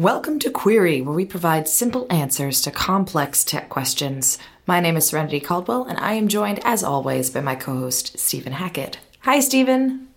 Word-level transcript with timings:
Welcome 0.00 0.38
to 0.38 0.50
Query, 0.50 1.02
where 1.02 1.14
we 1.14 1.26
provide 1.26 1.68
simple 1.68 2.06
answers 2.08 2.62
to 2.62 2.70
complex 2.70 3.44
tech 3.44 3.68
questions. 3.68 4.38
My 4.66 4.80
name 4.80 4.96
is 4.96 5.06
Serenity 5.06 5.40
Caldwell, 5.40 5.84
and 5.84 5.98
I 5.98 6.14
am 6.14 6.26
joined, 6.26 6.58
as 6.64 6.82
always, 6.82 7.28
by 7.28 7.42
my 7.42 7.54
co 7.54 7.76
host, 7.80 8.18
Stephen 8.18 8.54
Hackett. 8.54 8.96
Hi, 9.24 9.40
Stephen. 9.40 10.08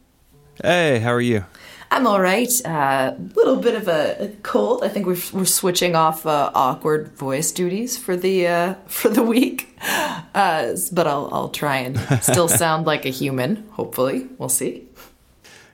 Hey, 0.63 0.99
how 0.99 1.11
are 1.11 1.19
you? 1.19 1.43
I'm 1.91 2.07
all 2.07 2.21
right. 2.21 2.49
A 2.63 2.69
uh, 2.69 3.17
little 3.35 3.57
bit 3.57 3.75
of 3.75 3.89
a 3.89 4.31
cold. 4.41 4.85
I 4.85 4.87
think 4.87 5.05
we're, 5.05 5.21
we're 5.33 5.43
switching 5.43 5.97
off 5.97 6.25
uh, 6.25 6.49
awkward 6.55 7.09
voice 7.17 7.51
duties 7.51 7.97
for 7.97 8.15
the 8.15 8.47
uh, 8.47 8.73
for 8.87 9.09
the 9.09 9.21
week, 9.21 9.77
uh, 9.81 10.77
but 10.93 11.07
I'll 11.07 11.27
I'll 11.33 11.49
try 11.49 11.79
and 11.79 11.99
still 12.23 12.47
sound 12.47 12.85
like 12.85 13.05
a 13.05 13.09
human. 13.09 13.67
Hopefully, 13.71 14.29
we'll 14.37 14.47
see. 14.47 14.87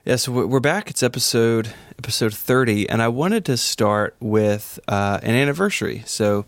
Yeah, 0.10 0.16
so 0.16 0.32
we're 0.32 0.60
back. 0.60 0.90
It's 0.90 1.04
episode 1.04 1.72
episode 2.00 2.34
thirty, 2.34 2.90
and 2.90 3.00
I 3.00 3.10
wanted 3.10 3.46
to 3.46 3.58
start 3.58 4.16
with 4.20 4.80
uh, 4.88 5.20
an 5.22 5.36
anniversary. 5.36 6.02
So 6.08 6.48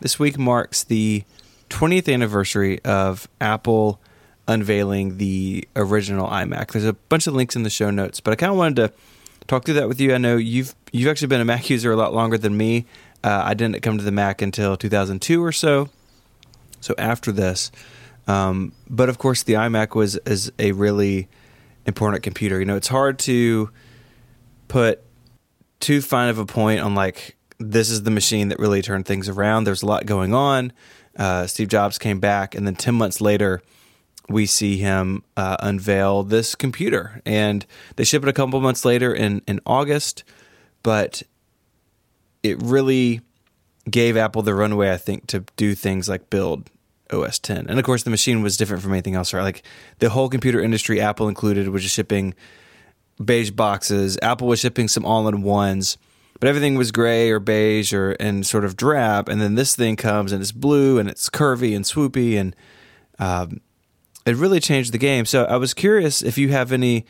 this 0.00 0.18
week 0.18 0.36
marks 0.36 0.84
the 0.84 1.24
twentieth 1.70 2.10
anniversary 2.10 2.78
of 2.84 3.26
Apple 3.40 4.02
unveiling 4.46 5.16
the 5.16 5.66
original 5.74 6.28
iMac. 6.28 6.72
There's 6.72 6.84
a 6.84 6.92
bunch 6.92 7.26
of 7.26 7.32
links 7.32 7.56
in 7.56 7.62
the 7.62 7.70
show 7.70 7.88
notes, 7.88 8.20
but 8.20 8.32
I 8.32 8.36
kind 8.36 8.52
of 8.52 8.58
wanted 8.58 8.76
to 8.76 8.92
talk 9.46 9.64
through 9.64 9.76
that 9.76 9.88
with 9.88 9.98
you. 9.98 10.12
I 10.12 10.18
know 10.18 10.36
you've 10.36 10.74
you've 10.92 11.08
actually 11.08 11.28
been 11.28 11.40
a 11.40 11.46
Mac 11.46 11.70
user 11.70 11.90
a 11.90 11.96
lot 11.96 12.12
longer 12.12 12.36
than 12.36 12.54
me. 12.54 12.84
Uh, 13.24 13.44
I 13.46 13.54
didn't 13.54 13.80
come 13.80 13.96
to 13.96 14.04
the 14.04 14.12
Mac 14.12 14.42
until 14.42 14.76
2002 14.76 15.42
or 15.42 15.52
so. 15.52 15.88
So 16.82 16.94
after 16.98 17.32
this, 17.32 17.72
um, 18.28 18.72
but 18.90 19.08
of 19.08 19.16
course 19.16 19.42
the 19.42 19.54
iMac 19.54 19.94
was 19.94 20.16
is 20.26 20.52
a 20.58 20.72
really 20.72 21.30
important 21.86 22.22
computer. 22.22 22.58
You 22.58 22.66
know, 22.66 22.76
it's 22.76 22.88
hard 22.88 23.18
to 23.20 23.70
put 24.68 25.02
too 25.80 26.00
fine 26.00 26.28
of 26.28 26.38
a 26.38 26.46
point 26.46 26.80
on 26.80 26.94
like 26.94 27.36
this 27.58 27.90
is 27.90 28.02
the 28.02 28.10
machine 28.10 28.48
that 28.48 28.58
really 28.58 28.82
turned 28.82 29.06
things 29.06 29.28
around. 29.28 29.64
There's 29.64 29.82
a 29.82 29.86
lot 29.86 30.06
going 30.06 30.34
on. 30.34 30.72
Uh, 31.16 31.46
Steve 31.46 31.68
Jobs 31.68 31.98
came 31.98 32.20
back, 32.20 32.54
and 32.54 32.66
then 32.66 32.76
ten 32.76 32.94
months 32.94 33.20
later, 33.20 33.62
we 34.28 34.46
see 34.46 34.78
him 34.78 35.22
uh, 35.36 35.56
unveil 35.60 36.22
this 36.22 36.54
computer, 36.54 37.20
and 37.26 37.66
they 37.96 38.04
ship 38.04 38.22
it 38.22 38.28
a 38.28 38.32
couple 38.32 38.60
months 38.60 38.84
later 38.84 39.12
in 39.12 39.42
in 39.46 39.60
August, 39.66 40.24
but 40.82 41.22
it 42.42 42.60
really 42.62 43.20
gave 43.90 44.16
Apple 44.16 44.42
the 44.42 44.54
runway, 44.54 44.92
I 44.92 44.96
think, 44.96 45.26
to 45.28 45.44
do 45.56 45.74
things 45.74 46.08
like 46.08 46.30
build 46.30 46.70
OS 47.12 47.38
10. 47.38 47.66
And 47.68 47.78
of 47.78 47.84
course, 47.84 48.02
the 48.02 48.10
machine 48.10 48.42
was 48.42 48.56
different 48.56 48.82
from 48.82 48.92
anything 48.92 49.14
else, 49.14 49.32
right? 49.32 49.42
Like 49.42 49.62
the 49.98 50.10
whole 50.10 50.28
computer 50.28 50.60
industry, 50.60 51.00
Apple 51.00 51.28
included, 51.28 51.68
was 51.68 51.82
just 51.82 51.94
shipping 51.94 52.34
beige 53.22 53.50
boxes. 53.50 54.18
Apple 54.22 54.48
was 54.48 54.60
shipping 54.60 54.88
some 54.88 55.04
all 55.04 55.28
in 55.28 55.42
ones, 55.42 55.98
but 56.38 56.48
everything 56.48 56.76
was 56.76 56.90
gray 56.90 57.30
or 57.30 57.38
beige 57.38 57.92
or 57.92 58.12
and 58.12 58.46
sort 58.46 58.64
of 58.64 58.76
drab. 58.76 59.28
And 59.28 59.40
then 59.40 59.54
this 59.54 59.76
thing 59.76 59.96
comes 59.96 60.32
and 60.32 60.40
it's 60.40 60.52
blue 60.52 60.98
and 60.98 61.08
it's 61.08 61.28
curvy 61.28 61.76
and 61.76 61.84
swoopy 61.84 62.38
and 62.38 62.56
um, 63.18 63.60
it 64.26 64.36
really 64.36 64.60
changed 64.60 64.92
the 64.92 64.98
game. 64.98 65.24
So 65.26 65.44
I 65.44 65.56
was 65.56 65.74
curious 65.74 66.22
if 66.22 66.38
you 66.38 66.50
have 66.50 66.72
any 66.72 67.04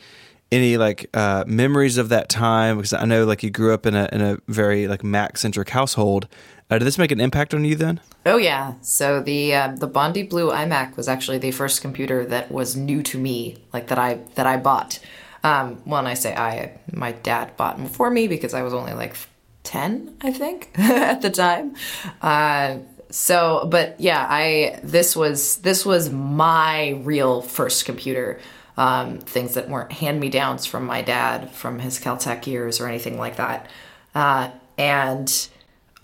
any 0.51 0.75
like 0.77 1.09
uh, 1.13 1.45
memories 1.47 1.97
of 1.97 2.09
that 2.09 2.27
time 2.27 2.77
because 2.77 2.93
I 2.93 3.05
know 3.05 3.25
like 3.25 3.41
you 3.41 3.49
grew 3.49 3.73
up 3.73 3.85
in 3.85 3.95
a 3.95 4.09
in 4.11 4.21
a 4.21 4.37
very 4.47 4.87
like 4.87 5.03
Mac 5.03 5.37
centric 5.37 5.69
household. 5.69 6.27
Uh, 6.71 6.77
did 6.77 6.85
this 6.85 6.97
make 6.97 7.11
an 7.11 7.19
impact 7.19 7.53
on 7.53 7.65
you 7.65 7.75
then? 7.75 7.99
Oh 8.25 8.37
yeah. 8.37 8.75
So 8.81 9.21
the 9.21 9.53
uh, 9.53 9.75
the 9.75 9.87
Bondi 9.87 10.23
Blue 10.23 10.49
iMac 10.51 10.95
was 10.95 11.09
actually 11.09 11.37
the 11.37 11.51
first 11.51 11.81
computer 11.81 12.25
that 12.27 12.49
was 12.49 12.77
new 12.77 13.03
to 13.03 13.19
me, 13.19 13.57
like 13.73 13.87
that 13.87 13.99
I 13.99 14.19
that 14.35 14.47
I 14.47 14.55
bought. 14.55 14.99
Um, 15.43 15.81
when 15.85 16.07
I 16.07 16.13
say 16.13 16.35
I, 16.35 16.79
my 16.93 17.11
dad 17.11 17.57
bought 17.57 17.77
them 17.77 17.87
for 17.87 18.09
me 18.09 18.27
because 18.27 18.53
I 18.53 18.61
was 18.61 18.73
only 18.73 18.93
like 18.93 19.17
ten, 19.63 20.15
I 20.21 20.31
think, 20.31 20.71
at 20.77 21.21
the 21.21 21.29
time. 21.29 21.75
Uh, 22.21 22.77
so 23.09 23.67
but 23.69 23.99
yeah 23.99 24.25
i 24.29 24.79
this 24.83 25.17
was 25.17 25.57
this 25.57 25.85
was 25.85 26.09
my 26.09 26.91
real 27.03 27.41
first 27.41 27.83
computer 27.83 28.39
um, 28.77 29.17
things 29.19 29.55
that 29.55 29.67
weren't 29.67 29.91
hand 29.91 30.17
me 30.17 30.29
downs 30.29 30.65
from 30.65 30.85
my 30.85 31.01
dad 31.01 31.51
from 31.51 31.79
his 31.79 31.99
caltech 31.99 32.47
years 32.47 32.79
or 32.79 32.87
anything 32.87 33.17
like 33.17 33.35
that 33.35 33.69
uh, 34.15 34.49
and 34.77 35.49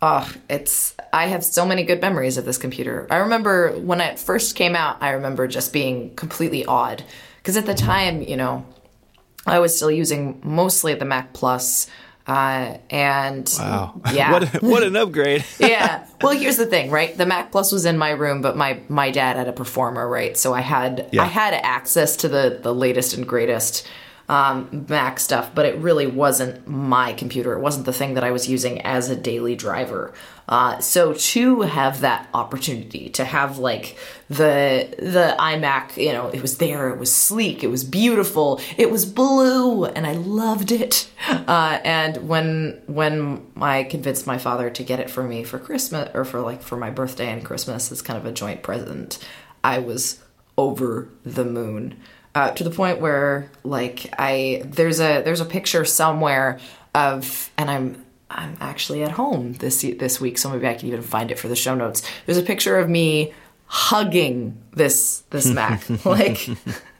oh 0.01 0.31
it's 0.49 0.95
i 1.13 1.27
have 1.27 1.43
so 1.43 1.65
many 1.65 1.83
good 1.83 2.01
memories 2.01 2.37
of 2.37 2.45
this 2.45 2.57
computer 2.57 3.07
i 3.09 3.17
remember 3.17 3.71
when 3.79 3.99
it 4.01 4.19
first 4.19 4.55
came 4.55 4.75
out 4.75 4.97
i 5.01 5.09
remember 5.11 5.47
just 5.47 5.73
being 5.73 6.13
completely 6.15 6.65
awed 6.65 7.03
because 7.37 7.57
at 7.57 7.65
the 7.65 7.73
time 7.73 8.21
you 8.21 8.37
know 8.37 8.65
i 9.45 9.59
was 9.59 9.75
still 9.75 9.91
using 9.91 10.39
mostly 10.43 10.93
the 10.93 11.05
mac 11.05 11.33
plus 11.33 11.87
uh, 12.27 12.77
and 12.89 13.55
wow, 13.57 14.01
yeah, 14.13 14.31
what 14.33 14.61
what 14.61 14.83
an 14.83 14.97
upgrade! 14.97 15.45
yeah. 15.59 16.05
Well, 16.21 16.37
here's 16.37 16.57
the 16.57 16.65
thing, 16.65 16.91
right? 16.91 17.17
The 17.17 17.25
Mac 17.25 17.53
Plus 17.53 17.71
was 17.71 17.85
in 17.85 17.97
my 17.97 18.09
room, 18.09 18.41
but 18.41 18.57
my 18.57 18.81
my 18.89 19.11
dad 19.11 19.37
had 19.37 19.47
a 19.47 19.53
Performa, 19.53 20.09
right? 20.09 20.35
So 20.35 20.53
I 20.53 20.59
had 20.59 21.07
yeah. 21.13 21.21
I 21.21 21.25
had 21.25 21.53
access 21.53 22.17
to 22.17 22.27
the 22.27 22.59
the 22.61 22.75
latest 22.75 23.13
and 23.13 23.25
greatest 23.25 23.87
um, 24.29 24.85
Mac 24.89 25.19
stuff, 25.19 25.51
but 25.55 25.65
it 25.65 25.77
really 25.77 26.05
wasn't 26.05 26.67
my 26.67 27.13
computer. 27.13 27.53
It 27.53 27.61
wasn't 27.61 27.85
the 27.85 27.93
thing 27.93 28.15
that 28.15 28.23
I 28.23 28.31
was 28.31 28.49
using 28.49 28.81
as 28.81 29.09
a 29.09 29.15
daily 29.15 29.55
driver. 29.55 30.13
Uh, 30.49 30.79
so 30.79 31.13
to 31.13 31.61
have 31.61 32.01
that 32.01 32.27
opportunity 32.33 33.09
to 33.09 33.25
have 33.25 33.57
like 33.57 33.97
the 34.29 34.93
the 34.97 35.35
iMac, 35.39 35.97
you 35.97 36.11
know, 36.13 36.27
it 36.29 36.41
was 36.41 36.57
there. 36.57 36.89
It 36.89 36.99
was 36.99 37.13
sleek. 37.13 37.63
It 37.63 37.67
was 37.67 37.83
beautiful. 37.83 38.59
It 38.77 38.91
was 38.91 39.05
blue, 39.05 39.85
and 39.85 40.05
I 40.05 40.13
loved 40.13 40.71
it. 40.71 41.09
Uh, 41.47 41.79
and 41.83 42.27
when 42.27 42.81
when 42.87 43.45
I 43.61 43.83
convinced 43.83 44.27
my 44.27 44.37
father 44.37 44.69
to 44.69 44.83
get 44.83 44.99
it 44.99 45.09
for 45.09 45.23
me 45.23 45.43
for 45.43 45.59
Christmas 45.59 46.09
or 46.13 46.25
for 46.25 46.41
like 46.41 46.61
for 46.61 46.77
my 46.77 46.89
birthday 46.89 47.31
and 47.31 47.43
Christmas, 47.43 47.91
it's 47.91 48.01
kind 48.01 48.17
of 48.17 48.25
a 48.25 48.31
joint 48.31 48.63
present. 48.63 49.17
I 49.63 49.79
was 49.79 50.21
over 50.57 51.09
the 51.23 51.45
moon 51.45 52.01
uh, 52.37 52.51
to 52.51 52.63
the 52.63 52.69
point 52.69 53.01
where 53.01 53.49
like 53.63 54.13
I 54.19 54.61
there's 54.63 54.99
a 54.99 55.23
there's 55.23 55.41
a 55.41 55.45
picture 55.45 55.83
somewhere 55.85 56.59
of 56.93 57.49
and 57.57 57.67
I'm 57.71 58.05
I'm 58.29 58.55
actually 58.61 59.01
at 59.03 59.09
home 59.09 59.53
this 59.53 59.81
this 59.81 60.21
week, 60.21 60.37
so 60.37 60.51
maybe 60.51 60.67
I 60.67 60.75
can 60.75 60.87
even 60.87 61.01
find 61.01 61.31
it 61.31 61.39
for 61.39 61.47
the 61.47 61.55
show 61.55 61.73
notes. 61.73 62.07
There's 62.27 62.37
a 62.37 62.43
picture 62.43 62.77
of 62.77 62.89
me 62.89 63.33
hugging 63.65 64.55
this 64.71 65.23
this 65.31 65.47
Mac, 65.59 65.83
like 66.05 66.47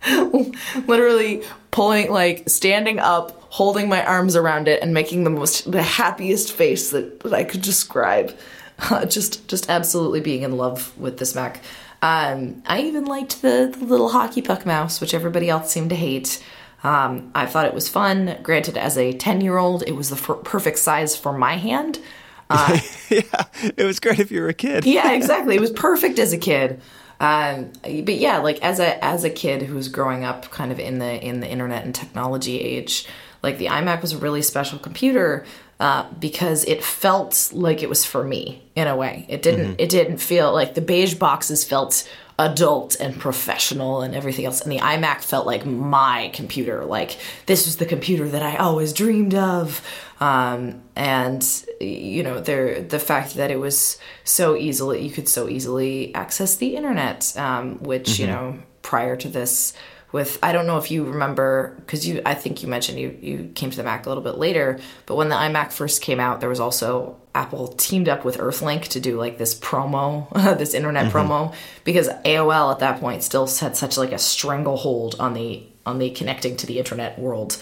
literally 0.87 1.43
pulling, 1.69 2.09
like 2.09 2.49
standing 2.49 2.97
up, 2.97 3.39
holding 3.49 3.89
my 3.89 4.03
arms 4.03 4.35
around 4.35 4.67
it, 4.67 4.81
and 4.81 4.91
making 4.91 5.23
the 5.23 5.29
most 5.29 5.71
the 5.71 5.83
happiest 5.83 6.51
face 6.51 6.89
that, 6.89 7.19
that 7.19 7.33
I 7.33 7.43
could 7.43 7.61
describe. 7.61 8.35
Uh, 8.91 9.07
just 9.07 9.47
just 9.47 9.71
absolutely 9.71 10.19
being 10.19 10.43
in 10.43 10.55
love 10.55 10.95
with 10.99 11.17
this 11.17 11.33
Mac. 11.33 11.63
Um, 12.01 12.61
I 12.65 12.81
even 12.81 13.05
liked 13.05 13.41
the, 13.41 13.73
the, 13.77 13.85
little 13.85 14.09
hockey 14.09 14.41
puck 14.41 14.65
mouse, 14.65 15.01
which 15.01 15.13
everybody 15.13 15.49
else 15.49 15.71
seemed 15.71 15.89
to 15.89 15.95
hate. 15.95 16.43
Um, 16.83 17.31
I 17.33 17.47
thought 17.47 17.65
it 17.65 17.73
was 17.73 17.89
fun. 17.89 18.37
Granted, 18.43 18.77
as 18.77 18.97
a 18.97 19.13
10 19.13 19.41
year 19.41 19.57
old, 19.57 19.83
it 19.87 19.93
was 19.93 20.09
the 20.09 20.15
f- 20.15 20.43
perfect 20.43 20.77
size 20.77 21.15
for 21.15 21.33
my 21.33 21.57
hand. 21.57 21.99
Uh, 22.49 22.79
yeah, 23.09 23.43
it 23.75 23.83
was 23.83 23.99
great 23.99 24.19
if 24.19 24.31
you 24.31 24.39
were 24.39 24.47
a 24.47 24.53
kid. 24.53 24.85
yeah, 24.85 25.11
exactly. 25.15 25.57
It 25.57 25.59
was 25.59 25.71
perfect 25.71 26.17
as 26.17 26.31
a 26.31 26.37
kid. 26.37 26.79
Um, 27.19 27.73
but 27.81 28.15
yeah, 28.15 28.37
like 28.37 28.63
as 28.63 28.79
a 28.79 29.03
as 29.03 29.25
a 29.25 29.29
kid 29.29 29.63
who's 29.63 29.89
growing 29.89 30.23
up 30.23 30.49
kind 30.49 30.71
of 30.71 30.79
in 30.79 30.99
the 30.99 31.21
in 31.21 31.41
the 31.41 31.49
internet 31.49 31.83
and 31.83 31.93
technology 31.93 32.61
age, 32.61 33.05
like 33.47 33.57
the 33.57 33.67
iMac 33.67 34.01
was 34.01 34.11
a 34.11 34.17
really 34.17 34.41
special 34.41 34.77
computer 34.77 35.45
uh, 35.79 36.11
because 36.19 36.65
it 36.65 36.83
felt 36.83 37.49
like 37.53 37.81
it 37.81 37.87
was 37.87 38.03
for 38.03 38.23
me 38.23 38.61
in 38.75 38.87
a 38.87 38.95
way. 38.95 39.25
It 39.29 39.41
didn't. 39.41 39.65
Mm-hmm. 39.65 39.79
It 39.79 39.89
didn't 39.89 40.17
feel 40.17 40.51
like 40.51 40.73
the 40.73 40.81
beige 40.81 41.13
boxes 41.13 41.63
felt 41.63 42.07
adult 42.37 42.95
and 42.99 43.17
professional 43.17 44.01
and 44.01 44.13
everything 44.13 44.45
else, 44.45 44.59
and 44.61 44.71
the 44.71 44.79
iMac 44.79 45.23
felt 45.23 45.45
like 45.45 45.65
my 45.65 46.29
computer. 46.33 46.83
Like 46.83 47.17
this 47.45 47.65
was 47.65 47.77
the 47.77 47.85
computer 47.85 48.27
that 48.27 48.43
I 48.43 48.57
always 48.57 48.91
dreamed 48.91 49.33
of. 49.33 49.81
Um, 50.19 50.81
and 50.95 51.41
you 51.79 52.23
know, 52.23 52.41
there 52.41 52.81
the 52.81 52.99
fact 52.99 53.35
that 53.35 53.49
it 53.49 53.59
was 53.59 53.97
so 54.25 54.57
easily 54.57 55.05
you 55.05 55.11
could 55.11 55.29
so 55.29 55.47
easily 55.47 56.13
access 56.13 56.57
the 56.57 56.75
internet, 56.75 57.33
um, 57.37 57.77
which 57.81 58.09
mm-hmm. 58.09 58.21
you 58.21 58.27
know 58.27 58.59
prior 58.81 59.15
to 59.15 59.29
this 59.29 59.73
with 60.11 60.39
I 60.41 60.51
don't 60.51 60.67
know 60.67 60.77
if 60.77 60.89
you 60.89 61.03
remember 61.03 61.75
because 61.79 62.07
you 62.07 62.21
I 62.25 62.33
think 62.33 62.63
you 62.63 62.69
mentioned 62.69 62.99
you 62.99 63.17
you 63.21 63.51
came 63.55 63.69
to 63.69 63.77
the 63.77 63.83
Mac 63.83 64.05
a 64.05 64.09
little 64.09 64.23
bit 64.23 64.37
later, 64.37 64.79
but 65.05 65.15
when 65.15 65.29
the 65.29 65.35
iMac 65.35 65.71
first 65.71 66.01
came 66.01 66.19
out, 66.19 66.39
there 66.39 66.49
was 66.49 66.59
also 66.59 67.17
Apple 67.35 67.69
teamed 67.69 68.07
up 68.07 68.23
with 68.23 68.37
Earthlink 68.37 68.87
to 68.89 68.99
do 68.99 69.17
like 69.17 69.37
this 69.37 69.57
promo, 69.59 70.31
this 70.57 70.73
internet 70.73 71.11
mm-hmm. 71.11 71.17
promo, 71.17 71.55
because 71.83 72.07
AOL 72.25 72.71
at 72.71 72.79
that 72.79 72.99
point 72.99 73.23
still 73.23 73.47
had 73.47 73.75
such 73.75 73.97
like 73.97 74.11
a 74.11 74.19
stranglehold 74.19 75.15
on 75.19 75.33
the 75.33 75.63
on 75.85 75.99
the 75.99 76.09
connecting 76.11 76.55
to 76.57 76.65
the 76.65 76.79
internet 76.79 77.19
world. 77.19 77.61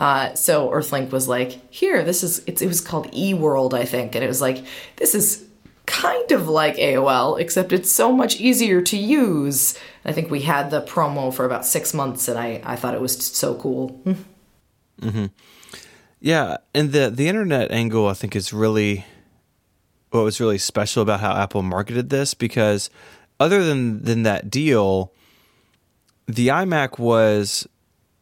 Uh, 0.00 0.34
so 0.34 0.68
Earthlink 0.70 1.12
was 1.12 1.28
like, 1.28 1.72
here, 1.72 2.02
this 2.02 2.24
is 2.24 2.40
it 2.40 2.60
was 2.62 2.80
called 2.80 3.12
eWorld, 3.12 3.74
I 3.74 3.84
think, 3.84 4.14
and 4.14 4.24
it 4.24 4.28
was 4.28 4.40
like, 4.40 4.64
this 4.96 5.14
is 5.14 5.46
kind 6.02 6.32
of 6.32 6.48
like 6.48 6.76
AOL, 6.76 7.38
except 7.38 7.72
it's 7.72 7.90
so 7.90 8.10
much 8.10 8.40
easier 8.40 8.82
to 8.82 8.96
use. 8.96 9.78
I 10.04 10.12
think 10.12 10.32
we 10.32 10.42
had 10.42 10.72
the 10.72 10.82
promo 10.82 11.32
for 11.32 11.44
about 11.44 11.64
six 11.64 11.94
months, 11.94 12.26
and 12.26 12.36
I, 12.36 12.60
I 12.64 12.74
thought 12.74 12.94
it 12.94 13.00
was 13.00 13.24
so 13.24 13.54
cool. 13.54 14.00
mm-hmm. 15.00 15.26
Yeah, 16.20 16.56
and 16.74 16.90
the 16.90 17.08
the 17.08 17.28
internet 17.28 17.70
angle 17.70 18.08
I 18.08 18.14
think 18.14 18.34
is 18.34 18.52
really 18.52 19.04
what 20.10 20.24
was 20.24 20.40
really 20.40 20.58
special 20.58 21.02
about 21.02 21.20
how 21.20 21.34
Apple 21.34 21.62
marketed 21.62 22.10
this 22.10 22.34
because 22.34 22.90
other 23.38 23.64
than 23.64 24.02
than 24.02 24.24
that 24.24 24.50
deal, 24.50 25.12
the 26.26 26.48
iMac 26.48 26.98
was 26.98 27.68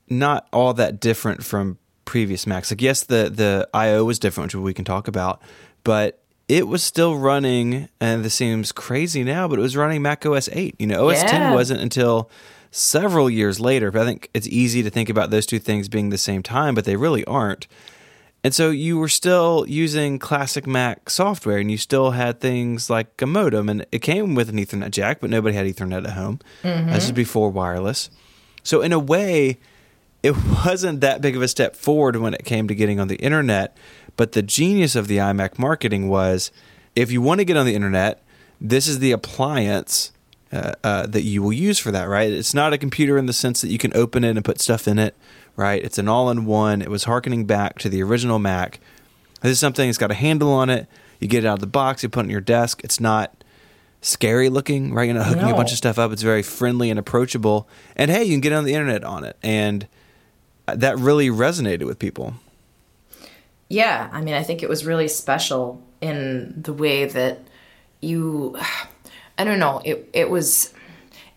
not 0.08 0.48
all 0.52 0.74
that 0.74 1.00
different 1.00 1.44
from 1.44 1.78
previous 2.04 2.46
Macs. 2.46 2.70
Like 2.70 2.82
yes, 2.82 3.04
the 3.04 3.30
the 3.30 3.68
I/O 3.72 4.04
was 4.04 4.18
different, 4.18 4.54
which 4.54 4.62
we 4.62 4.74
can 4.74 4.84
talk 4.84 5.08
about, 5.08 5.40
but 5.82 6.20
it 6.50 6.66
was 6.66 6.82
still 6.82 7.16
running, 7.16 7.88
and 8.00 8.24
this 8.24 8.34
seems 8.34 8.72
crazy 8.72 9.22
now, 9.22 9.46
but 9.46 9.60
it 9.60 9.62
was 9.62 9.76
running 9.76 10.02
Mac 10.02 10.26
OS 10.26 10.48
8. 10.50 10.74
You 10.80 10.86
know, 10.88 11.08
OS 11.08 11.22
yeah. 11.22 11.28
10 11.28 11.54
wasn't 11.54 11.80
until 11.80 12.28
several 12.72 13.30
years 13.30 13.60
later. 13.60 13.92
But 13.92 14.02
I 14.02 14.04
think 14.04 14.30
it's 14.34 14.48
easy 14.48 14.82
to 14.82 14.90
think 14.90 15.08
about 15.08 15.30
those 15.30 15.46
two 15.46 15.60
things 15.60 15.88
being 15.88 16.10
the 16.10 16.18
same 16.18 16.42
time, 16.42 16.74
but 16.74 16.84
they 16.84 16.96
really 16.96 17.24
aren't. 17.26 17.68
And 18.42 18.52
so 18.52 18.70
you 18.70 18.98
were 18.98 19.08
still 19.08 19.64
using 19.68 20.18
classic 20.18 20.66
Mac 20.66 21.08
software, 21.08 21.58
and 21.58 21.70
you 21.70 21.76
still 21.76 22.10
had 22.10 22.40
things 22.40 22.90
like 22.90 23.22
a 23.22 23.26
modem, 23.26 23.68
and 23.68 23.86
it 23.92 24.00
came 24.00 24.34
with 24.34 24.48
an 24.48 24.56
Ethernet 24.56 24.90
jack, 24.90 25.20
but 25.20 25.30
nobody 25.30 25.54
had 25.54 25.66
Ethernet 25.66 26.04
at 26.04 26.14
home. 26.14 26.40
Mm-hmm. 26.64 26.90
This 26.90 27.04
is 27.04 27.12
before 27.12 27.50
wireless. 27.50 28.10
So 28.64 28.82
in 28.82 28.92
a 28.92 28.98
way, 28.98 29.60
it 30.24 30.34
wasn't 30.64 31.00
that 31.02 31.20
big 31.20 31.36
of 31.36 31.42
a 31.42 31.48
step 31.48 31.76
forward 31.76 32.16
when 32.16 32.34
it 32.34 32.44
came 32.44 32.66
to 32.66 32.74
getting 32.74 32.98
on 32.98 33.06
the 33.06 33.16
internet. 33.16 33.76
But 34.20 34.32
the 34.32 34.42
genius 34.42 34.96
of 34.96 35.08
the 35.08 35.16
iMac 35.16 35.58
marketing 35.58 36.10
was 36.10 36.52
if 36.94 37.10
you 37.10 37.22
want 37.22 37.38
to 37.38 37.44
get 37.46 37.56
on 37.56 37.64
the 37.64 37.74
internet, 37.74 38.22
this 38.60 38.86
is 38.86 38.98
the 38.98 39.12
appliance 39.12 40.12
uh, 40.52 40.72
uh, 40.84 41.06
that 41.06 41.22
you 41.22 41.42
will 41.42 41.54
use 41.54 41.78
for 41.78 41.90
that, 41.90 42.04
right? 42.04 42.30
It's 42.30 42.52
not 42.52 42.74
a 42.74 42.76
computer 42.76 43.16
in 43.16 43.24
the 43.24 43.32
sense 43.32 43.62
that 43.62 43.70
you 43.70 43.78
can 43.78 43.96
open 43.96 44.22
it 44.22 44.36
and 44.36 44.44
put 44.44 44.60
stuff 44.60 44.86
in 44.86 44.98
it, 44.98 45.16
right? 45.56 45.82
It's 45.82 45.96
an 45.96 46.06
all 46.06 46.28
in 46.28 46.44
one. 46.44 46.82
It 46.82 46.90
was 46.90 47.04
harkening 47.04 47.46
back 47.46 47.78
to 47.78 47.88
the 47.88 48.02
original 48.02 48.38
Mac. 48.38 48.78
This 49.40 49.52
is 49.52 49.58
something 49.58 49.88
that's 49.88 49.96
got 49.96 50.10
a 50.10 50.14
handle 50.14 50.52
on 50.52 50.68
it. 50.68 50.86
You 51.18 51.26
get 51.26 51.44
it 51.44 51.46
out 51.46 51.54
of 51.54 51.60
the 51.60 51.66
box, 51.66 52.02
you 52.02 52.10
put 52.10 52.20
it 52.20 52.24
on 52.24 52.30
your 52.30 52.42
desk. 52.42 52.84
It's 52.84 53.00
not 53.00 53.42
scary 54.02 54.50
looking, 54.50 54.92
right? 54.92 55.04
You're 55.04 55.14
not 55.14 55.28
hooking 55.28 55.46
no. 55.46 55.54
a 55.54 55.56
bunch 55.56 55.72
of 55.72 55.78
stuff 55.78 55.98
up. 55.98 56.12
It's 56.12 56.20
very 56.20 56.42
friendly 56.42 56.90
and 56.90 56.98
approachable. 56.98 57.66
And 57.96 58.10
hey, 58.10 58.24
you 58.24 58.34
can 58.34 58.42
get 58.42 58.52
on 58.52 58.64
the 58.64 58.74
internet 58.74 59.02
on 59.02 59.24
it. 59.24 59.38
And 59.42 59.88
that 60.66 60.98
really 60.98 61.30
resonated 61.30 61.86
with 61.86 61.98
people. 61.98 62.34
Yeah, 63.70 64.10
I 64.12 64.20
mean, 64.20 64.34
I 64.34 64.42
think 64.42 64.64
it 64.64 64.68
was 64.68 64.84
really 64.84 65.06
special 65.06 65.80
in 66.00 66.60
the 66.60 66.72
way 66.72 67.04
that 67.06 67.38
you, 68.00 68.58
I 69.38 69.44
don't 69.44 69.60
know, 69.60 69.80
it 69.84 70.10
it 70.12 70.28
was, 70.28 70.74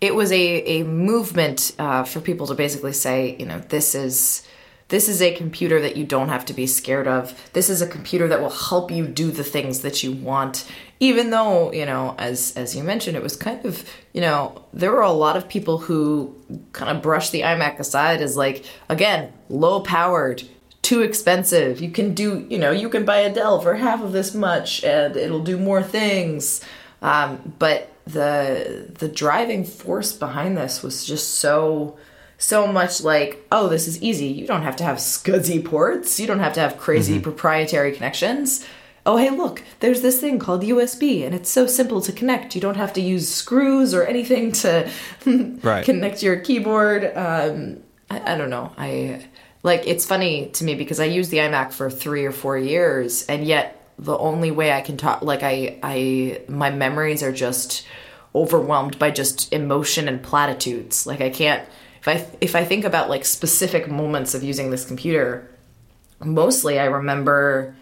it 0.02 0.16
was 0.16 0.32
a 0.32 0.82
a 0.82 0.84
movement 0.84 1.74
uh, 1.78 2.04
for 2.04 2.20
people 2.22 2.48
to 2.48 2.56
basically 2.56 2.92
say, 2.94 3.36
you 3.40 3.46
know, 3.46 3.60
this 3.60 3.94
is 3.94 4.48
this 4.90 5.08
is 5.08 5.22
a 5.22 5.36
computer 5.36 5.80
that 5.82 5.96
you 5.96 6.06
don't 6.06 6.30
have 6.30 6.44
to 6.46 6.54
be 6.54 6.66
scared 6.66 7.08
of. 7.08 7.40
This 7.54 7.70
is 7.70 7.84
a 7.84 7.88
computer 7.88 8.28
that 8.28 8.42
will 8.42 8.50
help 8.50 8.90
you 8.92 9.06
do 9.08 9.30
the 9.32 9.44
things 9.44 9.82
that 9.82 10.02
you 10.04 10.12
want. 10.12 10.68
Even 11.00 11.30
though, 11.30 11.72
you 11.72 11.86
know, 11.86 12.16
as 12.18 12.54
as 12.56 12.76
you 12.76 12.84
mentioned, 12.84 13.16
it 13.16 13.22
was 13.22 13.36
kind 13.36 13.64
of, 13.64 13.88
you 14.12 14.22
know, 14.22 14.66
there 14.74 14.92
were 14.92 15.02
a 15.02 15.12
lot 15.12 15.38
of 15.38 15.48
people 15.48 15.78
who 15.78 16.36
kind 16.72 16.96
of 16.96 17.04
brushed 17.04 17.32
the 17.32 17.42
iMac 17.42 17.78
aside 17.80 18.22
as 18.22 18.36
like, 18.36 18.66
again, 18.90 19.32
low 19.50 19.82
powered, 19.82 20.42
too 20.84 21.02
expensive. 21.02 21.82
You 21.82 21.90
can 21.90 22.14
do, 22.14 22.46
you 22.50 22.60
know, 22.60 22.70
you 22.70 22.90
can 22.90 23.06
buy 23.06 23.18
a 23.18 23.34
Dell 23.34 23.60
for 23.60 23.74
half 23.74 24.04
of 24.04 24.12
this 24.12 24.36
much 24.36 24.84
and 24.84 25.16
it'll 25.16 25.44
do 25.44 25.58
more 25.58 25.82
things. 25.82 26.62
Um, 27.02 27.56
but 27.58 27.90
the 28.06 28.92
the 29.00 29.08
driving 29.08 29.64
force 29.64 30.12
behind 30.12 30.58
this 30.58 30.84
was 30.84 31.06
just 31.06 31.36
so 31.36 31.98
so 32.38 32.68
much 32.68 33.02
like, 33.02 33.46
oh, 33.52 33.70
this 33.70 33.88
is 33.88 34.02
easy. 34.02 34.28
You 34.28 34.46
don't 34.46 34.64
have 34.64 34.76
to 34.78 34.84
have 34.84 34.98
SCSI 34.98 35.64
ports. 35.64 36.20
You 36.20 36.28
don't 36.28 36.40
have 36.40 36.54
to 36.54 36.60
have 36.60 36.78
crazy 36.78 37.14
mm-hmm. 37.14 37.24
proprietary 37.24 37.94
connections. 37.94 38.66
Oh, 39.06 39.18
hey, 39.18 39.30
look, 39.30 39.64
there's 39.80 40.02
this 40.02 40.20
thing 40.20 40.40
called 40.40 40.64
USB, 40.64 41.26
and 41.26 41.36
it's 41.36 41.50
so 41.50 41.68
simple 41.68 42.02
to 42.02 42.12
connect. 42.12 42.56
You 42.56 42.62
don't 42.62 42.78
have 42.78 42.94
to 42.94 43.02
use 43.02 43.30
screws 43.30 43.94
or 43.94 44.04
anything 44.04 44.52
to 44.54 44.90
right. 45.62 45.86
connect 45.86 46.24
your 46.24 46.38
keyboard. 46.38 47.12
Um, 47.16 47.84
I, 48.10 48.34
I 48.34 48.38
don't 48.38 48.50
know. 48.50 48.74
I 48.78 49.26
like 49.64 49.88
it's 49.88 50.06
funny 50.06 50.48
to 50.50 50.64
me 50.64 50.76
because 50.76 51.00
I 51.00 51.06
used 51.06 51.32
the 51.32 51.38
iMac 51.38 51.72
for 51.72 51.90
three 51.90 52.26
or 52.26 52.32
four 52.32 52.58
years, 52.58 53.26
and 53.28 53.46
yet 53.46 53.80
the 53.98 54.18
only 54.18 54.52
way 54.52 54.72
I 54.72 54.82
can 54.82 54.98
talk, 54.98 55.22
like 55.22 55.44
I, 55.44 55.80
I, 55.82 56.42
my 56.48 56.70
memories 56.70 57.24
are 57.24 57.32
just 57.32 57.86
overwhelmed 58.36 58.98
by 59.00 59.12
just 59.12 59.54
emotion 59.54 60.08
and 60.08 60.22
platitudes. 60.22 61.06
Like 61.06 61.22
I 61.22 61.30
can't, 61.30 61.68
if 62.02 62.08
I, 62.08 62.26
if 62.42 62.56
I 62.56 62.66
think 62.66 62.86
about 62.86 63.10
like 63.10 63.24
specific 63.24 63.90
moments 63.90 64.34
of 64.34 64.44
using 64.44 64.72
this 64.72 64.86
computer, 64.86 65.50
mostly 66.20 66.80
I 66.80 66.86
remember 66.86 67.76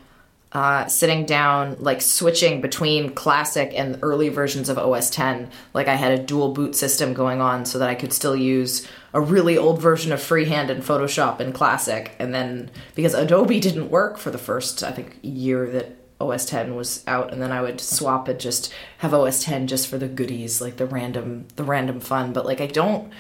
uh, 0.51 0.85
sitting 0.87 1.25
down, 1.25 1.77
like 1.79 2.01
switching 2.01 2.59
between 2.59 3.13
classic 3.13 3.71
and 3.73 3.97
early 4.01 4.29
versions 4.29 4.67
of 4.67 4.77
OS 4.77 5.09
10. 5.09 5.49
Like 5.73 5.87
I 5.87 5.95
had 5.95 6.19
a 6.19 6.23
dual 6.23 6.53
boot 6.53 6.75
system 6.75 7.13
going 7.13 7.39
on 7.39 7.65
so 7.65 7.79
that 7.79 7.89
I 7.89 7.95
could 7.95 8.11
still 8.11 8.35
use 8.35 8.85
a 9.13 9.21
really 9.21 9.57
old 9.57 9.81
version 9.81 10.11
of 10.11 10.21
freehand 10.21 10.69
and 10.69 10.83
Photoshop 10.83 11.39
and 11.39 11.53
classic. 11.53 12.15
And 12.19 12.33
then 12.33 12.71
because 12.95 13.13
Adobe 13.13 13.59
didn't 13.59 13.89
work 13.89 14.17
for 14.17 14.31
the 14.31 14.37
first, 14.37 14.83
I 14.83 14.91
think, 14.91 15.19
year 15.21 15.69
that 15.71 15.97
OS 16.19 16.45
10 16.45 16.75
was 16.75 17.03
out, 17.07 17.33
and 17.33 17.41
then 17.41 17.51
I 17.51 17.61
would 17.61 17.81
swap 17.81 18.29
it, 18.29 18.39
just 18.39 18.73
have 18.99 19.13
OS 19.13 19.43
10 19.43 19.67
just 19.67 19.87
for 19.87 19.97
the 19.97 20.07
goodies, 20.07 20.61
like 20.61 20.77
the 20.77 20.85
random, 20.85 21.47
the 21.55 21.63
random 21.63 21.99
fun. 21.99 22.31
But 22.31 22.45
like 22.45 22.61
I 22.61 22.67
don't 22.67 23.11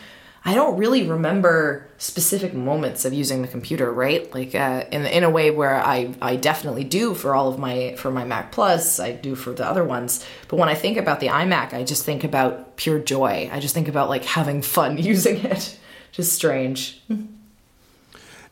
I 0.43 0.55
don't 0.55 0.77
really 0.77 1.07
remember 1.07 1.87
specific 1.99 2.55
moments 2.55 3.05
of 3.05 3.13
using 3.13 3.43
the 3.43 3.47
computer, 3.47 3.91
right? 3.91 4.33
Like 4.33 4.55
uh, 4.55 4.85
in 4.91 5.05
in 5.05 5.23
a 5.23 5.29
way 5.29 5.51
where 5.51 5.75
I 5.75 6.15
I 6.19 6.35
definitely 6.35 6.83
do 6.83 7.13
for 7.13 7.35
all 7.35 7.47
of 7.47 7.59
my 7.59 7.95
for 7.97 8.09
my 8.09 8.23
Mac 8.23 8.51
Plus, 8.51 8.99
I 8.99 9.11
do 9.11 9.35
for 9.35 9.53
the 9.53 9.65
other 9.65 9.83
ones. 9.83 10.25
But 10.47 10.57
when 10.57 10.67
I 10.67 10.73
think 10.73 10.97
about 10.97 11.19
the 11.19 11.27
iMac, 11.27 11.73
I 11.73 11.83
just 11.83 12.05
think 12.05 12.23
about 12.23 12.75
pure 12.75 12.97
joy. 12.97 13.49
I 13.51 13.59
just 13.59 13.75
think 13.75 13.87
about 13.87 14.09
like 14.09 14.25
having 14.25 14.63
fun 14.63 14.97
using 15.11 15.37
it. 15.45 15.77
Just 16.11 16.33
strange. 16.33 17.01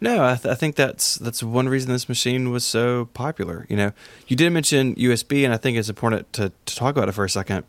No, 0.01 0.23
I, 0.23 0.35
th- 0.35 0.45
I, 0.45 0.55
think 0.55 0.75
that's 0.77 1.15
that's 1.15 1.43
one 1.43 1.67
reason 1.67 1.91
this 1.91 2.07
machine 2.07 2.51
was 2.51 2.63
so 2.63 3.09
popular. 3.13 3.65
You 3.67 3.75
know, 3.75 3.91
you 4.27 4.37
did 4.37 4.51
mention 4.51 4.95
USB, 4.95 5.43
and 5.43 5.53
I 5.53 5.57
think 5.57 5.77
it's 5.77 5.89
important 5.89 6.31
to, 6.33 6.53
to 6.65 6.75
talk 6.75 6.95
about 6.95 7.09
it 7.09 7.11
for 7.11 7.25
a 7.25 7.29
second 7.29 7.65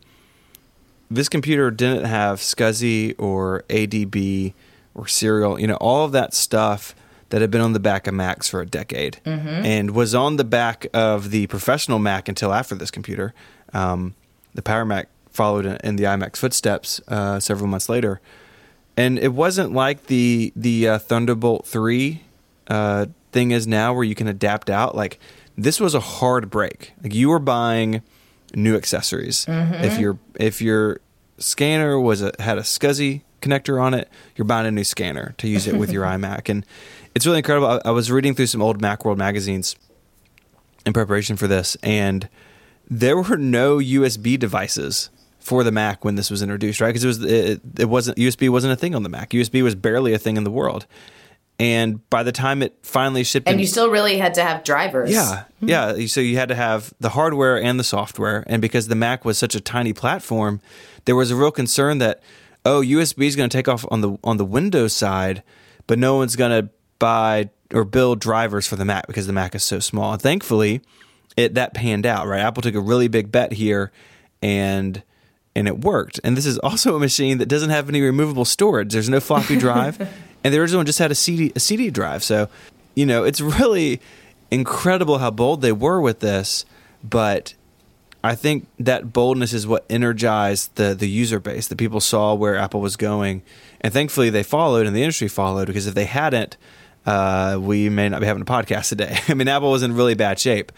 this 1.11 1.27
computer 1.27 1.69
didn't 1.69 2.05
have 2.05 2.39
SCSI 2.39 3.15
or 3.19 3.65
ADB 3.69 4.53
or 4.95 5.07
Serial, 5.07 5.59
you 5.59 5.67
know, 5.67 5.75
all 5.75 6.05
of 6.05 6.13
that 6.13 6.33
stuff 6.33 6.95
that 7.29 7.41
had 7.41 7.51
been 7.51 7.61
on 7.61 7.73
the 7.73 7.79
back 7.79 8.07
of 8.07 8.13
Macs 8.13 8.49
for 8.49 8.61
a 8.61 8.65
decade 8.65 9.19
mm-hmm. 9.25 9.47
and 9.47 9.91
was 9.91 10.15
on 10.15 10.37
the 10.37 10.43
back 10.43 10.87
of 10.93 11.29
the 11.29 11.47
professional 11.47 11.99
Mac 11.99 12.29
until 12.29 12.53
after 12.53 12.75
this 12.75 12.89
computer. 12.89 13.33
Um, 13.73 14.15
the 14.53 14.61
Power 14.61 14.85
Mac 14.85 15.09
followed 15.29 15.65
in, 15.65 15.95
the 15.97 16.05
iMac's 16.05 16.39
footsteps 16.39 17.01
uh, 17.09 17.39
several 17.39 17.67
months 17.67 17.89
later. 17.89 18.21
And 18.97 19.17
it 19.17 19.33
wasn't 19.33 19.73
like 19.73 20.07
the 20.07 20.51
the 20.55 20.87
uh, 20.87 20.99
Thunderbolt 20.99 21.65
3 21.65 22.21
uh, 22.67 23.05
thing 23.31 23.51
is 23.51 23.67
now 23.67 23.93
where 23.93 24.03
you 24.03 24.15
can 24.15 24.27
adapt 24.27 24.69
out. 24.69 24.95
Like, 24.95 25.19
this 25.57 25.79
was 25.79 25.93
a 25.93 25.99
hard 25.99 26.49
break. 26.49 26.93
Like, 27.01 27.13
you 27.13 27.29
were 27.29 27.39
buying 27.39 28.01
new 28.53 28.75
accessories. 28.75 29.45
Mm-hmm. 29.45 29.83
If 29.83 29.99
your 29.99 30.17
if 30.39 30.61
your 30.61 30.99
scanner 31.37 31.99
was 31.99 32.21
a, 32.21 32.33
had 32.39 32.57
a 32.57 32.61
SCSI 32.61 33.21
connector 33.41 33.81
on 33.81 33.93
it, 33.93 34.09
you're 34.35 34.45
buying 34.45 34.67
a 34.67 34.71
new 34.71 34.83
scanner 34.83 35.33
to 35.37 35.47
use 35.47 35.67
it 35.67 35.75
with 35.75 35.91
your 35.91 36.03
iMac, 36.13 36.49
and 36.49 36.65
it's 37.15 37.25
really 37.25 37.39
incredible. 37.39 37.67
I, 37.67 37.89
I 37.89 37.91
was 37.91 38.11
reading 38.11 38.35
through 38.35 38.47
some 38.47 38.61
old 38.61 38.81
MacWorld 38.81 39.17
magazines 39.17 39.75
in 40.85 40.93
preparation 40.93 41.37
for 41.37 41.47
this, 41.47 41.77
and 41.81 42.27
there 42.89 43.17
were 43.17 43.37
no 43.37 43.77
USB 43.77 44.37
devices 44.37 45.09
for 45.41 45.63
the 45.63 45.71
Mac 45.71 46.05
when 46.05 46.15
this 46.15 46.29
was 46.29 46.41
introduced, 46.41 46.79
right? 46.79 46.89
Because 46.89 47.03
it 47.03 47.07
was 47.07 47.23
it, 47.23 47.61
it 47.79 47.89
wasn't 47.89 48.17
USB 48.17 48.49
wasn't 48.49 48.73
a 48.73 48.75
thing 48.75 48.95
on 48.95 49.03
the 49.03 49.09
Mac. 49.09 49.31
USB 49.31 49.63
was 49.63 49.75
barely 49.75 50.13
a 50.13 50.19
thing 50.19 50.37
in 50.37 50.43
the 50.43 50.51
world. 50.51 50.85
And 51.59 52.09
by 52.09 52.23
the 52.23 52.31
time 52.31 52.63
it 52.63 52.75
finally 52.81 53.23
shipped, 53.23 53.47
and 53.47 53.55
in, 53.55 53.59
you 53.59 53.67
still 53.67 53.91
really 53.91 54.17
had 54.17 54.33
to 54.35 54.43
have 54.43 54.63
drivers. 54.63 55.11
Yeah, 55.11 55.43
mm-hmm. 55.61 55.69
yeah. 55.69 56.07
So 56.07 56.19
you 56.19 56.37
had 56.37 56.49
to 56.49 56.55
have 56.55 56.91
the 56.99 57.09
hardware 57.09 57.61
and 57.61 57.79
the 57.79 57.83
software, 57.83 58.43
and 58.47 58.61
because 58.61 58.87
the 58.87 58.95
Mac 58.95 59.25
was 59.25 59.37
such 59.37 59.53
a 59.53 59.59
tiny 59.59 59.93
platform, 59.93 60.59
there 61.05 61.15
was 61.15 61.29
a 61.29 61.35
real 61.35 61.51
concern 61.51 61.99
that 61.99 62.23
oh, 62.65 62.81
USB 62.81 63.25
is 63.25 63.35
going 63.35 63.49
to 63.49 63.55
take 63.55 63.67
off 63.67 63.85
on 63.91 64.01
the 64.01 64.17
on 64.23 64.37
the 64.37 64.45
Windows 64.45 64.95
side, 64.95 65.43
but 65.85 65.99
no 65.99 66.15
one's 66.15 66.35
going 66.35 66.63
to 66.63 66.71
buy 66.97 67.49
or 67.73 67.83
build 67.83 68.19
drivers 68.19 68.67
for 68.67 68.75
the 68.75 68.85
Mac 68.85 69.07
because 69.07 69.27
the 69.27 69.33
Mac 69.33 69.53
is 69.53 69.63
so 69.63 69.79
small. 69.79 70.13
And 70.13 70.21
thankfully, 70.21 70.81
it 71.37 71.53
that 71.55 71.73
panned 71.73 72.05
out. 72.05 72.27
Right, 72.27 72.41
Apple 72.41 72.63
took 72.63 72.75
a 72.75 72.79
really 72.79 73.07
big 73.07 73.31
bet 73.31 73.53
here, 73.53 73.91
and 74.41 75.03
and 75.55 75.67
it 75.67 75.79
worked. 75.79 76.19
And 76.23 76.37
this 76.37 76.45
is 76.45 76.57
also 76.59 76.95
a 76.95 76.99
machine 76.99 77.37
that 77.39 77.47
doesn't 77.47 77.69
have 77.69 77.89
any 77.89 78.01
removable 78.01 78.45
storage. 78.45 78.93
There's 78.93 79.09
no 79.09 79.19
floppy 79.19 79.57
drive. 79.57 79.99
and 80.43 80.53
the 80.53 80.59
original 80.59 80.79
one 80.79 80.85
just 80.85 80.99
had 80.99 81.11
a 81.11 81.15
CD 81.15 81.51
a 81.55 81.59
CD 81.59 81.89
drive. 81.89 82.23
So, 82.23 82.49
you 82.95 83.05
know, 83.05 83.23
it's 83.23 83.41
really 83.41 84.01
incredible 84.49 85.17
how 85.17 85.31
bold 85.31 85.61
they 85.61 85.71
were 85.71 86.01
with 86.01 86.19
this, 86.19 86.65
but 87.03 87.53
I 88.23 88.35
think 88.35 88.67
that 88.79 89.13
boldness 89.13 89.53
is 89.53 89.65
what 89.65 89.85
energized 89.89 90.75
the 90.75 90.93
the 90.93 91.09
user 91.09 91.39
base. 91.39 91.67
The 91.67 91.75
people 91.75 91.99
saw 91.99 92.33
where 92.33 92.55
Apple 92.55 92.81
was 92.81 92.95
going, 92.95 93.41
and 93.81 93.91
thankfully 93.91 94.29
they 94.29 94.43
followed, 94.43 94.85
and 94.85 94.95
the 94.95 95.01
industry 95.01 95.27
followed. 95.27 95.67
Because 95.67 95.87
if 95.87 95.95
they 95.95 96.05
hadn't, 96.05 96.55
uh, 97.05 97.57
we 97.59 97.89
may 97.89 98.09
not 98.09 98.21
be 98.21 98.27
having 98.27 98.43
a 98.43 98.45
podcast 98.45 98.89
today. 98.89 99.17
I 99.27 99.33
mean, 99.33 99.47
Apple 99.47 99.71
was 99.71 99.81
in 99.81 99.95
really 99.95 100.13
bad 100.13 100.37
shape, 100.39 100.71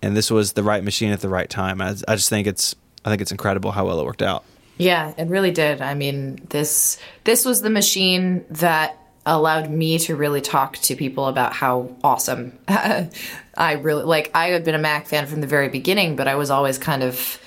and 0.00 0.16
this 0.16 0.30
was 0.30 0.54
the 0.54 0.62
right 0.62 0.82
machine 0.82 1.12
at 1.12 1.20
the 1.20 1.28
right 1.28 1.50
time. 1.50 1.82
I, 1.82 1.96
I 2.08 2.16
just 2.16 2.30
think 2.30 2.46
it's 2.46 2.74
I 3.06 3.10
think 3.10 3.22
it's 3.22 3.30
incredible 3.30 3.70
how 3.70 3.86
well 3.86 4.00
it 4.00 4.04
worked 4.04 4.22
out. 4.22 4.44
Yeah, 4.78 5.14
it 5.16 5.28
really 5.28 5.52
did. 5.52 5.80
I 5.80 5.94
mean, 5.94 6.44
this 6.50 6.98
this 7.24 7.44
was 7.44 7.62
the 7.62 7.70
machine 7.70 8.44
that 8.50 8.98
allowed 9.24 9.70
me 9.70 9.98
to 10.00 10.14
really 10.14 10.40
talk 10.40 10.76
to 10.78 10.94
people 10.94 11.26
about 11.26 11.52
how 11.52 11.96
awesome 12.04 12.58
I 12.68 13.72
really 13.80 14.04
like. 14.04 14.30
I 14.34 14.48
had 14.48 14.64
been 14.64 14.74
a 14.74 14.78
Mac 14.78 15.06
fan 15.06 15.26
from 15.26 15.40
the 15.40 15.46
very 15.46 15.68
beginning, 15.68 16.16
but 16.16 16.28
I 16.28 16.34
was 16.34 16.50
always 16.50 16.78
kind 16.78 17.02
of 17.02 17.40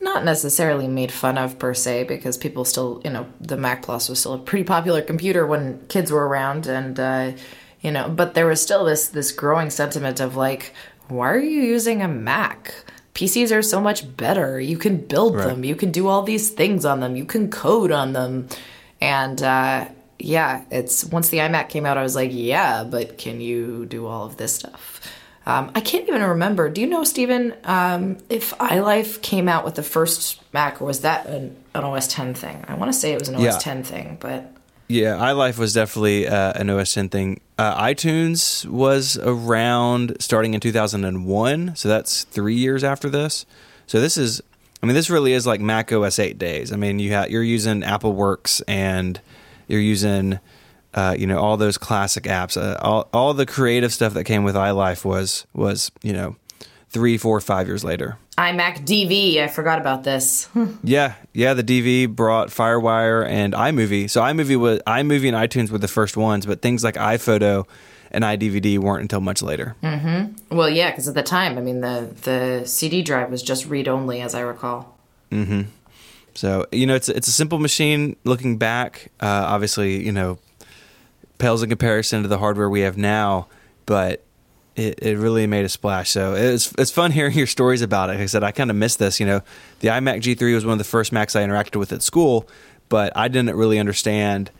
not 0.00 0.24
necessarily 0.24 0.86
made 0.86 1.10
fun 1.10 1.38
of 1.38 1.58
per 1.58 1.74
se 1.74 2.04
because 2.04 2.38
people 2.38 2.64
still, 2.64 3.00
you 3.04 3.10
know, 3.10 3.26
the 3.40 3.56
Mac 3.56 3.82
Plus 3.82 4.08
was 4.08 4.20
still 4.20 4.34
a 4.34 4.38
pretty 4.38 4.64
popular 4.64 5.02
computer 5.02 5.46
when 5.46 5.84
kids 5.88 6.12
were 6.12 6.28
around, 6.28 6.66
and 6.66 7.00
uh, 7.00 7.32
you 7.80 7.90
know, 7.90 8.08
but 8.08 8.34
there 8.34 8.46
was 8.46 8.60
still 8.60 8.84
this 8.84 9.08
this 9.08 9.32
growing 9.32 9.70
sentiment 9.70 10.20
of 10.20 10.36
like, 10.36 10.74
why 11.08 11.30
are 11.30 11.38
you 11.38 11.62
using 11.62 12.02
a 12.02 12.08
Mac? 12.08 12.74
PCs 13.14 13.54
are 13.54 13.62
so 13.62 13.80
much 13.80 14.16
better. 14.16 14.60
You 14.60 14.78
can 14.78 14.98
build 14.98 15.36
right. 15.36 15.46
them. 15.46 15.64
You 15.64 15.74
can 15.74 15.90
do 15.90 16.08
all 16.08 16.22
these 16.22 16.50
things 16.50 16.84
on 16.84 17.00
them. 17.00 17.16
You 17.16 17.24
can 17.24 17.50
code 17.50 17.90
on 17.90 18.12
them. 18.12 18.48
And 19.00 19.42
uh, 19.42 19.88
yeah, 20.18 20.64
it's 20.70 21.04
once 21.04 21.30
the 21.30 21.38
iMac 21.38 21.68
came 21.68 21.86
out, 21.86 21.98
I 21.98 22.02
was 22.02 22.14
like, 22.14 22.30
yeah, 22.32 22.84
but 22.84 23.18
can 23.18 23.40
you 23.40 23.86
do 23.86 24.06
all 24.06 24.24
of 24.26 24.36
this 24.36 24.54
stuff? 24.54 25.00
Um, 25.46 25.72
I 25.74 25.80
can't 25.80 26.06
even 26.06 26.22
remember. 26.22 26.68
Do 26.68 26.80
you 26.80 26.86
know, 26.86 27.02
Stephen, 27.02 27.54
um, 27.64 28.18
if 28.28 28.52
iLife 28.58 29.22
came 29.22 29.48
out 29.48 29.64
with 29.64 29.74
the 29.74 29.82
first 29.82 30.40
Mac, 30.52 30.80
or 30.80 30.84
was 30.84 31.00
that 31.00 31.26
an, 31.26 31.56
an 31.74 31.84
OS 31.84 32.06
10 32.08 32.34
thing? 32.34 32.64
I 32.68 32.74
want 32.74 32.92
to 32.92 32.98
say 32.98 33.12
it 33.12 33.18
was 33.18 33.28
an 33.28 33.36
OS 33.36 33.42
yeah. 33.42 33.58
10 33.58 33.82
thing, 33.82 34.18
but. 34.20 34.52
Yeah, 34.90 35.18
iLife 35.18 35.56
was 35.56 35.72
definitely 35.72 36.26
uh, 36.26 36.52
an 36.56 36.68
OS 36.68 36.92
10 36.94 37.10
thing. 37.10 37.40
Uh, 37.56 37.80
iTunes 37.80 38.66
was 38.66 39.16
around 39.18 40.16
starting 40.18 40.52
in 40.54 40.58
2001, 40.58 41.76
so 41.76 41.88
that's 41.88 42.24
three 42.24 42.56
years 42.56 42.82
after 42.82 43.08
this. 43.08 43.46
So 43.86 44.00
this 44.00 44.16
is, 44.16 44.42
I 44.82 44.86
mean, 44.86 44.96
this 44.96 45.08
really 45.08 45.32
is 45.32 45.46
like 45.46 45.60
Mac 45.60 45.92
OS 45.92 46.18
8 46.18 46.38
days. 46.38 46.72
I 46.72 46.76
mean, 46.76 46.98
you 46.98 47.14
ha- 47.14 47.26
you're 47.30 47.44
using 47.44 47.84
Apple 47.84 48.14
Works 48.14 48.62
and 48.62 49.20
you're 49.68 49.80
using 49.80 50.40
uh, 50.92 51.14
you 51.16 51.28
know 51.28 51.38
all 51.38 51.56
those 51.56 51.78
classic 51.78 52.24
apps, 52.24 52.60
uh, 52.60 52.76
all 52.82 53.08
all 53.12 53.32
the 53.32 53.46
creative 53.46 53.92
stuff 53.92 54.14
that 54.14 54.24
came 54.24 54.42
with 54.42 54.56
iLife 54.56 55.04
was 55.04 55.46
was 55.54 55.92
you 56.02 56.12
know 56.12 56.34
three, 56.88 57.16
four, 57.16 57.40
five 57.40 57.68
years 57.68 57.84
later. 57.84 58.18
iMac 58.40 58.86
DV, 58.86 59.42
I 59.42 59.48
forgot 59.48 59.78
about 59.78 60.02
this. 60.02 60.48
yeah, 60.82 61.14
yeah, 61.34 61.52
the 61.52 61.62
DV 61.62 62.16
brought 62.16 62.48
FireWire 62.48 63.28
and 63.28 63.52
iMovie. 63.52 64.08
So 64.08 64.22
iMovie 64.22 64.56
was 64.56 64.80
iMovie 64.86 65.28
and 65.28 65.36
iTunes 65.36 65.70
were 65.70 65.76
the 65.76 65.88
first 65.88 66.16
ones, 66.16 66.46
but 66.46 66.62
things 66.62 66.82
like 66.82 66.94
iPhoto 66.94 67.66
and 68.10 68.24
iDVD 68.24 68.78
weren't 68.78 69.02
until 69.02 69.20
much 69.20 69.42
later. 69.42 69.76
Mm-hmm. 69.82 70.56
Well, 70.56 70.70
yeah, 70.70 70.90
because 70.90 71.06
at 71.06 71.14
the 71.14 71.22
time, 71.22 71.58
I 71.58 71.60
mean, 71.60 71.82
the 71.82 72.10
the 72.22 72.64
CD 72.64 73.02
drive 73.02 73.30
was 73.30 73.42
just 73.42 73.66
read 73.66 73.88
only, 73.88 74.22
as 74.22 74.34
I 74.34 74.40
recall. 74.40 74.96
Mm-hmm. 75.30 75.62
So 76.34 76.66
you 76.72 76.86
know, 76.86 76.94
it's 76.94 77.10
it's 77.10 77.28
a 77.28 77.32
simple 77.32 77.58
machine. 77.58 78.16
Looking 78.24 78.56
back, 78.56 79.12
uh, 79.20 79.44
obviously, 79.48 80.02
you 80.02 80.12
know, 80.12 80.38
pales 81.36 81.62
in 81.62 81.68
comparison 81.68 82.22
to 82.22 82.28
the 82.28 82.38
hardware 82.38 82.70
we 82.70 82.80
have 82.80 82.96
now, 82.96 83.48
but 83.84 84.24
it, 84.80 84.98
it 85.02 85.18
really 85.18 85.46
made 85.46 85.64
a 85.64 85.68
splash. 85.68 86.10
So 86.10 86.34
it's 86.34 86.72
it's 86.78 86.90
fun 86.90 87.10
hearing 87.10 87.36
your 87.36 87.46
stories 87.46 87.82
about 87.82 88.08
it. 88.08 88.14
Like 88.14 88.22
I 88.22 88.26
said, 88.26 88.42
I 88.42 88.50
kind 88.52 88.70
of 88.70 88.76
missed 88.76 88.98
this. 88.98 89.20
You 89.20 89.26
know, 89.26 89.42
the 89.80 89.88
iMac 89.88 90.22
G3 90.22 90.54
was 90.54 90.64
one 90.64 90.72
of 90.72 90.78
the 90.78 90.84
first 90.84 91.12
Macs 91.12 91.36
I 91.36 91.42
interacted 91.42 91.76
with 91.76 91.92
at 91.92 92.02
school, 92.02 92.48
but 92.88 93.12
I 93.16 93.28
didn't 93.28 93.56
really 93.56 93.78
understand 93.78 94.50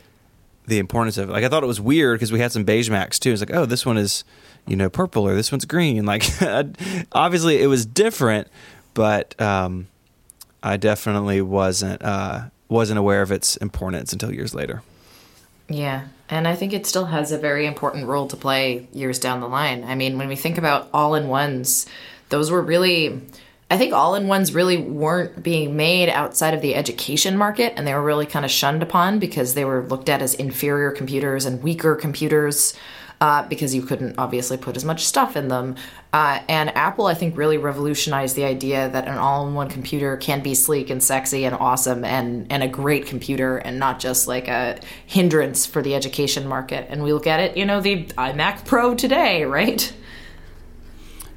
the 0.67 0.77
importance 0.77 1.17
of 1.17 1.29
it. 1.29 1.33
Like 1.33 1.43
I 1.43 1.49
thought 1.49 1.63
it 1.63 1.67
was 1.67 1.81
weird 1.81 2.17
because 2.19 2.31
we 2.31 2.39
had 2.39 2.51
some 2.51 2.63
beige 2.63 2.89
Macs 2.89 3.17
too. 3.19 3.31
It's 3.31 3.41
like, 3.41 3.53
oh, 3.53 3.65
this 3.65 3.85
one 3.85 3.97
is, 3.97 4.23
you 4.67 4.75
know, 4.75 4.89
purple 4.89 5.27
or 5.27 5.33
this 5.33 5.51
one's 5.51 5.65
green. 5.65 6.05
Like 6.11 6.23
obviously 7.11 7.61
it 7.61 7.67
was 7.67 7.85
different, 7.85 8.47
but 8.93 9.39
um, 9.41 9.87
I 10.61 10.77
definitely 10.77 11.41
wasn't 11.41 12.03
uh, 12.03 12.43
wasn't 12.69 12.99
aware 12.99 13.21
of 13.21 13.31
its 13.31 13.57
importance 13.57 14.13
until 14.13 14.31
years 14.31 14.53
later. 14.53 14.83
Yeah, 15.67 16.07
and 16.31 16.47
I 16.47 16.55
think 16.55 16.71
it 16.71 16.87
still 16.87 17.05
has 17.05 17.33
a 17.33 17.37
very 17.37 17.65
important 17.65 18.07
role 18.07 18.25
to 18.29 18.37
play 18.37 18.87
years 18.93 19.19
down 19.19 19.41
the 19.41 19.49
line. 19.49 19.83
I 19.83 19.95
mean, 19.95 20.17
when 20.17 20.29
we 20.29 20.37
think 20.37 20.57
about 20.57 20.89
all 20.93 21.13
in 21.13 21.27
ones, 21.27 21.85
those 22.29 22.49
were 22.49 22.61
really, 22.61 23.21
I 23.69 23.77
think 23.77 23.93
all 23.93 24.15
in 24.15 24.27
ones 24.27 24.55
really 24.55 24.77
weren't 24.77 25.43
being 25.43 25.75
made 25.75 26.07
outside 26.07 26.53
of 26.53 26.61
the 26.61 26.73
education 26.73 27.37
market, 27.37 27.73
and 27.75 27.85
they 27.85 27.93
were 27.93 28.01
really 28.01 28.25
kind 28.25 28.45
of 28.45 28.51
shunned 28.51 28.81
upon 28.81 29.19
because 29.19 29.53
they 29.53 29.65
were 29.65 29.85
looked 29.85 30.07
at 30.07 30.21
as 30.21 30.33
inferior 30.33 30.91
computers 30.91 31.45
and 31.45 31.61
weaker 31.61 31.95
computers 31.95 32.73
uh, 33.21 33.47
because 33.47 33.73
you 33.73 33.83
couldn't 33.83 34.15
obviously 34.17 34.57
put 34.57 34.75
as 34.75 34.83
much 34.83 35.05
stuff 35.05 35.37
in 35.37 35.47
them. 35.47 35.75
Uh, 36.11 36.39
and 36.49 36.75
Apple, 36.75 37.05
I 37.05 37.13
think, 37.13 37.37
really 37.37 37.57
revolutionized 37.57 38.35
the 38.35 38.43
idea 38.43 38.89
that 38.89 39.07
an 39.07 39.19
all 39.19 39.47
in 39.47 39.53
one 39.53 39.69
computer 39.69 40.17
can 40.17 40.41
be 40.41 40.55
sleek 40.55 40.89
and 40.89 41.01
sexy 41.01 41.45
and 41.45 41.55
awesome 41.55 42.03
and, 42.03 42.51
and 42.51 42.63
a 42.63 42.67
great 42.67 43.05
computer 43.05 43.57
and 43.57 43.77
not 43.77 43.99
just 43.99 44.27
like 44.27 44.47
a 44.47 44.79
hindrance 45.05 45.67
for 45.67 45.83
the 45.83 45.93
education 45.93 46.47
market. 46.47 46.87
And 46.89 47.03
we 47.03 47.13
look 47.13 47.27
at 47.27 47.39
it, 47.39 47.55
you 47.55 47.63
know, 47.63 47.79
the 47.79 48.05
iMac 48.05 48.65
Pro 48.65 48.95
today, 48.95 49.43
right? 49.45 49.93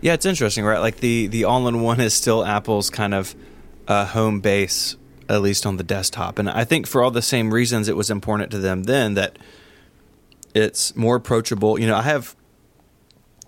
Yeah, 0.01 0.15
it's 0.15 0.27
interesting, 0.27 0.65
right? 0.65 0.81
Like 0.81 0.97
the, 0.97 1.27
the 1.27 1.45
all 1.45 1.69
in 1.69 1.83
one 1.83 2.01
is 2.01 2.15
still 2.15 2.45
Apple's 2.45 2.89
kind 2.89 3.13
of 3.13 3.35
uh, 3.87 4.07
home 4.07 4.41
base, 4.41 4.97
at 5.29 5.43
least 5.43 5.67
on 5.67 5.77
the 5.77 5.85
desktop. 5.85 6.39
And 6.39 6.49
I 6.49 6.65
think 6.65 6.87
for 6.87 7.03
all 7.03 7.11
the 7.11 7.23
same 7.23 7.53
reasons 7.53 7.89
it 7.89 7.97
was 7.97 8.09
important 8.09 8.51
to 8.53 8.59
them 8.59 8.85
then 8.85 9.15
that 9.15 9.39
it's 10.55 10.95
more 10.97 11.17
approachable. 11.17 11.79
You 11.79 11.87
know, 11.89 11.97
I 11.97 12.03
have 12.03 12.37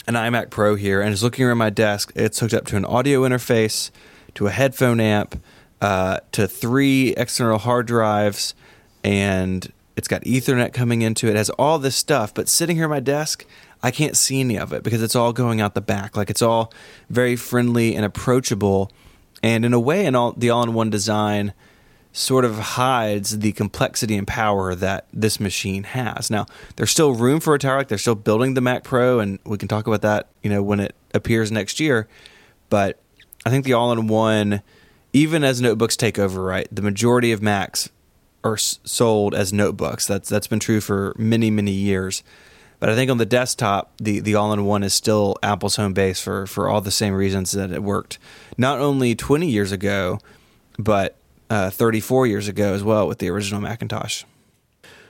an 0.06 0.14
iMac 0.14 0.50
Pro 0.50 0.74
here, 0.74 1.00
and 1.00 1.12
it's 1.12 1.22
looking 1.22 1.44
around 1.44 1.58
my 1.58 1.70
desk. 1.70 2.12
It's 2.14 2.38
hooked 2.40 2.54
up 2.54 2.66
to 2.66 2.76
an 2.76 2.84
audio 2.84 3.22
interface, 3.22 3.90
to 4.34 4.46
a 4.46 4.50
headphone 4.50 5.00
amp, 5.00 5.40
uh, 5.80 6.18
to 6.32 6.46
three 6.46 7.14
external 7.16 7.58
hard 7.58 7.86
drives, 7.86 8.54
and 9.02 9.72
it's 9.96 10.08
got 10.08 10.22
Ethernet 10.22 10.72
coming 10.72 11.02
into 11.02 11.26
it. 11.26 11.30
it. 11.30 11.36
Has 11.36 11.50
all 11.50 11.78
this 11.78 11.96
stuff, 11.96 12.34
but 12.34 12.48
sitting 12.48 12.76
here 12.76 12.84
at 12.84 12.90
my 12.90 13.00
desk, 13.00 13.46
I 13.82 13.90
can't 13.90 14.16
see 14.16 14.40
any 14.40 14.58
of 14.58 14.72
it 14.72 14.82
because 14.82 15.02
it's 15.02 15.16
all 15.16 15.32
going 15.32 15.60
out 15.60 15.74
the 15.74 15.80
back. 15.80 16.16
Like 16.16 16.30
it's 16.30 16.42
all 16.42 16.72
very 17.08 17.36
friendly 17.36 17.94
and 17.94 18.04
approachable, 18.04 18.90
and 19.42 19.64
in 19.64 19.72
a 19.72 19.80
way, 19.80 20.06
in 20.06 20.14
all 20.14 20.32
the 20.32 20.50
all-in-one 20.50 20.90
design 20.90 21.52
sort 22.16 22.46
of 22.46 22.58
hides 22.58 23.40
the 23.40 23.52
complexity 23.52 24.16
and 24.16 24.26
power 24.26 24.74
that 24.74 25.06
this 25.12 25.38
machine 25.38 25.82
has. 25.82 26.30
Now, 26.30 26.46
there's 26.76 26.90
still 26.90 27.12
room 27.12 27.40
for 27.40 27.54
a. 27.54 27.58
Like 27.62 27.88
they're 27.88 27.98
still 27.98 28.14
building 28.14 28.54
the 28.54 28.62
Mac 28.62 28.84
Pro, 28.84 29.18
and 29.18 29.38
we 29.44 29.58
can 29.58 29.68
talk 29.68 29.86
about 29.86 30.00
that, 30.00 30.28
you 30.42 30.48
know, 30.48 30.62
when 30.62 30.80
it 30.80 30.94
appears 31.12 31.52
next 31.52 31.78
year. 31.78 32.08
But 32.70 32.98
I 33.44 33.50
think 33.50 33.66
the 33.66 33.74
all-in-one, 33.74 34.62
even 35.12 35.44
as 35.44 35.60
notebooks 35.60 35.94
take 35.94 36.18
over, 36.18 36.42
right? 36.42 36.66
The 36.72 36.80
majority 36.80 37.32
of 37.32 37.42
Macs 37.42 37.90
are 38.42 38.56
sold 38.56 39.34
as 39.34 39.52
notebooks. 39.52 40.06
That's 40.06 40.28
that's 40.30 40.46
been 40.46 40.60
true 40.60 40.80
for 40.80 41.14
many 41.18 41.50
many 41.50 41.72
years. 41.72 42.22
But 42.78 42.88
I 42.88 42.94
think 42.94 43.10
on 43.10 43.18
the 43.18 43.26
desktop, 43.26 43.92
the, 43.98 44.20
the 44.20 44.34
all-in-one 44.34 44.82
is 44.82 44.92
still 44.92 45.36
Apple's 45.42 45.76
home 45.76 45.92
base 45.92 46.20
for 46.20 46.46
for 46.46 46.68
all 46.68 46.80
the 46.80 46.90
same 46.90 47.12
reasons 47.12 47.52
that 47.52 47.72
it 47.72 47.82
worked 47.82 48.18
not 48.56 48.78
only 48.80 49.14
20 49.14 49.48
years 49.48 49.72
ago, 49.72 50.18
but 50.78 51.15
uh, 51.50 51.70
34 51.70 52.26
years 52.26 52.48
ago 52.48 52.74
as 52.74 52.82
well 52.82 53.06
with 53.08 53.18
the 53.18 53.28
original 53.28 53.60
Macintosh. 53.60 54.24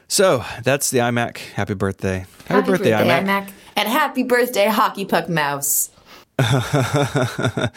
So 0.09 0.45
that's 0.63 0.91
the 0.91 0.99
iMac. 0.99 1.39
Happy 1.55 1.75
birthday. 1.75 2.19
Happy, 2.19 2.55
happy 2.55 2.71
birthday, 2.71 2.91
birthday 2.93 3.09
iMac. 3.09 3.27
iMac. 3.27 3.51
And 3.77 3.89
happy 3.89 4.23
birthday, 4.23 4.67
Hockey 4.67 5.05
Puck 5.05 5.29
Mouse. 5.29 5.91
uh, 6.39 7.69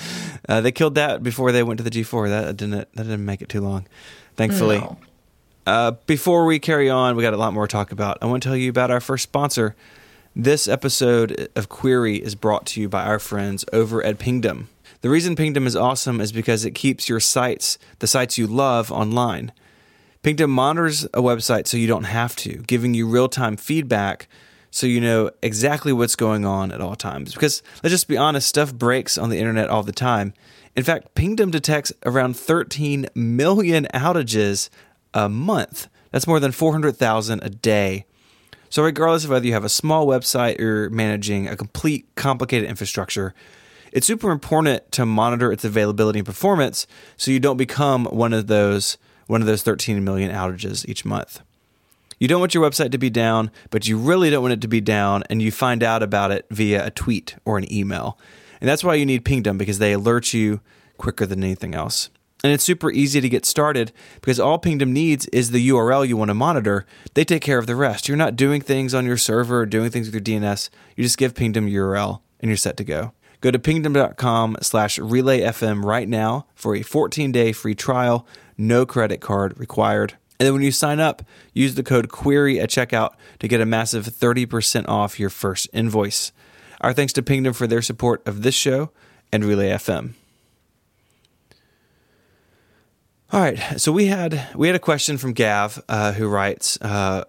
they 0.62 0.72
killed 0.72 0.96
that 0.96 1.24
before 1.24 1.52
they 1.52 1.64
went 1.64 1.78
to 1.78 1.84
the 1.84 1.90
G4. 1.90 2.30
That 2.30 2.58
didn't 2.58 2.94
that 2.94 3.04
didn't 3.04 3.26
make 3.26 3.42
it 3.42 3.50
too 3.50 3.62
long, 3.62 3.88
thankfully. 4.36 4.80
No. 4.80 4.98
Uh, 5.66 5.92
before 6.08 6.46
we 6.46 6.60
carry 6.60 6.90
on, 6.90 7.16
we 7.16 7.24
got 7.24 7.34
a 7.34 7.38
lot 7.38 7.54
more 7.54 7.68
to 7.68 7.72
talk 7.72 7.92
about. 7.92 8.18
I 8.22 8.26
want 8.26 8.44
to 8.44 8.50
tell 8.50 8.58
you 8.58 8.70
about 8.70 8.92
our 8.92 9.00
first 9.00 9.24
sponsor. 9.24 9.76
This 10.36 10.68
episode 10.68 11.50
of 11.56 11.70
Query 11.70 12.18
is 12.18 12.36
brought 12.36 12.66
to 12.68 12.82
you 12.82 12.90
by 12.90 13.06
our 13.06 13.20
friends 13.20 13.66
over 13.72 14.04
at 14.04 14.20
Pingdom. 14.20 14.70
The 15.02 15.10
reason 15.10 15.36
Pingdom 15.36 15.66
is 15.66 15.78
awesome 15.78 16.20
is 16.20 16.32
because 16.34 16.66
it 16.66 16.72
keeps 16.72 17.08
your 17.08 17.22
sites, 17.22 17.78
the 18.00 18.08
sites 18.08 18.38
you 18.38 18.48
love, 18.48 18.92
online. 18.92 19.54
Pingdom 20.24 20.52
monitors 20.52 21.06
a 21.06 21.22
website 21.22 21.68
so 21.68 21.78
you 21.78 21.88
don't 21.88 22.04
have 22.04 22.36
to, 22.38 22.58
giving 22.68 22.94
you 22.94 23.08
real 23.08 23.30
time 23.30 23.56
feedback 23.56 24.28
so 24.72 24.86
you 24.86 25.00
know 25.00 25.32
exactly 25.42 25.94
what's 25.94 26.18
going 26.18 26.46
on 26.46 26.72
at 26.74 26.82
all 26.82 26.96
times. 26.96 27.34
Because 27.34 27.64
let's 27.82 27.94
just 27.94 28.10
be 28.10 28.18
honest, 28.18 28.48
stuff 28.48 28.74
breaks 28.74 29.18
on 29.18 29.30
the 29.30 29.40
internet 29.40 29.70
all 29.70 29.84
the 29.84 29.94
time. 29.94 30.34
In 30.76 30.84
fact, 30.84 31.16
Pingdom 31.16 31.50
detects 31.50 31.94
around 32.06 32.36
13 32.36 33.08
million 33.16 33.88
outages 33.94 34.70
a 35.14 35.30
month. 35.30 35.88
That's 36.12 36.28
more 36.28 36.40
than 36.40 36.52
400,000 36.52 37.42
a 37.42 37.50
day. 37.50 38.06
So, 38.70 38.84
regardless 38.84 39.24
of 39.24 39.32
whether 39.32 39.48
you 39.48 39.54
have 39.54 39.64
a 39.64 39.70
small 39.70 40.06
website 40.06 40.60
or 40.60 40.90
managing 40.92 41.48
a 41.48 41.56
complete 41.56 42.08
complicated 42.16 42.70
infrastructure, 42.70 43.34
it's 43.92 44.08
super 44.08 44.32
important 44.32 44.92
to 44.94 45.06
monitor 45.06 45.52
its 45.52 45.64
availability 45.64 46.20
and 46.20 46.26
performance 46.26 46.88
so 47.18 47.32
you 47.32 47.40
don't 47.40 47.58
become 47.58 48.06
one 48.06 48.34
of 48.34 48.48
those 48.48 48.98
one 49.28 49.42
of 49.42 49.48
those 49.48 49.62
13 49.62 50.04
million 50.04 50.32
outages 50.32 50.88
each 50.88 51.06
month. 51.06 51.42
You 52.20 52.28
don't 52.28 52.40
want 52.40 52.56
your 52.56 52.68
website 52.68 52.92
to 52.92 52.98
be 52.98 53.12
down, 53.12 53.52
but 53.70 53.88
you 53.88 53.98
really 53.98 54.30
don't 54.30 54.42
want 54.42 54.54
it 54.54 54.62
to 54.62 54.68
be 54.68 54.82
down, 54.82 55.24
and 55.30 55.42
you 55.42 55.52
find 55.52 55.84
out 55.84 56.04
about 56.04 56.32
it 56.32 56.46
via 56.50 56.88
a 56.88 56.92
tweet 56.92 57.36
or 57.46 57.58
an 57.58 57.72
email. 57.72 58.18
And 58.60 58.68
that's 58.68 58.84
why 58.84 58.96
you 58.96 59.06
need 59.06 59.24
Pingdom 59.24 59.58
because 59.58 59.78
they 59.78 59.94
alert 59.94 60.34
you 60.34 60.60
quicker 60.98 61.26
than 61.26 61.44
anything 61.44 61.76
else. 61.76 62.10
And 62.44 62.54
it's 62.54 62.64
super 62.64 62.92
easy 62.92 63.22
to 63.22 63.30
get 63.30 63.46
started 63.46 63.92
because 64.16 64.40
all 64.40 64.58
Pingdom 64.60 64.94
needs 64.94 65.28
is 65.28 65.52
the 65.52 65.70
URL 65.70 66.08
you 66.08 66.18
want 66.18 66.30
to 66.30 66.34
monitor. 66.34 66.86
They 67.14 67.26
take 67.26 67.42
care 67.42 67.58
of 67.58 67.68
the 67.68 67.76
rest. 67.76 68.08
You're 68.08 68.18
not 68.18 68.36
doing 68.36 68.62
things 68.62 68.94
on 68.94 69.06
your 69.06 69.18
server 69.18 69.62
or 69.62 69.66
doing 69.66 69.90
things 69.90 70.08
with 70.08 70.16
your 70.16 70.42
DNS. 70.42 70.70
You 70.96 71.04
just 71.04 71.18
give 71.18 71.36
Pingdom 71.36 71.68
URL 71.68 72.22
and 72.40 72.50
you're 72.50 72.58
set 72.58 72.78
to 72.78 72.84
go. 72.84 73.14
Go 73.42 73.52
to 73.52 73.60
pingdom.com 73.60 74.58
slash 74.62 75.00
relayfm 75.00 75.84
right 75.84 76.08
now 76.08 76.46
for 76.56 76.76
a 76.76 76.82
14 76.82 77.32
day 77.32 77.52
free 77.52 77.76
trial, 77.76 78.28
no 78.58 78.86
credit 78.86 79.22
card 79.22 79.58
required. 79.58 80.16
And 80.40 80.46
then 80.46 80.54
when 80.54 80.64
you 80.64 80.72
sign 80.72 81.00
up, 81.00 81.22
use 81.54 81.76
the 81.76 81.84
code 81.84 82.10
QUERY 82.10 82.60
at 82.60 82.70
checkout 82.70 83.12
to 83.40 83.48
get 83.48 83.60
a 83.60 83.66
massive 83.66 84.06
30% 84.06 84.88
off 84.88 85.20
your 85.20 85.30
first 85.30 85.68
invoice. 85.74 86.32
Our 86.80 86.94
thanks 86.94 87.12
to 87.14 87.22
Pingdom 87.22 87.54
for 87.54 87.68
their 87.68 87.82
support 87.82 88.26
of 88.26 88.42
this 88.42 88.56
show 88.56 88.92
and 89.34 89.44
Relay 89.44 89.70
FM. 89.72 90.14
All 93.32 93.42
right, 93.42 93.60
so 93.80 93.92
we 93.92 94.08
had 94.08 94.50
we 94.56 94.68
had 94.68 94.76
a 94.76 94.80
question 94.80 95.20
from 95.20 95.34
Gav 95.34 95.84
uh, 95.88 96.14
who 96.14 96.28
writes, 96.28 96.80
uh, 96.82 97.26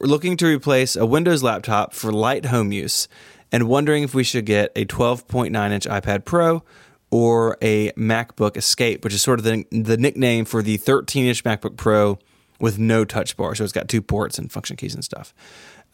"We're 0.00 0.08
looking 0.08 0.36
to 0.38 0.46
replace 0.46 0.96
a 0.96 1.06
Windows 1.06 1.40
laptop 1.40 1.94
for 1.94 2.10
light 2.10 2.46
home 2.46 2.72
use, 2.72 3.06
and 3.52 3.68
wondering 3.68 4.02
if 4.02 4.14
we 4.14 4.24
should 4.24 4.46
get 4.46 4.72
a 4.76 4.84
12.9 4.84 5.70
inch 5.70 5.86
iPad 5.86 6.24
Pro 6.24 6.62
or 7.10 7.56
a 7.60 7.90
MacBook 7.92 8.56
Escape, 8.56 9.04
which 9.04 9.14
is 9.14 9.22
sort 9.22 9.38
of 9.40 9.44
the 9.44 9.64
the 9.70 9.96
nickname 9.96 10.44
for 10.44 10.62
the 10.62 10.76
13 10.76 11.26
inch 11.26 11.44
MacBook 11.44 11.76
Pro 11.76 12.18
with 12.60 12.78
no 12.78 13.04
touch 13.04 13.36
bar, 13.36 13.54
so 13.54 13.64
it's 13.64 13.72
got 13.72 13.88
two 13.88 14.02
ports 14.02 14.38
and 14.38 14.50
function 14.52 14.76
keys 14.76 14.94
and 14.94 15.04
stuff." 15.04 15.34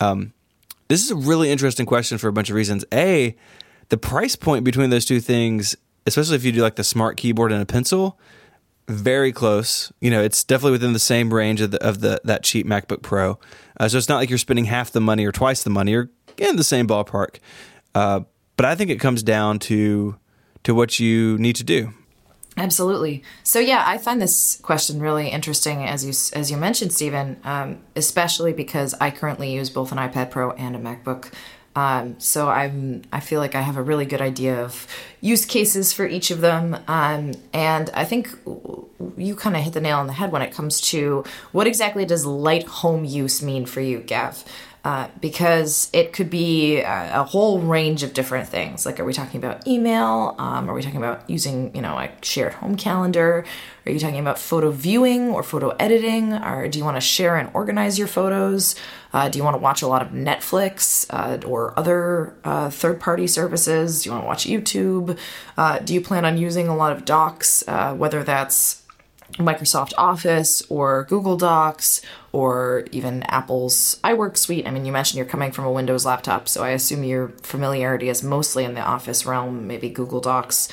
Um, 0.01 0.33
this 0.89 1.03
is 1.03 1.11
a 1.11 1.17
really 1.17 1.51
interesting 1.51 1.87
question 1.87 2.19
for 2.19 2.29
a 2.29 2.33
bunch 2.33 2.51
of 2.51 2.57
reasons. 2.57 2.85
A, 2.93 3.37
the 3.89 3.97
price 3.97 4.37
point 4.37 4.65
between 4.65 4.91
those 4.91 5.05
two 5.05 5.21
things, 5.21 5.75
especially 6.07 6.37
if 6.37 6.45
you 6.45 6.53
do 6.53 6.63
like 6.63 6.77
the 6.77 6.85
smart 6.85 7.17
keyboard 7.17 7.53
and 7.53 7.63
a 7.63 7.67
pencil 7.67 8.19
very 8.89 9.33
close. 9.33 9.93
You 10.01 10.11
know, 10.11 10.23
it's 10.23 10.45
definitely 10.45 10.73
within 10.73 10.93
the 10.93 10.99
same 10.99 11.33
range 11.33 11.61
of 11.61 11.71
the 11.73 11.83
of 11.83 12.01
the 12.01 12.21
that 12.25 12.43
cheap 12.43 12.67
MacBook 12.67 13.03
Pro. 13.03 13.39
Uh, 13.79 13.89
so 13.89 13.99
it's 13.99 14.09
not 14.09 14.17
like 14.17 14.31
you're 14.31 14.39
spending 14.39 14.67
half 14.67 14.93
the 14.93 15.01
money 15.01 15.27
or 15.27 15.33
twice 15.33 15.63
the 15.63 15.71
money. 15.71 15.93
You're 15.93 16.11
in 16.41 16.57
the 16.57 16.65
same 16.65 16.87
ballpark. 16.87 17.39
Uh, 17.95 18.21
but 18.57 18.67
I 18.67 18.75
think 18.75 18.91
it 18.91 19.01
comes 19.01 19.23
down 19.23 19.59
to 19.61 20.17
to 20.65 20.75
what 20.75 20.99
you 20.99 21.39
need 21.39 21.57
to 21.57 21.65
do. 21.65 21.93
Absolutely. 22.57 23.23
So 23.43 23.61
yeah, 23.61 23.85
I 23.87 23.99
find 23.99 24.21
this 24.21 24.57
question 24.63 25.01
really 25.01 25.29
interesting, 25.29 25.85
as 25.85 26.05
you 26.05 26.39
as 26.39 26.51
you 26.51 26.57
mentioned, 26.57 26.93
Stephen, 26.93 27.39
um, 27.45 27.81
especially 27.95 28.53
because 28.53 28.95
I 28.95 29.11
currently 29.11 29.53
use 29.53 29.71
both 29.71 29.93
an 29.93 29.99
iPad 29.99 30.31
Pro 30.31 30.53
and 30.53 30.75
a 30.75 30.79
MacBook 30.79 31.33
um, 31.77 32.19
so 32.19 32.49
I'm 32.49 33.03
I 33.13 33.21
feel 33.21 33.39
like 33.39 33.55
I 33.55 33.61
have 33.61 33.77
a 33.77 33.83
really 33.83 34.07
good 34.07 34.23
idea 34.23 34.65
of 34.65 34.87
use 35.21 35.45
cases 35.45 35.93
for 35.93 36.07
each 36.07 36.31
of 36.31 36.41
them, 36.41 36.75
um, 36.89 37.33
and 37.53 37.91
I 37.93 38.07
think 38.07 38.31
you 39.19 39.37
kind 39.37 39.55
of 39.55 39.63
hit 39.63 39.75
the 39.75 39.83
nail 39.83 39.99
on 39.99 40.07
the 40.07 40.15
head 40.15 40.33
when 40.33 40.41
it 40.41 40.55
comes 40.55 40.81
to 40.93 41.23
what 41.53 41.67
exactly 41.67 42.07
does 42.07 42.25
light 42.25 42.67
home 42.67 43.05
use 43.05 43.43
mean 43.43 43.67
for 43.67 43.83
you, 43.83 43.99
Gav? 44.01 44.43
Uh, 44.87 45.09
because 45.21 45.91
it 45.93 46.13
could 46.13 46.31
be 46.31 46.77
a, 46.77 47.21
a, 47.21 47.25
whole 47.25 47.59
range 47.59 48.05
of 48.05 48.13
different 48.13 48.49
things. 48.49 48.87
Like, 48.87 49.01
are 49.01 49.05
we 49.05 49.13
talking 49.13 49.43
about 49.43 49.67
email? 49.67 50.37
Um, 50.39 50.71
are 50.71 50.75
we 50.75 50.81
talking 50.81 50.99
about 50.99 51.29
using, 51.29 51.75
you 51.75 51.83
know, 51.83 51.99
a 51.99 52.09
shared 52.23 52.53
home 52.53 52.77
calendar? 52.77 53.45
Are 53.85 53.91
you 53.91 53.99
talking 53.99 54.21
about 54.21 54.39
photo 54.39 54.71
viewing 54.71 55.31
or 55.31 55.43
photo 55.43 55.71
editing? 55.71 56.35
Or 56.35 56.69
do 56.69 56.79
you 56.79 56.85
want 56.85 56.97
to 56.99 57.01
share 57.01 57.35
and 57.35 57.51
organize 57.53 57.99
your 57.99 58.07
photos? 58.07 58.77
Uh, 59.13 59.29
do 59.29 59.41
you 59.41 59.43
want 59.43 59.55
to 59.55 59.59
watch 59.61 59.83
a 59.83 59.89
lot 59.89 60.03
of 60.03 60.11
Netflix 60.11 61.05
uh, 61.11 61.45
or 61.45 61.77
other 61.77 62.37
uh, 62.45 62.71
third 62.71 63.01
party 63.01 63.27
services? 63.27 64.05
Do 64.05 64.11
you 64.11 64.13
want 64.13 64.23
to 64.23 64.29
watch 64.29 64.45
YouTube? 64.47 65.19
Uh, 65.57 65.81
do 65.81 65.95
you 65.95 66.01
plan 66.01 66.25
on 66.25 66.39
using 66.39 66.69
a 66.69 66.77
lot 66.77 66.93
of 66.93 67.05
docs, 67.05 67.65
whether 67.67 68.23
that's 68.23 68.86
Microsoft 69.35 69.93
Office 69.99 70.63
or 70.69 71.05
Google 71.05 71.37
Docs 71.37 72.03
or 72.33 72.87
even 72.93 73.23
Apple's 73.25 73.99
iWork 74.05 74.37
suite. 74.37 74.67
I 74.67 74.71
mean, 74.71 74.85
you 74.85 74.93
mentioned 74.93 75.19
you're 75.19 75.27
coming 75.27 75.53
from 75.53 75.65
a 75.65 75.73
Windows 75.73 76.07
laptop, 76.07 76.49
so 76.49 76.63
I 76.63 76.71
assume 76.71 77.05
your 77.05 77.29
familiarity 77.43 78.09
is 78.09 78.23
mostly 78.23 78.65
in 78.65 78.75
the 78.75 78.81
Office 78.81 79.27
realm, 79.27 79.67
maybe 79.67 79.89
Google 79.89 80.21
Docs. 80.21 80.69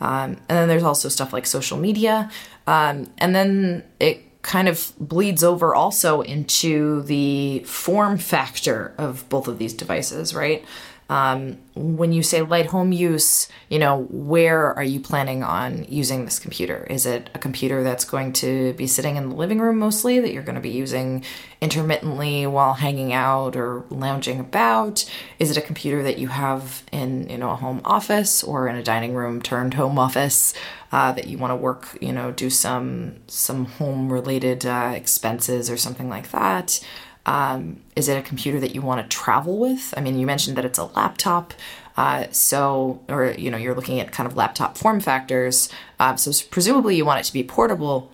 Um, 0.00 0.36
and 0.48 0.58
then 0.58 0.68
there's 0.68 0.82
also 0.82 1.08
stuff 1.08 1.32
like 1.32 1.46
social 1.46 1.76
media. 1.78 2.30
Um, 2.66 3.10
and 3.18 3.34
then 3.34 3.84
it 4.00 4.42
kind 4.42 4.68
of 4.68 4.92
bleeds 4.98 5.42
over 5.42 5.74
also 5.74 6.20
into 6.22 7.02
the 7.02 7.60
form 7.60 8.16
factor 8.16 8.94
of 8.96 9.28
both 9.28 9.48
of 9.48 9.58
these 9.58 9.74
devices, 9.74 10.34
right? 10.34 10.64
Um, 11.10 11.58
when 11.74 12.12
you 12.12 12.22
say 12.22 12.42
light 12.42 12.66
home 12.66 12.92
use, 12.92 13.48
you 13.70 13.78
know, 13.78 14.06
where 14.10 14.74
are 14.74 14.84
you 14.84 15.00
planning 15.00 15.42
on 15.42 15.86
using 15.88 16.26
this 16.26 16.38
computer? 16.38 16.86
Is 16.90 17.06
it 17.06 17.30
a 17.34 17.38
computer 17.38 17.82
that's 17.82 18.04
going 18.04 18.34
to 18.34 18.74
be 18.74 18.86
sitting 18.86 19.16
in 19.16 19.30
the 19.30 19.34
living 19.34 19.58
room 19.58 19.78
mostly 19.78 20.20
that 20.20 20.32
you're 20.32 20.42
going 20.42 20.56
to 20.56 20.60
be 20.60 20.68
using 20.68 21.24
intermittently 21.62 22.46
while 22.46 22.74
hanging 22.74 23.14
out 23.14 23.56
or 23.56 23.84
lounging 23.88 24.38
about? 24.38 25.10
Is 25.38 25.50
it 25.50 25.56
a 25.56 25.62
computer 25.62 26.02
that 26.02 26.18
you 26.18 26.28
have 26.28 26.82
in, 26.92 27.30
you 27.30 27.38
know, 27.38 27.50
a 27.50 27.56
home 27.56 27.80
office 27.86 28.44
or 28.44 28.68
in 28.68 28.76
a 28.76 28.82
dining 28.82 29.14
room 29.14 29.40
turned 29.40 29.74
home 29.74 29.98
office 29.98 30.52
uh, 30.92 31.12
that 31.12 31.26
you 31.26 31.38
want 31.38 31.52
to 31.52 31.56
work, 31.56 31.96
you 32.02 32.12
know, 32.12 32.32
do 32.32 32.50
some 32.50 33.16
some 33.28 33.64
home 33.64 34.12
related 34.12 34.66
uh, 34.66 34.92
expenses 34.94 35.70
or 35.70 35.78
something 35.78 36.10
like 36.10 36.30
that? 36.32 36.80
Um, 37.28 37.82
is 37.94 38.08
it 38.08 38.16
a 38.16 38.22
computer 38.22 38.58
that 38.58 38.74
you 38.74 38.80
want 38.80 39.02
to 39.02 39.16
travel 39.16 39.58
with? 39.58 39.92
I 39.94 40.00
mean, 40.00 40.18
you 40.18 40.24
mentioned 40.24 40.56
that 40.56 40.64
it's 40.64 40.78
a 40.78 40.86
laptop. 40.86 41.52
Uh, 41.94 42.26
so, 42.30 43.02
or, 43.06 43.32
you 43.32 43.50
know, 43.50 43.58
you're 43.58 43.74
looking 43.74 44.00
at 44.00 44.12
kind 44.12 44.26
of 44.26 44.34
laptop 44.34 44.78
form 44.78 44.98
factors. 44.98 45.68
Uh, 46.00 46.16
so, 46.16 46.32
presumably 46.50 46.96
you 46.96 47.04
want 47.04 47.20
it 47.20 47.24
to 47.24 47.32
be 47.34 47.44
portable, 47.44 48.10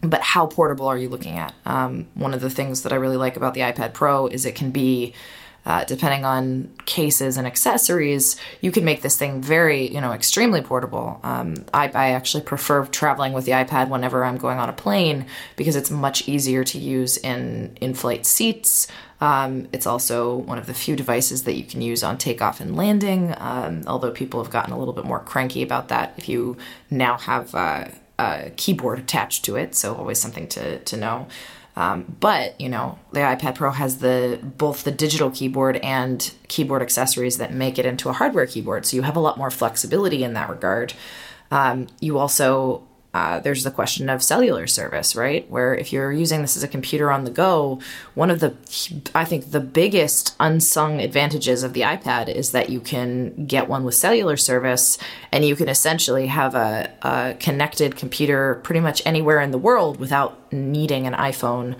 but 0.00 0.22
how 0.22 0.46
portable 0.46 0.86
are 0.86 0.96
you 0.96 1.10
looking 1.10 1.36
at? 1.36 1.52
Um, 1.66 2.06
one 2.14 2.32
of 2.32 2.40
the 2.40 2.48
things 2.48 2.84
that 2.84 2.92
I 2.92 2.96
really 2.96 3.18
like 3.18 3.36
about 3.36 3.52
the 3.52 3.60
iPad 3.60 3.92
Pro 3.92 4.28
is 4.28 4.46
it 4.46 4.54
can 4.54 4.70
be 4.70 5.12
uh, 5.68 5.84
depending 5.84 6.24
on 6.24 6.66
cases 6.86 7.36
and 7.36 7.46
accessories, 7.46 8.40
you 8.62 8.72
can 8.72 8.86
make 8.86 9.02
this 9.02 9.18
thing 9.18 9.42
very, 9.42 9.86
you 9.92 10.00
know, 10.00 10.12
extremely 10.12 10.62
portable. 10.62 11.20
Um, 11.22 11.66
I, 11.74 11.88
I, 11.88 12.08
actually 12.12 12.42
prefer 12.42 12.86
traveling 12.86 13.34
with 13.34 13.44
the 13.44 13.52
iPad 13.52 13.90
whenever 13.90 14.24
I'm 14.24 14.38
going 14.38 14.58
on 14.58 14.70
a 14.70 14.72
plane 14.72 15.26
because 15.56 15.76
it's 15.76 15.90
much 15.90 16.26
easier 16.26 16.64
to 16.64 16.78
use 16.78 17.18
in 17.18 17.76
in-flight 17.82 18.24
seats. 18.24 18.88
Um, 19.20 19.68
it's 19.70 19.86
also 19.86 20.36
one 20.36 20.56
of 20.56 20.64
the 20.64 20.72
few 20.72 20.96
devices 20.96 21.42
that 21.42 21.52
you 21.52 21.64
can 21.64 21.82
use 21.82 22.02
on 22.02 22.16
takeoff 22.16 22.60
and 22.60 22.74
landing. 22.74 23.34
Um, 23.36 23.82
although 23.86 24.10
people 24.10 24.42
have 24.42 24.50
gotten 24.50 24.72
a 24.72 24.78
little 24.78 24.94
bit 24.94 25.04
more 25.04 25.20
cranky 25.20 25.62
about 25.62 25.88
that, 25.88 26.14
if 26.16 26.30
you 26.30 26.56
now 26.88 27.18
have 27.18 27.54
uh, 27.54 27.88
a 28.18 28.52
keyboard 28.56 29.00
attached 29.00 29.44
to 29.44 29.56
it, 29.56 29.74
so 29.74 29.94
always 29.94 30.18
something 30.18 30.48
to 30.48 30.78
to 30.78 30.96
know. 30.96 31.26
Um, 31.78 32.16
but 32.18 32.60
you 32.60 32.68
know, 32.68 32.98
the 33.12 33.20
iPad 33.20 33.54
Pro 33.54 33.70
has 33.70 33.98
the 33.98 34.40
both 34.42 34.82
the 34.82 34.90
digital 34.90 35.30
keyboard 35.30 35.76
and 35.76 36.34
keyboard 36.48 36.82
accessories 36.82 37.38
that 37.38 37.54
make 37.54 37.78
it 37.78 37.86
into 37.86 38.08
a 38.08 38.12
hardware 38.12 38.46
keyboard, 38.46 38.84
so 38.84 38.96
you 38.96 39.02
have 39.02 39.14
a 39.14 39.20
lot 39.20 39.38
more 39.38 39.48
flexibility 39.48 40.24
in 40.24 40.32
that 40.32 40.50
regard. 40.50 40.94
Um, 41.52 41.86
you 42.00 42.18
also 42.18 42.87
uh, 43.14 43.40
there's 43.40 43.64
the 43.64 43.70
question 43.70 44.10
of 44.10 44.22
cellular 44.22 44.66
service, 44.66 45.16
right? 45.16 45.48
Where 45.50 45.74
if 45.74 45.92
you're 45.92 46.12
using 46.12 46.42
this 46.42 46.56
as 46.56 46.62
a 46.62 46.68
computer 46.68 47.10
on 47.10 47.24
the 47.24 47.30
go, 47.30 47.80
one 48.14 48.30
of 48.30 48.40
the, 48.40 48.54
I 49.14 49.24
think, 49.24 49.50
the 49.50 49.60
biggest 49.60 50.36
unsung 50.38 51.00
advantages 51.00 51.62
of 51.62 51.72
the 51.72 51.80
iPad 51.80 52.28
is 52.28 52.52
that 52.52 52.68
you 52.68 52.80
can 52.80 53.46
get 53.46 53.66
one 53.66 53.84
with 53.84 53.94
cellular 53.94 54.36
service 54.36 54.98
and 55.32 55.44
you 55.44 55.56
can 55.56 55.68
essentially 55.68 56.26
have 56.26 56.54
a, 56.54 56.92
a 57.02 57.36
connected 57.40 57.96
computer 57.96 58.56
pretty 58.56 58.80
much 58.80 59.00
anywhere 59.06 59.40
in 59.40 59.52
the 59.52 59.58
world 59.58 59.98
without 59.98 60.52
needing 60.52 61.06
an 61.06 61.14
iPhone 61.14 61.76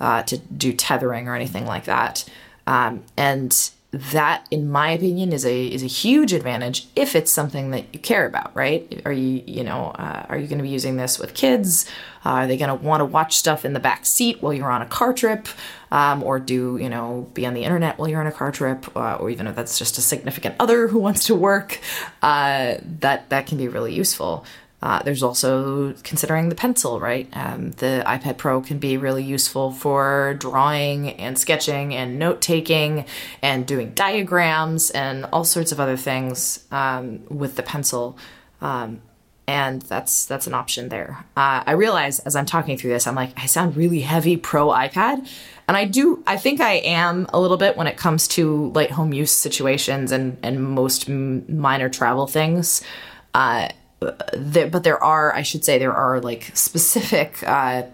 uh, 0.00 0.22
to 0.22 0.38
do 0.38 0.72
tethering 0.72 1.28
or 1.28 1.36
anything 1.36 1.66
like 1.66 1.84
that. 1.84 2.24
Um, 2.66 3.04
and 3.18 3.70
that 3.92 4.46
in 4.52 4.70
my 4.70 4.92
opinion 4.92 5.32
is 5.32 5.44
a 5.44 5.66
is 5.66 5.82
a 5.82 5.88
huge 5.88 6.32
advantage 6.32 6.86
if 6.94 7.16
it's 7.16 7.30
something 7.30 7.72
that 7.72 7.84
you 7.92 7.98
care 7.98 8.24
about 8.24 8.54
right? 8.54 9.02
Are 9.04 9.12
you 9.12 9.42
you 9.46 9.64
know 9.64 9.86
uh, 9.98 10.26
are 10.28 10.38
you 10.38 10.46
going 10.46 10.58
to 10.58 10.62
be 10.62 10.68
using 10.68 10.96
this 10.96 11.18
with 11.18 11.34
kids? 11.34 11.86
Uh, 12.24 12.30
are 12.30 12.46
they 12.46 12.56
going 12.56 12.68
to 12.68 12.74
want 12.74 13.00
to 13.00 13.04
watch 13.04 13.36
stuff 13.36 13.64
in 13.64 13.72
the 13.72 13.80
back 13.80 14.06
seat 14.06 14.42
while 14.42 14.52
you're 14.52 14.70
on 14.70 14.82
a 14.82 14.86
car 14.86 15.12
trip? 15.12 15.48
Um, 15.90 16.22
or 16.22 16.38
do 16.38 16.78
you 16.80 16.88
know 16.88 17.28
be 17.34 17.44
on 17.46 17.54
the 17.54 17.64
internet 17.64 17.98
while 17.98 18.08
you're 18.08 18.20
on 18.20 18.28
a 18.28 18.32
car 18.32 18.52
trip? 18.52 18.86
Uh, 18.96 19.16
or 19.16 19.28
even 19.28 19.48
if 19.48 19.56
that's 19.56 19.76
just 19.76 19.98
a 19.98 20.02
significant 20.02 20.54
other 20.60 20.86
who 20.86 21.00
wants 21.00 21.24
to 21.26 21.34
work 21.34 21.80
uh, 22.22 22.76
that 23.00 23.28
that 23.30 23.48
can 23.48 23.58
be 23.58 23.66
really 23.66 23.92
useful 23.92 24.44
uh, 24.82 25.02
there's 25.02 25.22
also 25.22 25.92
considering 26.02 26.48
the 26.48 26.54
pencil, 26.54 27.00
right? 27.00 27.28
Um, 27.34 27.72
the 27.72 28.02
iPad 28.06 28.38
Pro 28.38 28.62
can 28.62 28.78
be 28.78 28.96
really 28.96 29.22
useful 29.22 29.72
for 29.72 30.34
drawing 30.38 31.10
and 31.10 31.38
sketching 31.38 31.94
and 31.94 32.18
note 32.18 32.40
taking 32.40 33.04
and 33.42 33.66
doing 33.66 33.90
diagrams 33.90 34.90
and 34.90 35.26
all 35.26 35.44
sorts 35.44 35.70
of 35.70 35.80
other 35.80 35.96
things 35.96 36.64
um, 36.70 37.20
with 37.28 37.56
the 37.56 37.62
pencil. 37.62 38.16
Um, 38.62 39.02
and 39.46 39.82
that's 39.82 40.26
that's 40.26 40.46
an 40.46 40.54
option 40.54 40.90
there. 40.90 41.24
Uh, 41.36 41.64
I 41.66 41.72
realize 41.72 42.20
as 42.20 42.36
I'm 42.36 42.46
talking 42.46 42.78
through 42.78 42.90
this, 42.90 43.06
I'm 43.06 43.16
like, 43.16 43.32
I 43.36 43.46
sound 43.46 43.76
really 43.76 44.00
heavy 44.00 44.36
pro 44.36 44.68
iPad, 44.68 45.28
and 45.66 45.76
I 45.76 45.86
do. 45.86 46.22
I 46.24 46.36
think 46.36 46.60
I 46.60 46.74
am 46.74 47.26
a 47.32 47.40
little 47.40 47.56
bit 47.56 47.76
when 47.76 47.88
it 47.88 47.96
comes 47.96 48.28
to 48.28 48.70
like 48.70 48.90
home 48.90 49.12
use 49.12 49.32
situations 49.32 50.12
and 50.12 50.38
and 50.44 50.62
most 50.62 51.08
m- 51.08 51.44
minor 51.48 51.88
travel 51.88 52.28
things. 52.28 52.82
Uh, 53.34 53.68
there, 54.32 54.68
but 54.68 54.82
there 54.82 55.02
are, 55.02 55.34
I 55.34 55.42
should 55.42 55.64
say, 55.64 55.78
there 55.78 55.94
are 55.94 56.20
like 56.20 56.50
specific 56.54 57.42
uh, 57.46 57.84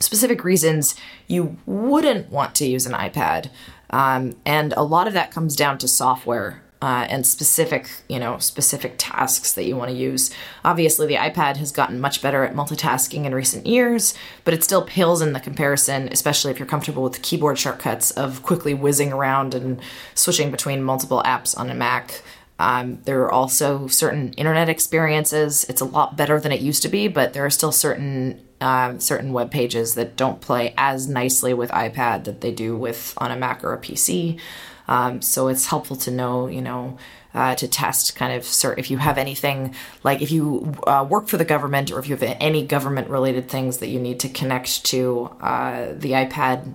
specific 0.00 0.44
reasons 0.44 0.94
you 1.28 1.56
wouldn't 1.66 2.30
want 2.30 2.54
to 2.56 2.66
use 2.66 2.86
an 2.86 2.92
iPad, 2.92 3.50
um, 3.90 4.36
and 4.44 4.72
a 4.74 4.82
lot 4.82 5.06
of 5.06 5.12
that 5.14 5.30
comes 5.30 5.56
down 5.56 5.78
to 5.78 5.88
software 5.88 6.62
uh, 6.82 7.06
and 7.08 7.24
specific, 7.24 7.88
you 8.08 8.18
know, 8.18 8.36
specific 8.38 8.94
tasks 8.98 9.52
that 9.52 9.64
you 9.64 9.76
want 9.76 9.88
to 9.88 9.96
use. 9.96 10.34
Obviously, 10.64 11.06
the 11.06 11.14
iPad 11.14 11.56
has 11.56 11.70
gotten 11.70 12.00
much 12.00 12.20
better 12.20 12.42
at 12.42 12.54
multitasking 12.54 13.24
in 13.24 13.32
recent 13.32 13.66
years, 13.66 14.14
but 14.44 14.52
it 14.52 14.64
still 14.64 14.82
pales 14.82 15.22
in 15.22 15.32
the 15.32 15.38
comparison, 15.38 16.08
especially 16.10 16.50
if 16.50 16.58
you're 16.58 16.66
comfortable 16.66 17.04
with 17.04 17.22
keyboard 17.22 17.56
shortcuts 17.56 18.10
of 18.10 18.42
quickly 18.42 18.74
whizzing 18.74 19.12
around 19.12 19.54
and 19.54 19.80
switching 20.16 20.50
between 20.50 20.82
multiple 20.82 21.22
apps 21.24 21.56
on 21.56 21.70
a 21.70 21.74
Mac. 21.74 22.20
Um, 22.62 23.00
there 23.06 23.20
are 23.22 23.32
also 23.32 23.88
certain 23.88 24.32
internet 24.34 24.68
experiences. 24.68 25.64
It's 25.68 25.80
a 25.80 25.84
lot 25.84 26.16
better 26.16 26.38
than 26.38 26.52
it 26.52 26.60
used 26.60 26.82
to 26.82 26.88
be, 26.88 27.08
but 27.08 27.32
there 27.32 27.44
are 27.44 27.50
still 27.50 27.72
certain 27.72 28.40
uh, 28.60 28.96
certain 29.00 29.32
web 29.32 29.50
pages 29.50 29.94
that 29.96 30.16
don't 30.16 30.40
play 30.40 30.72
as 30.78 31.08
nicely 31.08 31.52
with 31.52 31.72
iPad 31.72 32.22
that 32.24 32.40
they 32.40 32.52
do 32.52 32.76
with 32.76 33.14
on 33.16 33.32
a 33.32 33.36
Mac 33.36 33.64
or 33.64 33.74
a 33.74 33.78
PC. 33.78 34.38
Um, 34.86 35.20
so 35.20 35.48
it's 35.48 35.66
helpful 35.66 35.96
to 35.96 36.12
know, 36.12 36.46
you 36.46 36.62
know, 36.62 36.98
uh, 37.34 37.56
to 37.56 37.66
test 37.66 38.14
kind 38.14 38.32
of 38.32 38.44
cert- 38.44 38.78
if 38.78 38.92
you 38.92 38.98
have 38.98 39.18
anything 39.18 39.74
like 40.04 40.22
if 40.22 40.30
you 40.30 40.72
uh, 40.86 41.04
work 41.08 41.26
for 41.26 41.38
the 41.38 41.44
government 41.44 41.90
or 41.90 41.98
if 41.98 42.06
you 42.06 42.14
have 42.14 42.36
any 42.38 42.64
government 42.64 43.08
related 43.08 43.48
things 43.48 43.78
that 43.78 43.88
you 43.88 43.98
need 43.98 44.20
to 44.20 44.28
connect 44.28 44.84
to 44.84 45.24
uh, 45.40 45.92
the 45.94 46.12
iPad 46.12 46.72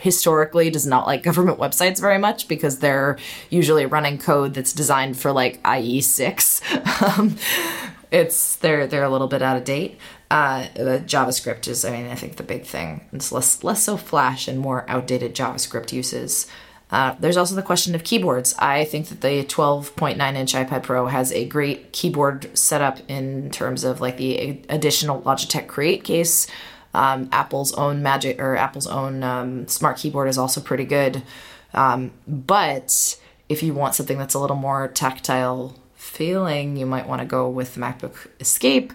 historically 0.00 0.70
does 0.70 0.86
not 0.86 1.06
like 1.06 1.22
government 1.30 1.58
websites 1.58 2.00
very 2.00 2.18
much 2.18 2.48
because 2.48 2.78
they're 2.78 3.18
usually 3.50 3.86
running 3.86 4.18
code 4.18 4.54
that's 4.54 4.72
designed 4.72 5.16
for 5.16 5.32
like 5.32 5.62
IE6. 5.62 7.18
um, 7.18 7.36
it's 8.10 8.56
they're 8.56 8.86
they're 8.86 9.04
a 9.04 9.10
little 9.10 9.28
bit 9.28 9.42
out 9.42 9.56
of 9.56 9.64
date. 9.64 9.98
Uh, 10.30 10.66
JavaScript 11.04 11.68
is, 11.68 11.84
I 11.84 11.90
mean, 11.90 12.06
I 12.06 12.14
think 12.14 12.36
the 12.36 12.42
big 12.42 12.64
thing. 12.64 13.06
It's 13.12 13.32
less 13.32 13.62
less 13.62 13.82
so 13.84 13.96
Flash 13.96 14.48
and 14.48 14.58
more 14.58 14.84
outdated 14.88 15.34
JavaScript 15.34 15.92
uses. 15.92 16.46
Uh, 16.90 17.16
there's 17.18 17.38
also 17.38 17.54
the 17.54 17.62
question 17.62 17.94
of 17.94 18.04
keyboards. 18.04 18.54
I 18.58 18.84
think 18.84 19.08
that 19.08 19.22
the 19.22 19.44
12.9 19.44 20.34
inch 20.34 20.52
iPad 20.52 20.82
Pro 20.82 21.06
has 21.06 21.32
a 21.32 21.46
great 21.46 21.90
keyboard 21.92 22.56
setup 22.56 22.98
in 23.08 23.50
terms 23.50 23.82
of 23.82 24.02
like 24.02 24.18
the 24.18 24.62
additional 24.68 25.22
Logitech 25.22 25.68
Create 25.68 26.04
case. 26.04 26.46
Um, 26.94 27.28
Apple's 27.32 27.72
own 27.74 28.02
Magic 28.02 28.38
or 28.38 28.56
Apple's 28.56 28.86
own 28.86 29.22
um, 29.22 29.66
smart 29.68 29.96
keyboard 29.96 30.28
is 30.28 30.38
also 30.38 30.60
pretty 30.60 30.84
good. 30.84 31.22
Um, 31.74 32.12
but 32.26 33.18
if 33.48 33.62
you 33.62 33.74
want 33.74 33.94
something 33.94 34.18
that's 34.18 34.34
a 34.34 34.38
little 34.38 34.56
more 34.56 34.88
tactile 34.88 35.78
feeling, 35.94 36.76
you 36.76 36.86
might 36.86 37.08
want 37.08 37.20
to 37.20 37.26
go 37.26 37.48
with 37.48 37.74
the 37.74 37.80
MacBook 37.80 38.28
Escape. 38.40 38.92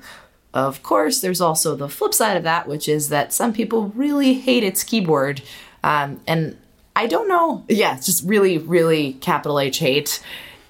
Of 0.54 0.84
course, 0.84 1.20
there's 1.22 1.42
also 1.42 1.76
the 1.76 1.90
flip 1.90 2.14
side 2.14 2.38
of 2.38 2.44
that, 2.44 2.68
which 2.68 2.88
is 2.88 3.10
that 3.10 3.34
some 3.34 3.54
people 3.54 3.90
really 3.90 4.36
hate 4.36 4.64
its 4.64 4.84
keyboard. 4.84 5.42
Um, 5.84 6.22
and 6.28 6.58
I 6.96 7.08
don't 7.08 7.28
know. 7.28 7.64
Yeah, 7.68 7.96
just 7.96 8.24
really, 8.28 8.58
really 8.58 9.14
capital 9.14 9.60
H 9.60 9.80
hate. 9.80 10.24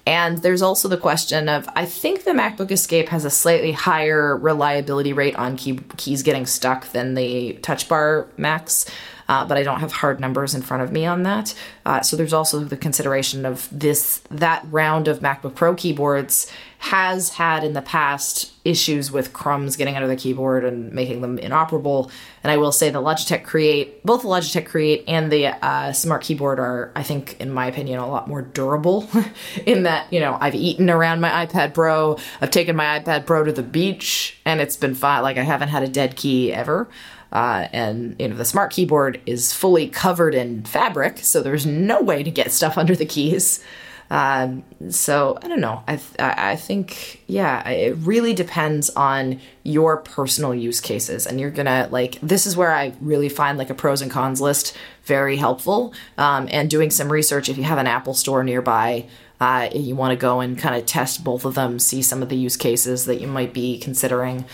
And 0.08 0.38
there's 0.38 0.62
also 0.62 0.88
the 0.88 0.96
question 0.96 1.50
of 1.50 1.68
I 1.76 1.84
think 1.84 2.24
the 2.24 2.30
MacBook 2.30 2.70
Escape 2.70 3.10
has 3.10 3.26
a 3.26 3.30
slightly 3.30 3.72
higher 3.72 4.34
reliability 4.38 5.12
rate 5.12 5.36
on 5.36 5.58
key, 5.58 5.80
keys 5.98 6.22
getting 6.22 6.46
stuck 6.46 6.90
than 6.92 7.12
the 7.12 7.58
Touch 7.60 7.90
Bar 7.90 8.26
Macs 8.38 8.86
uh, 9.28 9.46
but 9.46 9.58
I 9.58 9.62
don't 9.62 9.80
have 9.80 9.92
hard 9.92 10.20
numbers 10.20 10.54
in 10.54 10.62
front 10.62 10.82
of 10.82 10.92
me 10.92 11.04
on 11.06 11.22
that. 11.24 11.54
Uh, 11.84 12.00
so 12.00 12.16
there's 12.16 12.32
also 12.32 12.60
the 12.60 12.76
consideration 12.76 13.44
of 13.44 13.68
this 13.70 14.22
that 14.30 14.64
round 14.70 15.08
of 15.08 15.20
MacBook 15.20 15.54
Pro 15.54 15.74
keyboards 15.74 16.50
has 16.80 17.30
had 17.30 17.64
in 17.64 17.72
the 17.72 17.82
past 17.82 18.52
issues 18.64 19.10
with 19.10 19.32
crumbs 19.32 19.76
getting 19.76 19.96
under 19.96 20.06
the 20.06 20.14
keyboard 20.14 20.64
and 20.64 20.92
making 20.92 21.20
them 21.22 21.38
inoperable. 21.38 22.10
And 22.44 22.52
I 22.52 22.56
will 22.56 22.70
say 22.70 22.88
the 22.90 23.02
Logitech 23.02 23.44
Create, 23.44 24.04
both 24.04 24.22
the 24.22 24.28
Logitech 24.28 24.66
Create 24.66 25.04
and 25.08 25.32
the 25.32 25.46
uh, 25.46 25.92
Smart 25.92 26.22
Keyboard 26.22 26.60
are, 26.60 26.92
I 26.94 27.02
think, 27.02 27.40
in 27.40 27.50
my 27.50 27.66
opinion, 27.66 27.98
a 27.98 28.08
lot 28.08 28.28
more 28.28 28.42
durable. 28.42 29.08
in 29.66 29.82
that, 29.84 30.12
you 30.12 30.20
know, 30.20 30.38
I've 30.40 30.54
eaten 30.54 30.88
around 30.88 31.20
my 31.20 31.46
iPad 31.46 31.74
Pro, 31.74 32.16
I've 32.40 32.50
taken 32.50 32.76
my 32.76 33.00
iPad 33.00 33.26
Pro 33.26 33.42
to 33.42 33.52
the 33.52 33.62
beach, 33.62 34.38
and 34.44 34.60
it's 34.60 34.76
been 34.76 34.94
fine. 34.94 35.22
Like 35.22 35.36
I 35.36 35.42
haven't 35.42 35.68
had 35.68 35.82
a 35.82 35.88
dead 35.88 36.14
key 36.14 36.52
ever. 36.52 36.88
Uh, 37.32 37.68
and 37.72 38.16
you 38.18 38.28
know 38.28 38.36
the 38.36 38.44
smart 38.44 38.72
keyboard 38.72 39.20
is 39.26 39.52
fully 39.52 39.88
covered 39.88 40.34
in 40.34 40.64
fabric, 40.64 41.18
so 41.18 41.42
there's 41.42 41.66
no 41.66 42.00
way 42.00 42.22
to 42.22 42.30
get 42.30 42.52
stuff 42.52 42.78
under 42.82 42.96
the 42.96 43.06
keys. 43.06 43.62
Um, 44.10 44.64
so 44.88 45.38
I 45.42 45.48
don't 45.48 45.60
know. 45.60 45.82
I 45.86 45.96
th- 45.96 46.18
I 46.18 46.56
think 46.56 47.22
yeah, 47.26 47.68
it 47.68 47.96
really 47.98 48.32
depends 48.32 48.88
on 48.90 49.40
your 49.64 49.98
personal 49.98 50.54
use 50.54 50.80
cases, 50.80 51.26
and 51.26 51.38
you're 51.38 51.50
gonna 51.50 51.88
like 51.90 52.18
this 52.22 52.46
is 52.46 52.56
where 52.56 52.72
I 52.72 52.94
really 53.00 53.28
find 53.28 53.58
like 53.58 53.70
a 53.70 53.74
pros 53.74 54.00
and 54.00 54.10
cons 54.10 54.40
list 54.40 54.76
very 55.04 55.36
helpful. 55.36 55.92
Um, 56.16 56.48
and 56.50 56.70
doing 56.70 56.90
some 56.90 57.12
research 57.12 57.48
if 57.48 57.58
you 57.58 57.64
have 57.64 57.78
an 57.78 57.86
Apple 57.86 58.14
store 58.14 58.42
nearby. 58.42 59.06
Uh, 59.40 59.68
you 59.72 59.94
want 59.94 60.10
to 60.10 60.16
go 60.16 60.40
and 60.40 60.58
kind 60.58 60.74
of 60.74 60.84
test 60.84 61.22
both 61.22 61.44
of 61.44 61.54
them, 61.54 61.78
see 61.78 62.02
some 62.02 62.24
of 62.24 62.28
the 62.28 62.36
use 62.36 62.56
cases 62.56 63.04
that 63.04 63.20
you 63.20 63.28
might 63.28 63.54
be 63.54 63.78
considering. 63.78 64.44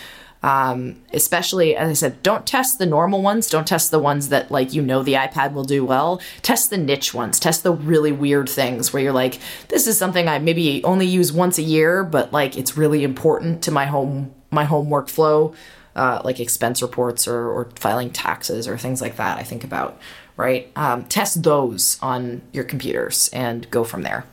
Um, 0.43 1.01
especially 1.11 1.75
as 1.75 1.89
I 1.89 1.93
said, 1.93 2.21
don't 2.21 2.45
test 2.45 2.77
the 2.77 2.85
normal 2.85 3.23
ones. 3.23 3.49
Don't 3.49 3.67
test 3.67 3.89
the 3.89 3.99
ones 3.99 4.29
that 4.29 4.51
like 4.51 4.73
you 4.73 4.81
know 4.81 5.01
the 5.01 5.13
iPad 5.13 5.53
will 5.53 5.63
do 5.63 5.83
well. 5.83 6.21
Test 6.43 6.69
the 6.69 6.77
niche 6.77 7.13
ones. 7.13 7.39
Test 7.39 7.63
the 7.63 7.71
really 7.71 8.11
weird 8.11 8.47
things 8.47 8.93
where 8.93 9.01
you're 9.01 9.13
like, 9.13 9.39
this 9.69 9.87
is 9.87 9.97
something 9.97 10.27
I 10.27 10.37
maybe 10.39 10.83
only 10.83 11.07
use 11.07 11.33
once 11.33 11.57
a 11.57 11.63
year, 11.63 12.03
but 12.03 12.31
like 12.31 12.57
it's 12.57 12.77
really 12.77 13.03
important 13.03 13.63
to 13.63 13.71
my 13.71 13.85
home 13.85 14.33
my 14.51 14.65
home 14.65 14.87
workflow, 14.87 15.53
uh, 15.95 16.21
like 16.23 16.39
expense 16.39 16.81
reports 16.81 17.27
or, 17.27 17.49
or 17.49 17.69
filing 17.75 18.11
taxes 18.11 18.67
or 18.67 18.77
things 18.77 19.01
like 19.01 19.17
that. 19.17 19.37
I 19.37 19.43
think 19.43 19.63
about 19.63 19.99
right. 20.37 20.71
Um, 20.75 21.05
test 21.05 21.43
those 21.43 21.97
on 22.01 22.41
your 22.51 22.63
computers 22.63 23.29
and 23.33 23.69
go 23.71 23.83
from 23.83 24.03
there. 24.03 24.25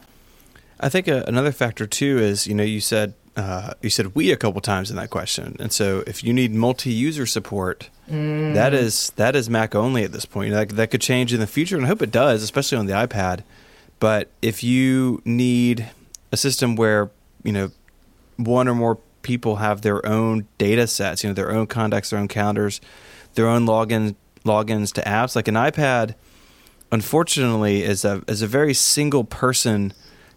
I 0.81 0.89
think 0.89 1.09
uh, 1.09 1.23
another 1.27 1.53
factor 1.53 1.87
too 1.87 2.19
is 2.19 2.47
you 2.47 2.55
know 2.55 2.65
you 2.65 2.81
said 2.81 3.15
uh, 3.37 3.73
you 3.81 3.91
said 3.91 4.15
we 4.15 4.31
a 4.31 4.37
couple 4.37 4.61
times 4.61 4.91
in 4.91 4.97
that 4.97 5.11
question, 5.11 5.57
and 5.59 5.73
so 5.73 6.05
if 6.07 6.23
you 6.23 6.33
need 6.33 6.53
multi-user 6.53 7.25
support, 7.25 7.89
mm. 8.11 8.53
that 8.55 8.75
is 8.75 9.11
that 9.17 9.35
is 9.35 9.49
Mac 9.49 9.75
only 9.75 10.05
at 10.05 10.13
this 10.13 10.27
point. 10.27 10.53
That 10.53 10.69
that 10.71 10.91
could 10.91 11.01
change 11.01 11.33
in 11.33 11.41
the 11.41 11.47
future, 11.47 11.77
and 11.77 11.87
I 11.87 11.89
hope 11.89 12.03
it 12.03 12.11
does, 12.11 12.43
especially 12.43 12.79
on 12.79 12.87
the 12.87 12.93
iPad. 12.93 13.43
But 14.01 14.31
if 14.43 14.63
you 14.63 15.23
need 15.25 15.89
a 16.31 16.37
system 16.37 16.77
where 16.77 17.11
you 17.43 17.53
know 17.53 17.71
one 18.37 18.69
or 18.69 18.75
more 18.75 18.99
people 19.23 19.57
have 19.57 19.81
their 19.81 20.05
own 20.05 20.47
data 20.59 20.87
sets, 20.87 21.25
you 21.25 21.31
know 21.31 21.35
their 21.35 21.53
own 21.53 21.67
contacts, 21.67 22.11
their 22.11 22.19
own 22.19 22.29
calendars, 22.29 22.81
their 23.35 23.49
own 23.49 23.67
login 23.67 24.15
logins 24.45 24.93
to 24.93 25.01
apps, 25.03 25.35
like 25.35 25.49
an 25.49 25.55
iPad, 25.55 26.15
unfortunately, 26.91 27.83
is 27.83 28.05
a 28.05 28.23
is 28.29 28.43
a 28.43 28.47
very 28.47 28.75
single 28.75 29.25
person 29.25 29.95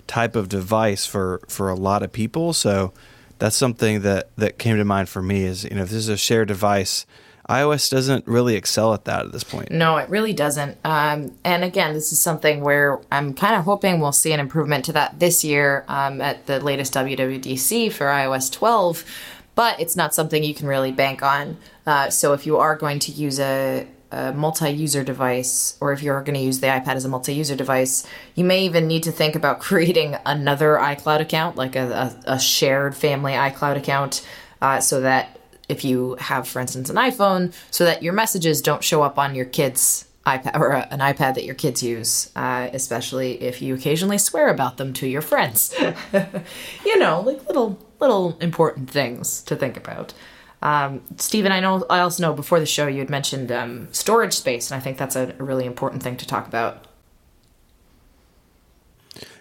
type 0.08 0.36
of 0.36 0.50
device 0.50 1.06
for 1.06 1.42
for 1.48 1.70
a 1.70 1.76
lot 1.76 2.04
of 2.04 2.12
people. 2.12 2.54
So 2.54 2.94
that's 3.40 3.56
something 3.56 4.02
that 4.02 4.30
that 4.38 4.58
came 4.58 4.78
to 4.78 4.86
mind 4.86 5.10
for 5.10 5.22
me 5.22 5.44
is 5.44 5.64
you 5.64 5.72
know 5.72 5.84
if 5.84 5.90
this 5.90 5.98
is 5.98 6.10
a 6.10 6.18
shared 6.18 6.48
device. 6.48 7.06
iOS 7.48 7.92
doesn't 7.92 8.26
really 8.26 8.56
excel 8.56 8.96
at 8.96 9.06
that 9.06 9.28
at 9.28 9.32
this 9.32 9.44
point. 9.44 9.70
No, 9.70 9.98
it 9.98 10.10
really 10.10 10.34
doesn't. 10.34 10.80
Um, 10.84 11.38
and 11.44 11.64
again, 11.64 11.94
this 11.94 12.12
is 12.12 12.20
something 12.20 12.62
where 12.62 13.00
I'm 13.12 13.36
kind 13.36 13.54
of 13.56 13.66
hoping 13.66 14.00
we'll 14.00 14.14
see 14.14 14.34
an 14.34 14.40
improvement 14.40 14.86
to 14.86 14.94
that 14.94 15.20
this 15.20 15.44
year 15.44 15.86
um, 15.88 16.22
at 16.22 16.48
the 16.48 16.60
latest 16.60 16.96
WWDC 16.96 17.92
for 17.92 18.08
iOS 18.08 18.52
12, 18.52 19.06
but 19.54 19.80
it's 19.80 19.96
not 19.96 20.16
something 20.16 20.44
you 20.44 20.56
can 20.56 20.66
really 20.66 20.92
bank 20.92 21.22
on. 21.22 21.58
Uh, 21.86 22.10
so 22.10 22.34
if 22.34 22.48
you 22.48 22.58
are 22.58 22.76
going 22.76 22.98
to 22.98 23.12
use 23.12 23.40
a, 23.40 23.86
a 24.12 24.32
multi-user 24.34 25.04
device 25.04 25.78
or 25.82 25.92
if 25.92 26.02
you're 26.04 26.22
going 26.22 26.36
to 26.36 26.42
use 26.42 26.60
the 26.60 26.68
ipad 26.68 26.96
as 26.96 27.06
a 27.06 27.10
multi-user 27.10 27.56
device 27.56 28.08
you 28.36 28.44
may 28.44 28.64
even 28.64 28.88
need 28.88 29.04
to 29.04 29.12
think 29.12 29.36
about 29.36 29.60
creating 29.70 30.16
another 30.26 30.76
icloud 30.76 31.20
account 31.20 31.56
like 31.56 31.76
a, 31.76 32.16
a, 32.28 32.34
a 32.34 32.40
shared 32.40 32.96
family 32.96 33.34
icloud 33.34 33.78
account 33.78 34.26
uh, 34.62 34.80
so 34.80 35.02
that 35.02 35.40
if 35.68 35.84
you 35.84 36.16
have 36.20 36.48
for 36.48 36.60
instance 36.60 36.90
an 36.90 36.96
iphone 36.98 37.54
so 37.72 37.86
that 37.86 38.04
your 38.04 38.14
messages 38.14 38.62
don't 38.62 38.84
show 38.84 39.02
up 39.02 39.18
on 39.18 39.36
your 39.36 39.46
kids 39.46 40.06
iPad 40.26 40.60
or 40.60 40.72
an 40.72 41.00
iPad 41.00 41.36
that 41.36 41.44
your 41.44 41.56
kids 41.56 41.84
use, 41.84 42.32
uh, 42.36 42.70
especially 42.74 43.42
if 43.44 43.62
you 43.62 43.76
occasionally 43.76 44.18
swear 44.18 44.50
about 44.50 44.78
them 44.78 44.92
to 44.94 45.08
your 45.08 45.22
friends. 45.22 45.74
you 46.86 46.98
know, 46.98 47.22
like 47.22 47.46
little 47.48 47.80
little 48.00 48.38
important 48.40 48.90
things 48.90 49.42
to 49.44 49.56
think 49.56 49.78
about. 49.78 50.14
Um, 50.62 51.02
Stephen, 51.18 51.52
I 51.52 51.60
know 51.60 51.86
I 51.90 52.00
also 52.00 52.24
know 52.24 52.34
before 52.34 52.60
the 52.60 52.66
show 52.66 52.88
you 52.88 53.00
had 53.00 53.10
mentioned 53.10 53.52
um, 53.52 53.88
storage 53.92 54.34
space, 54.34 54.72
and 54.72 54.80
I 54.80 54.82
think 54.82 54.98
that's 54.98 55.16
a, 55.16 55.36
really 55.38 55.66
important 55.66 56.02
thing 56.02 56.18
to 56.18 56.28
talk 56.28 56.48
about. 56.48 56.86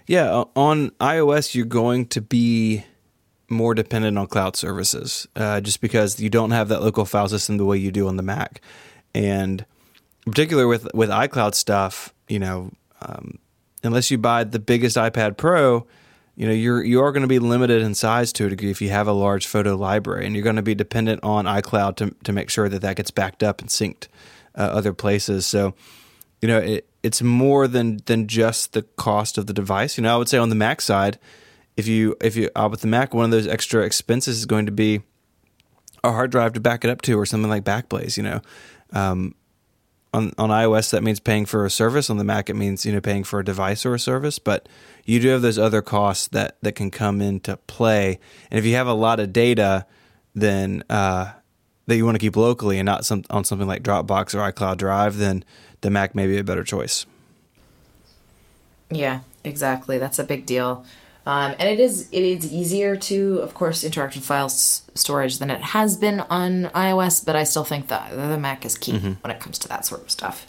Yeah, 0.07 0.44
on 0.55 0.90
iOS, 1.00 1.55
you're 1.55 1.64
going 1.64 2.07
to 2.07 2.20
be 2.20 2.85
more 3.48 3.74
dependent 3.74 4.18
on 4.18 4.27
cloud 4.27 4.57
services, 4.57 5.27
uh, 5.35 5.61
just 5.61 5.81
because 5.81 6.20
you 6.20 6.29
don't 6.29 6.50
have 6.50 6.68
that 6.68 6.83
local 6.83 7.07
file 7.07 7.29
system 7.29 7.57
the 7.57 7.64
way 7.64 7.79
you 7.79 7.90
do 7.90 8.07
on 8.07 8.16
the 8.16 8.22
Mac, 8.22 8.61
and 9.14 9.64
in 10.27 10.33
particular 10.33 10.66
with 10.66 10.92
with 10.94 11.09
iCloud 11.09 11.55
stuff, 11.55 12.12
you 12.29 12.38
know, 12.38 12.70
um, 13.00 13.38
unless 13.83 14.11
you 14.11 14.18
buy 14.18 14.44
the 14.44 14.59
biggest 14.59 14.96
iPad 14.96 15.37
Pro, 15.37 15.87
you 16.37 16.47
know 16.47 16.53
you're 16.53 16.83
you 16.83 17.01
are 17.01 17.12
going 17.12 17.23
to 17.23 17.29
be 17.29 17.38
limited 17.38 17.83
in 17.83 17.94
size 17.94 18.33
to 18.35 18.47
a 18.47 18.49
degree 18.49 18.70
if 18.70 18.83
you 18.83 18.90
have 18.90 19.07
a 19.07 19.12
large 19.12 19.47
photo 19.47 19.77
library, 19.77 20.27
and 20.27 20.35
you're 20.35 20.44
going 20.44 20.57
to 20.57 20.62
be 20.62 20.75
dependent 20.75 21.23
on 21.23 21.44
iCloud 21.44 21.97
to 21.97 22.14
to 22.25 22.33
make 22.33 22.51
sure 22.51 22.68
that 22.68 22.83
that 22.83 22.97
gets 22.97 23.11
backed 23.11 23.42
up 23.42 23.61
and 23.61 23.70
synced 23.70 24.09
uh, 24.57 24.62
other 24.62 24.92
places. 24.92 25.47
So, 25.47 25.75
you 26.40 26.49
know, 26.49 26.59
it, 26.59 26.88
it's 27.03 27.23
more 27.23 27.68
than 27.68 28.01
than 28.07 28.27
just 28.27 28.73
the 28.73 28.83
cost 28.83 29.38
of 29.38 29.47
the 29.47 29.53
device. 29.53 29.97
You 29.97 30.03
know, 30.03 30.14
I 30.14 30.16
would 30.16 30.29
say 30.29 30.38
on 30.38 30.49
the 30.49 30.55
Mac 30.55 30.81
side, 30.81 31.18
if 31.77 31.87
you 31.87 32.16
if 32.20 32.37
you 32.37 32.51
uh, 32.57 32.68
with 32.70 32.81
the 32.81 32.88
Mac, 32.88 33.14
one 33.14 33.25
of 33.25 33.31
those 33.31 33.47
extra 33.47 33.83
expenses 33.85 34.38
is 34.38 34.47
going 34.47 34.66
to 34.66 34.73
be 34.73 35.03
a 36.03 36.11
hard 36.11 36.31
drive 36.31 36.53
to 36.55 36.61
back 36.61 36.85
it 36.85 36.90
up 36.90 37.03
to, 37.03 37.18
or 37.18 37.27
something 37.27 37.51
like 37.51 37.64
Backblaze. 37.64 38.16
You 38.16 38.25
know. 38.25 38.40
Um, 38.92 39.35
on, 40.14 40.33
on 40.38 40.50
iOS, 40.50 40.90
that 40.90 41.03
means 41.03 41.20
paying 41.20 41.44
for 41.44 41.66
a 41.66 41.70
service. 41.70 42.09
On 42.09 42.16
the 42.16 42.24
Mac, 42.24 42.48
it 42.48 42.55
means 42.55 42.87
you 42.87 42.92
know 42.92 43.00
paying 43.00 43.24
for 43.24 43.40
a 43.40 43.44
device 43.44 43.85
or 43.85 43.94
a 43.94 43.98
service. 43.98 44.38
But 44.38 44.68
you 45.05 45.20
do 45.20 45.29
have 45.29 45.42
those 45.42 45.59
other 45.59 45.83
costs 45.83 46.29
that 46.29 46.57
that 46.62 46.72
can 46.72 46.90
come 46.90 47.20
into 47.20 47.57
play. 47.66 48.18
And 48.50 48.59
if 48.59 48.64
you 48.64 48.74
have 48.74 48.87
a 48.87 48.94
lot 48.94 49.20
of 49.20 49.33
data, 49.33 49.87
then 50.35 50.85
uh, 50.88 51.33
that 51.87 51.96
you 51.96 52.05
want 52.05 52.14
to 52.14 52.20
keep 52.20 52.37
locally 52.37 52.79
and 52.79 52.87
not 52.87 53.05
some, 53.05 53.24
on 53.31 53.44
something 53.44 53.68
like 53.68 53.83
Dropbox 53.83 54.35
or 54.35 54.53
iCloud 54.53 54.79
Drive, 54.79 55.18
then 55.18 55.44
the 55.81 55.90
Mac 55.90 56.14
may 56.14 56.27
be 56.27 56.38
a 56.38 56.44
better 56.44 56.64
choice. 56.64 57.07
Yeah, 58.90 59.20
exactly. 59.42 59.98
That's 59.98 60.18
a 60.18 60.24
big 60.24 60.46
deal. 60.46 60.85
Um, 61.26 61.54
and 61.58 61.68
it 61.68 61.80
is 61.80 62.08
it 62.12 62.22
is 62.22 62.52
easier 62.52 62.96
to, 62.96 63.38
of 63.38 63.54
course, 63.54 63.82
interact 63.82 64.14
with 64.14 64.24
file 64.24 64.50
storage 64.50 65.38
than 65.38 65.50
it 65.50 65.60
has 65.60 65.96
been 65.96 66.20
on 66.20 66.64
iOS, 66.74 67.24
but 67.24 67.34
I 67.34 67.44
still 67.44 67.64
think 67.64 67.88
that 67.88 68.10
the 68.10 68.38
Mac 68.38 68.66
is 68.66 68.76
key 68.76 68.92
mm-hmm. 68.92 69.12
when 69.22 69.30
it 69.30 69.40
comes 69.40 69.58
to 69.60 69.68
that 69.68 69.87
sort 69.87 70.02
of 70.02 70.10
stuff. 70.10 70.46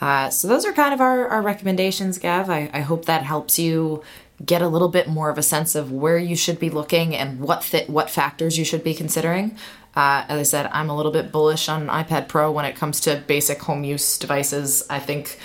Uh, 0.00 0.30
so 0.30 0.48
those 0.48 0.64
are 0.64 0.72
kind 0.72 0.94
of 0.94 1.00
our, 1.00 1.26
our 1.28 1.42
recommendations, 1.42 2.18
Gav. 2.18 2.48
I, 2.48 2.70
I 2.72 2.80
hope 2.80 3.04
that 3.06 3.24
helps 3.24 3.58
you 3.58 4.02
get 4.44 4.62
a 4.62 4.68
little 4.68 4.88
bit 4.88 5.08
more 5.08 5.28
of 5.28 5.36
a 5.36 5.42
sense 5.42 5.74
of 5.74 5.90
where 5.90 6.18
you 6.18 6.36
should 6.36 6.60
be 6.60 6.70
looking 6.70 7.14
and 7.14 7.40
what 7.40 7.64
fit, 7.64 7.90
what 7.90 8.08
factors 8.08 8.56
you 8.56 8.64
should 8.64 8.84
be 8.84 8.94
considering. 8.94 9.56
Uh, 9.96 10.24
as 10.28 10.38
I 10.38 10.42
said, 10.44 10.70
I'm 10.72 10.88
a 10.88 10.96
little 10.96 11.10
bit 11.10 11.32
bullish 11.32 11.68
on 11.68 11.88
iPad 11.88 12.28
Pro 12.28 12.52
when 12.52 12.64
it 12.64 12.76
comes 12.76 13.00
to 13.00 13.16
basic 13.26 13.60
home 13.60 13.82
use 13.82 14.16
devices. 14.16 14.86
I 14.88 15.00
think 15.00 15.40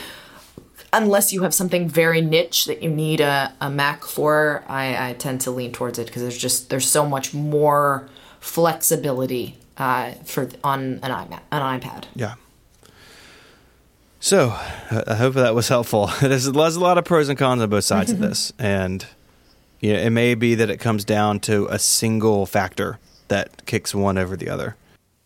unless 0.93 1.33
you 1.33 1.41
have 1.43 1.53
something 1.53 1.89
very 1.89 2.21
niche 2.21 2.65
that 2.65 2.81
you 2.81 2.89
need 2.89 3.19
a, 3.19 3.51
a 3.59 3.69
Mac 3.69 4.05
for, 4.05 4.63
I, 4.67 5.09
I 5.09 5.13
tend 5.13 5.41
to 5.41 5.51
lean 5.51 5.73
towards 5.73 5.99
it 5.99 6.07
because 6.07 6.21
there's 6.21 6.37
just 6.37 6.69
there's 6.69 6.87
so 6.87 7.05
much 7.05 7.33
more 7.33 8.07
flexibility 8.39 9.57
uh, 9.77 10.11
for 10.23 10.49
on 10.63 10.99
an 11.01 11.11
iPad. 11.11 11.39
An 11.51 11.79
iPad. 11.79 12.05
Yeah. 12.15 12.35
So, 14.19 14.51
I 15.05 15.15
hope 15.15 15.33
that 15.33 15.53
was 15.53 15.67
helpful. 15.67 16.09
there's, 16.21 16.49
there's 16.49 16.75
a 16.77 16.79
lot 16.79 16.97
of 16.97 17.03
pros 17.03 17.27
and 17.27 17.37
cons 17.37 17.61
on 17.61 17.69
both 17.69 17.83
sides 17.83 18.11
of 18.11 18.19
this, 18.19 18.53
and 18.57 19.05
you 19.81 19.91
know, 19.91 19.99
it 19.99 20.11
may 20.11 20.35
be 20.35 20.55
that 20.55 20.69
it 20.69 20.77
comes 20.77 21.03
down 21.03 21.41
to 21.41 21.67
a 21.67 21.77
single 21.77 22.45
factor 22.45 22.99
that 23.27 23.65
kicks 23.65 23.93
one 23.93 24.17
over 24.17 24.37
the 24.37 24.47
other. 24.47 24.77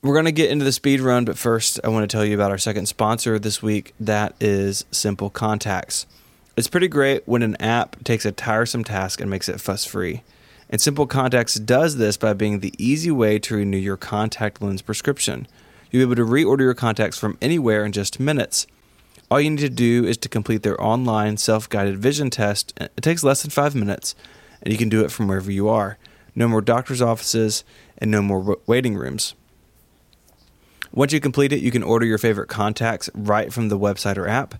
We're 0.07 0.13
going 0.13 0.23
to 0.23 0.31
get 0.31 0.51
into 0.51 0.63
the 0.63 0.71
speed 0.71 1.01
run, 1.01 1.25
but 1.25 1.37
first, 1.37 1.81
I 1.83 1.89
want 1.89 2.09
to 2.09 2.15
tell 2.15 2.23
you 2.23 2.33
about 2.33 2.49
our 2.49 2.57
second 2.57 2.85
sponsor 2.85 3.37
this 3.37 3.61
week. 3.61 3.93
That 3.99 4.35
is 4.39 4.85
Simple 4.89 5.29
Contacts. 5.29 6.07
It's 6.55 6.69
pretty 6.69 6.87
great 6.87 7.27
when 7.27 7.43
an 7.43 7.57
app 7.61 8.01
takes 8.05 8.25
a 8.25 8.31
tiresome 8.31 8.85
task 8.85 9.19
and 9.19 9.29
makes 9.29 9.49
it 9.49 9.59
fuss 9.59 9.83
free. 9.83 10.23
And 10.69 10.79
Simple 10.79 11.07
Contacts 11.07 11.55
does 11.55 11.97
this 11.97 12.15
by 12.15 12.31
being 12.31 12.61
the 12.61 12.73
easy 12.77 13.11
way 13.11 13.37
to 13.39 13.57
renew 13.57 13.75
your 13.75 13.97
contact 13.97 14.61
lens 14.61 14.81
prescription. 14.81 15.45
You'll 15.91 16.07
be 16.07 16.13
able 16.13 16.25
to 16.25 16.31
reorder 16.31 16.61
your 16.61 16.73
contacts 16.73 17.17
from 17.17 17.37
anywhere 17.41 17.83
in 17.83 17.91
just 17.91 18.17
minutes. 18.17 18.65
All 19.29 19.41
you 19.41 19.49
need 19.49 19.59
to 19.59 19.69
do 19.69 20.05
is 20.05 20.15
to 20.19 20.29
complete 20.29 20.63
their 20.63 20.81
online 20.81 21.35
self 21.35 21.67
guided 21.67 21.97
vision 21.97 22.29
test. 22.29 22.73
It 22.79 23.01
takes 23.01 23.25
less 23.25 23.41
than 23.41 23.51
five 23.51 23.75
minutes, 23.75 24.15
and 24.61 24.71
you 24.71 24.77
can 24.77 24.87
do 24.87 25.03
it 25.03 25.11
from 25.11 25.27
wherever 25.27 25.51
you 25.51 25.67
are. 25.67 25.97
No 26.33 26.47
more 26.47 26.61
doctor's 26.61 27.01
offices 27.01 27.65
and 27.97 28.09
no 28.09 28.21
more 28.21 28.57
waiting 28.67 28.95
rooms. 28.95 29.33
Once 30.91 31.13
you 31.13 31.19
complete 31.19 31.51
it, 31.51 31.61
you 31.61 31.71
can 31.71 31.83
order 31.83 32.05
your 32.05 32.17
favorite 32.17 32.47
contacts 32.47 33.09
right 33.13 33.51
from 33.51 33.69
the 33.69 33.77
website 33.77 34.17
or 34.17 34.27
app. 34.27 34.55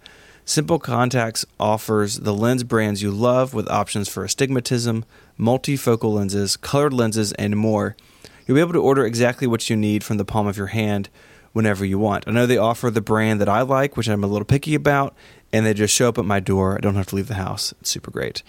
Simple 0.45 0.79
Contacts 0.79 1.45
offers 1.59 2.19
the 2.21 2.33
lens 2.33 2.63
brands 2.63 3.01
you 3.01 3.11
love 3.11 3.53
with 3.53 3.69
options 3.69 4.07
for 4.07 4.23
astigmatism, 4.23 5.03
multifocal 5.37 6.13
lenses, 6.13 6.55
colored 6.55 6.93
lenses, 6.93 7.33
and 7.33 7.57
more. 7.57 7.97
You'll 8.45 8.55
be 8.55 8.61
able 8.61 8.71
to 8.73 8.81
order 8.81 9.05
exactly 9.05 9.45
what 9.45 9.69
you 9.69 9.75
need 9.75 10.05
from 10.05 10.15
the 10.15 10.23
palm 10.23 10.47
of 10.47 10.55
your 10.55 10.67
hand 10.67 11.09
whenever 11.51 11.83
you 11.83 11.99
want. 11.99 12.25
I 12.27 12.31
know 12.31 12.45
they 12.45 12.57
offer 12.57 12.89
the 12.89 13.01
brand 13.01 13.41
that 13.41 13.49
I 13.49 13.61
like, 13.61 13.97
which 13.97 14.07
I'm 14.07 14.23
a 14.23 14.27
little 14.27 14.45
picky 14.45 14.73
about, 14.73 15.13
and 15.51 15.65
they 15.65 15.73
just 15.73 15.93
show 15.93 16.07
up 16.07 16.17
at 16.17 16.23
my 16.23 16.39
door. 16.39 16.77
I 16.77 16.79
don't 16.79 16.95
have 16.95 17.07
to 17.07 17.15
leave 17.15 17.27
the 17.27 17.33
house. 17.33 17.73
It's 17.81 17.89
super 17.89 18.09
great. 18.09 18.41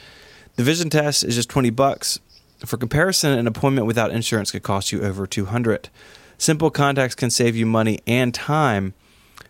The 0.55 0.63
vision 0.63 0.91
test 0.91 1.25
is 1.25 1.35
just 1.35 1.49
20 1.49 1.71
bucks. 1.71 2.21
For 2.65 2.77
comparison, 2.77 3.37
an 3.37 3.47
appointment 3.47 3.87
without 3.87 4.11
insurance 4.13 4.53
could 4.53 4.63
cost 4.63 4.93
you 4.93 5.03
over 5.03 5.27
200. 5.27 5.91
Simple 6.41 6.71
contacts 6.71 7.17
can 7.17 7.31
save 7.31 7.57
you 7.57 7.67
money 7.67 7.99
and 8.07 8.33
time, 8.33 8.95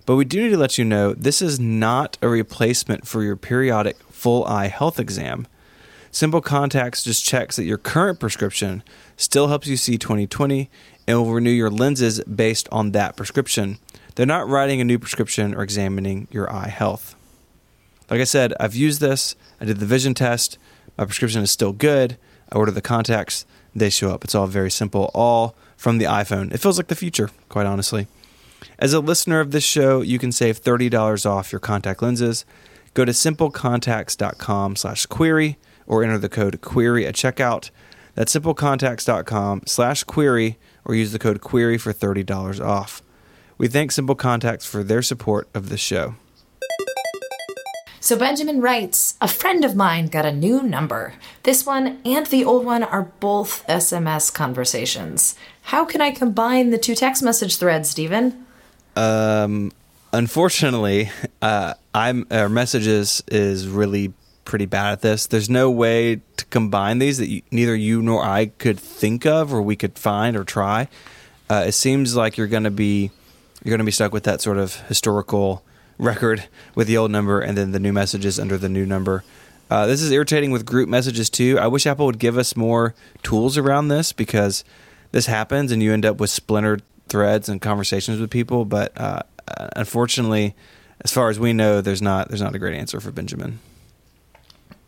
but 0.07 0.17
we 0.17 0.25
do 0.25 0.43
need 0.43 0.53
to 0.53 0.57
let 0.57 0.79
you 0.79 0.87
know 0.87 1.13
this 1.13 1.43
is 1.43 1.61
not 1.61 2.17
a 2.23 2.29
replacement 2.29 3.07
for 3.07 3.23
your 3.23 3.37
periodic 3.37 3.99
full 4.05 4.43
eye 4.47 4.69
health 4.69 4.99
exam. 4.99 5.47
Simple 6.11 6.41
Contacts 6.41 7.05
just 7.05 7.23
checks 7.23 7.57
that 7.57 7.65
your 7.65 7.77
current 7.77 8.19
prescription 8.19 8.83
still 9.19 9.49
helps 9.49 9.67
you 9.67 9.77
see 9.77 9.99
2020 9.99 10.71
and 11.07 11.19
will 11.19 11.31
renew 11.31 11.51
your 11.51 11.69
lenses 11.69 12.25
based 12.25 12.67
on 12.73 12.93
that 12.93 13.17
prescription. 13.17 13.77
They're 14.15 14.25
not 14.25 14.49
writing 14.49 14.81
a 14.81 14.85
new 14.85 14.99
prescription 14.99 15.55
or 15.55 15.63
examining 15.63 16.27
your 16.31 16.51
eye 16.51 16.69
health. 16.69 17.15
Like 18.11 18.23
I 18.23 18.25
said, 18.25 18.55
I've 18.59 18.75
used 18.75 19.03
this. 19.03 19.37
I 19.61 19.67
did 19.67 19.79
the 19.79 19.87
vision 19.87 20.15
test. 20.15 20.57
My 20.97 21.05
prescription 21.05 21.43
is 21.43 21.51
still 21.51 21.73
good. 21.73 22.17
I 22.51 22.57
order 22.57 22.73
the 22.73 22.81
contacts. 22.81 23.45
They 23.79 23.91
show 23.91 24.11
up. 24.11 24.25
It's 24.25 24.35
all 24.35 24.47
very 24.47 24.71
simple. 24.71 25.11
All 25.15 25.55
from 25.77 25.99
the 25.99 26.07
iPhone. 26.07 26.53
It 26.53 26.59
feels 26.59 26.79
like 26.79 26.89
the 26.89 26.95
future, 26.95 27.31
quite 27.49 27.67
honestly. 27.67 28.07
As 28.79 28.93
a 28.93 29.01
listener 29.01 29.41
of 29.41 29.53
this 29.53 29.65
show, 29.65 30.01
you 30.01 30.19
can 30.19 30.33
save 30.33 30.61
$30 30.61 31.27
off 31.27 31.53
your 31.53 31.61
contact 31.61 32.03
lenses. 32.03 32.45
Go 32.95 33.05
to 33.05 33.13
simplecontacts.com 33.13 34.77
slash 34.77 35.07
query 35.07 35.59
or 35.87 36.03
enter 36.03 36.19
the 36.19 36.29
code 36.29 36.61
query 36.61 37.07
at 37.07 37.15
checkout. 37.15 37.71
That's 38.15 38.35
simplecontacts.com 38.35 39.63
slash 39.67 40.05
query 40.05 40.59
or 40.85 40.95
use 40.95 41.13
the 41.13 41.19
code 41.19 41.41
query 41.41 41.79
for 41.79 41.93
$30 41.93 42.65
off. 42.65 43.03
We 43.57 43.69
thank 43.69 43.93
Simple 43.93 44.15
Contacts 44.15 44.67
for 44.67 44.83
their 44.83 45.03
support 45.03 45.49
of 45.55 45.69
the 45.69 45.79
show. 45.79 46.15
So 48.09 48.17
Benjamin 48.17 48.63
writes 48.63 49.19
A 49.21 49.29
friend 49.29 49.67
of 49.67 49.77
mine 49.77 50.07
got 50.07 50.25
a 50.25 50.33
new 50.33 50.63
number. 50.63 51.13
This 51.43 51.67
one 51.67 52.01
and 52.07 52.25
the 52.25 52.43
old 52.43 52.65
one 52.65 52.83
are 52.83 53.03
both 53.21 53.67
SMS 53.67 54.33
conversations. 54.33 55.37
How 55.65 55.85
can 55.85 56.01
I 56.01 56.13
combine 56.13 56.71
the 56.71 56.79
two 56.79 56.95
text 56.95 57.23
message 57.23 57.59
threads, 57.59 57.91
Stephen? 57.91 58.47
Um, 58.97 59.73
unfortunately, 60.11 61.11
uh, 61.43 61.75
I'm 61.95 62.27
our 62.31 62.49
messages 62.49 63.23
is 63.29 63.69
really 63.69 64.15
pretty 64.47 64.65
bad 64.65 64.93
at 64.93 65.03
this. 65.03 65.27
There's 65.27 65.51
no 65.51 65.71
way 65.71 66.23
to 66.39 66.47
combine 66.47 67.01
these 67.01 67.19
that 67.19 67.29
you, 67.29 67.43
neither 67.51 67.77
you 67.77 68.01
nor 68.01 68.25
I 68.25 68.47
could 68.47 68.81
think 68.81 69.27
of, 69.27 69.53
or 69.53 69.61
we 69.61 69.77
could 69.77 69.99
find 69.99 70.35
or 70.35 70.45
try. 70.45 70.89
Uh, 71.51 71.65
it 71.67 71.73
seems 71.73 72.17
like 72.17 72.39
you're 72.39 72.47
going 72.47 72.65
to 72.65 72.71
be 72.71 73.11
you're 73.63 73.71
going 73.71 73.81
to 73.81 73.85
be 73.85 73.93
stuck 73.93 74.15
with 74.15 74.25
that 74.25 74.41
sort 74.41 74.57
of 74.57 74.77
historical 74.89 75.63
record 75.99 76.49
with 76.75 76.87
the 76.87 76.97
old 76.97 77.11
number 77.11 77.41
and 77.41 77.59
then 77.59 77.73
the 77.73 77.81
new 77.81 77.93
messages 77.93 78.39
under 78.39 78.57
the 78.57 78.69
new 78.69 78.87
number. 78.87 79.25
Uh, 79.71 79.87
this 79.87 80.01
is 80.01 80.11
irritating 80.11 80.51
with 80.51 80.65
group 80.65 80.89
messages 80.89 81.29
too. 81.29 81.59
I 81.59 81.67
wish 81.67 81.87
Apple 81.87 82.07
would 82.07 82.19
give 82.19 82.39
us 82.39 82.57
more 82.57 82.95
tools 83.23 83.59
around 83.59 83.89
this 83.89 84.13
because 84.13 84.65
this 85.13 85.27
happens 85.27 85.73
and 85.73 85.83
you 85.83 85.93
end 85.93 86.07
up 86.07 86.19
with 86.19 86.31
splintered 86.31 86.83
threads 87.09 87.49
and 87.49 87.61
conversations 87.61 88.21
with 88.21 88.31
people. 88.31 88.65
But 88.65 88.99
uh, 88.99 89.23
unfortunately, 89.77 90.55
as 91.03 91.13
far 91.13 91.29
as 91.29 91.39
we 91.39 91.53
know, 91.53 91.81
there's 91.81 92.03
not 92.03 92.29
there's 92.29 92.43
not 92.43 92.55
a 92.55 92.59
great 92.59 92.75
answer 92.75 93.01
for 93.01 93.11
Benjamin. 93.11 93.61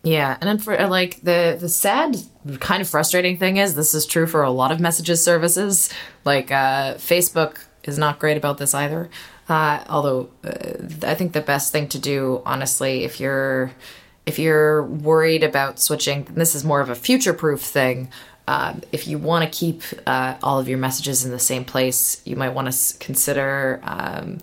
Yeah, 0.03 0.39
and 0.41 0.49
then 0.49 0.59
for 0.59 0.77
like 0.89 1.21
the 1.21 1.59
the 1.61 1.69
sad, 1.69 2.17
kind 2.59 2.81
of 2.81 2.89
frustrating 2.89 3.37
thing 3.37 3.59
is 3.59 3.75
this 3.75 3.93
is 3.93 4.07
true 4.07 4.27
for 4.27 4.43
a 4.43 4.51
lot 4.51 4.73
of 4.73 4.81
messages 4.81 5.23
services. 5.23 5.93
Like 6.25 6.51
uh, 6.51 6.95
Facebook 6.95 7.59
is 7.85 7.99
not 7.99 8.19
great 8.19 8.37
about 8.37 8.59
this 8.59 8.75
either. 8.75 9.11
Uh, 9.51 9.83
although 9.89 10.31
uh, 10.45 11.07
I 11.07 11.15
think 11.15 11.33
the 11.33 11.41
best 11.41 11.73
thing 11.73 11.89
to 11.89 11.99
do, 11.99 12.41
honestly, 12.47 13.05
if 13.05 13.19
you're 13.19 13.73
if 14.25 14.39
you're 14.39 14.85
worried 14.85 15.43
about 15.43 15.81
switching, 15.81 16.25
this 16.35 16.55
is 16.55 16.65
more 16.65 16.81
of 16.81 16.89
a 16.89 16.95
future 16.95 17.35
proof 17.35 17.61
thing. 17.61 18.11
Uh, 18.47 18.75
if 18.93 19.09
you 19.09 19.19
want 19.19 19.45
to 19.45 19.59
keep 19.59 19.83
uh, 20.07 20.37
all 20.43 20.61
of 20.61 20.69
your 20.69 20.79
messages 20.79 21.25
in 21.25 21.33
the 21.33 21.39
same 21.39 21.65
place, 21.65 22.23
you 22.25 22.37
might 22.37 22.51
want 22.51 22.73
to 22.73 22.99
consider 22.99 23.81
um, 23.83 24.39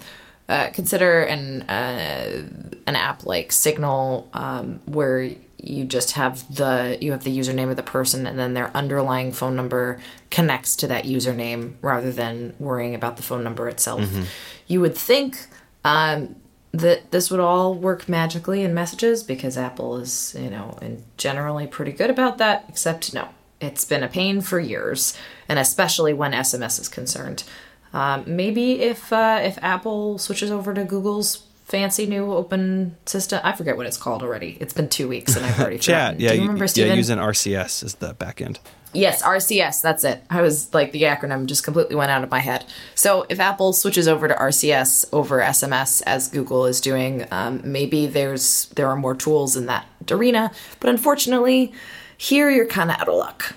uh, 0.49 0.69
consider 0.73 1.21
an 1.23 1.61
uh, 1.63 2.43
an 2.85 2.95
app 2.95 3.25
like 3.25 3.51
Signal, 3.51 4.29
um, 4.33 4.81
where 4.85 5.31
you 5.57 5.85
just 5.85 6.11
have 6.11 6.55
the 6.55 6.97
you 7.01 7.11
have 7.11 7.23
the 7.23 7.35
username 7.35 7.69
of 7.69 7.75
the 7.75 7.83
person 7.83 8.27
and 8.27 8.37
then 8.37 8.53
their 8.53 8.75
underlying 8.75 9.31
phone 9.31 9.55
number 9.55 9.99
connects 10.29 10.75
to 10.75 10.87
that 10.87 11.05
username 11.05 11.73
rather 11.81 12.11
than 12.11 12.53
worrying 12.59 12.93
about 12.93 13.17
the 13.17 13.23
phone 13.23 13.43
number 13.43 13.67
itself. 13.67 14.01
Mm-hmm. 14.01 14.23
You 14.67 14.81
would 14.81 14.95
think 14.95 15.47
um, 15.83 16.35
that 16.71 17.11
this 17.11 17.31
would 17.31 17.39
all 17.39 17.73
work 17.73 18.07
magically 18.07 18.61
in 18.61 18.73
messages 18.73 19.23
because 19.23 19.57
Apple 19.57 19.97
is, 19.97 20.35
you 20.37 20.49
know, 20.49 20.77
and 20.81 21.03
generally 21.17 21.65
pretty 21.65 21.91
good 21.91 22.09
about 22.09 22.37
that, 22.37 22.65
except 22.69 23.13
no. 23.13 23.29
It's 23.59 23.85
been 23.85 24.03
a 24.03 24.07
pain 24.07 24.41
for 24.41 24.59
years, 24.59 25.17
and 25.49 25.57
especially 25.57 26.13
when 26.13 26.33
SMS 26.33 26.79
is 26.79 26.87
concerned. 26.87 27.43
Um, 27.91 28.23
maybe 28.27 28.81
if 28.81 29.11
uh, 29.11 29.39
if 29.41 29.57
Apple 29.63 30.19
switches 30.19 30.51
over 30.51 30.75
to 30.75 30.83
Google's 30.83 31.46
fancy 31.67 32.05
new 32.05 32.31
open 32.31 32.95
system. 33.05 33.41
I 33.43 33.51
forget 33.51 33.75
what 33.75 33.85
it's 33.85 33.97
called 33.97 34.23
already. 34.23 34.57
It's 34.61 34.73
been 34.73 34.87
two 34.87 35.07
weeks 35.09 35.35
and 35.35 35.45
I've 35.45 35.59
already 35.59 35.77
Chat. 35.77 36.17
Yeah, 36.19 36.29
Do 36.29 36.35
you 36.35 36.41
remember, 36.43 36.67
Stephen? 36.67 36.91
Yeah, 36.91 36.95
using 36.95 37.17
RCS 37.17 37.83
as 37.83 37.95
the 37.95 38.13
backend. 38.15 38.59
Yes, 38.93 39.21
RCS. 39.21 39.81
That's 39.81 40.05
it. 40.05 40.23
I 40.29 40.41
was 40.41 40.73
like 40.73 40.93
the 40.93 41.03
acronym 41.03 41.45
just 41.45 41.65
completely 41.65 41.95
went 41.95 42.09
out 42.09 42.23
of 42.23 42.31
my 42.31 42.39
head. 42.39 42.65
So 42.95 43.25
if 43.27 43.41
Apple 43.41 43.73
switches 43.73 44.07
over 44.07 44.29
to 44.29 44.33
RCS 44.33 45.09
over 45.11 45.39
SMS 45.39 46.01
as 46.05 46.29
Google 46.29 46.65
is 46.65 46.79
doing, 46.79 47.27
um, 47.31 47.61
maybe 47.65 48.07
there's 48.07 48.67
there 48.75 48.87
are 48.87 48.95
more 48.95 49.13
tools 49.13 49.57
in 49.57 49.65
that 49.65 49.85
arena. 50.09 50.51
But 50.79 50.89
unfortunately, 50.89 51.73
here 52.17 52.49
you're 52.49 52.65
kind 52.65 52.89
of 52.89 52.97
out 53.01 53.09
of 53.09 53.15
luck. 53.15 53.55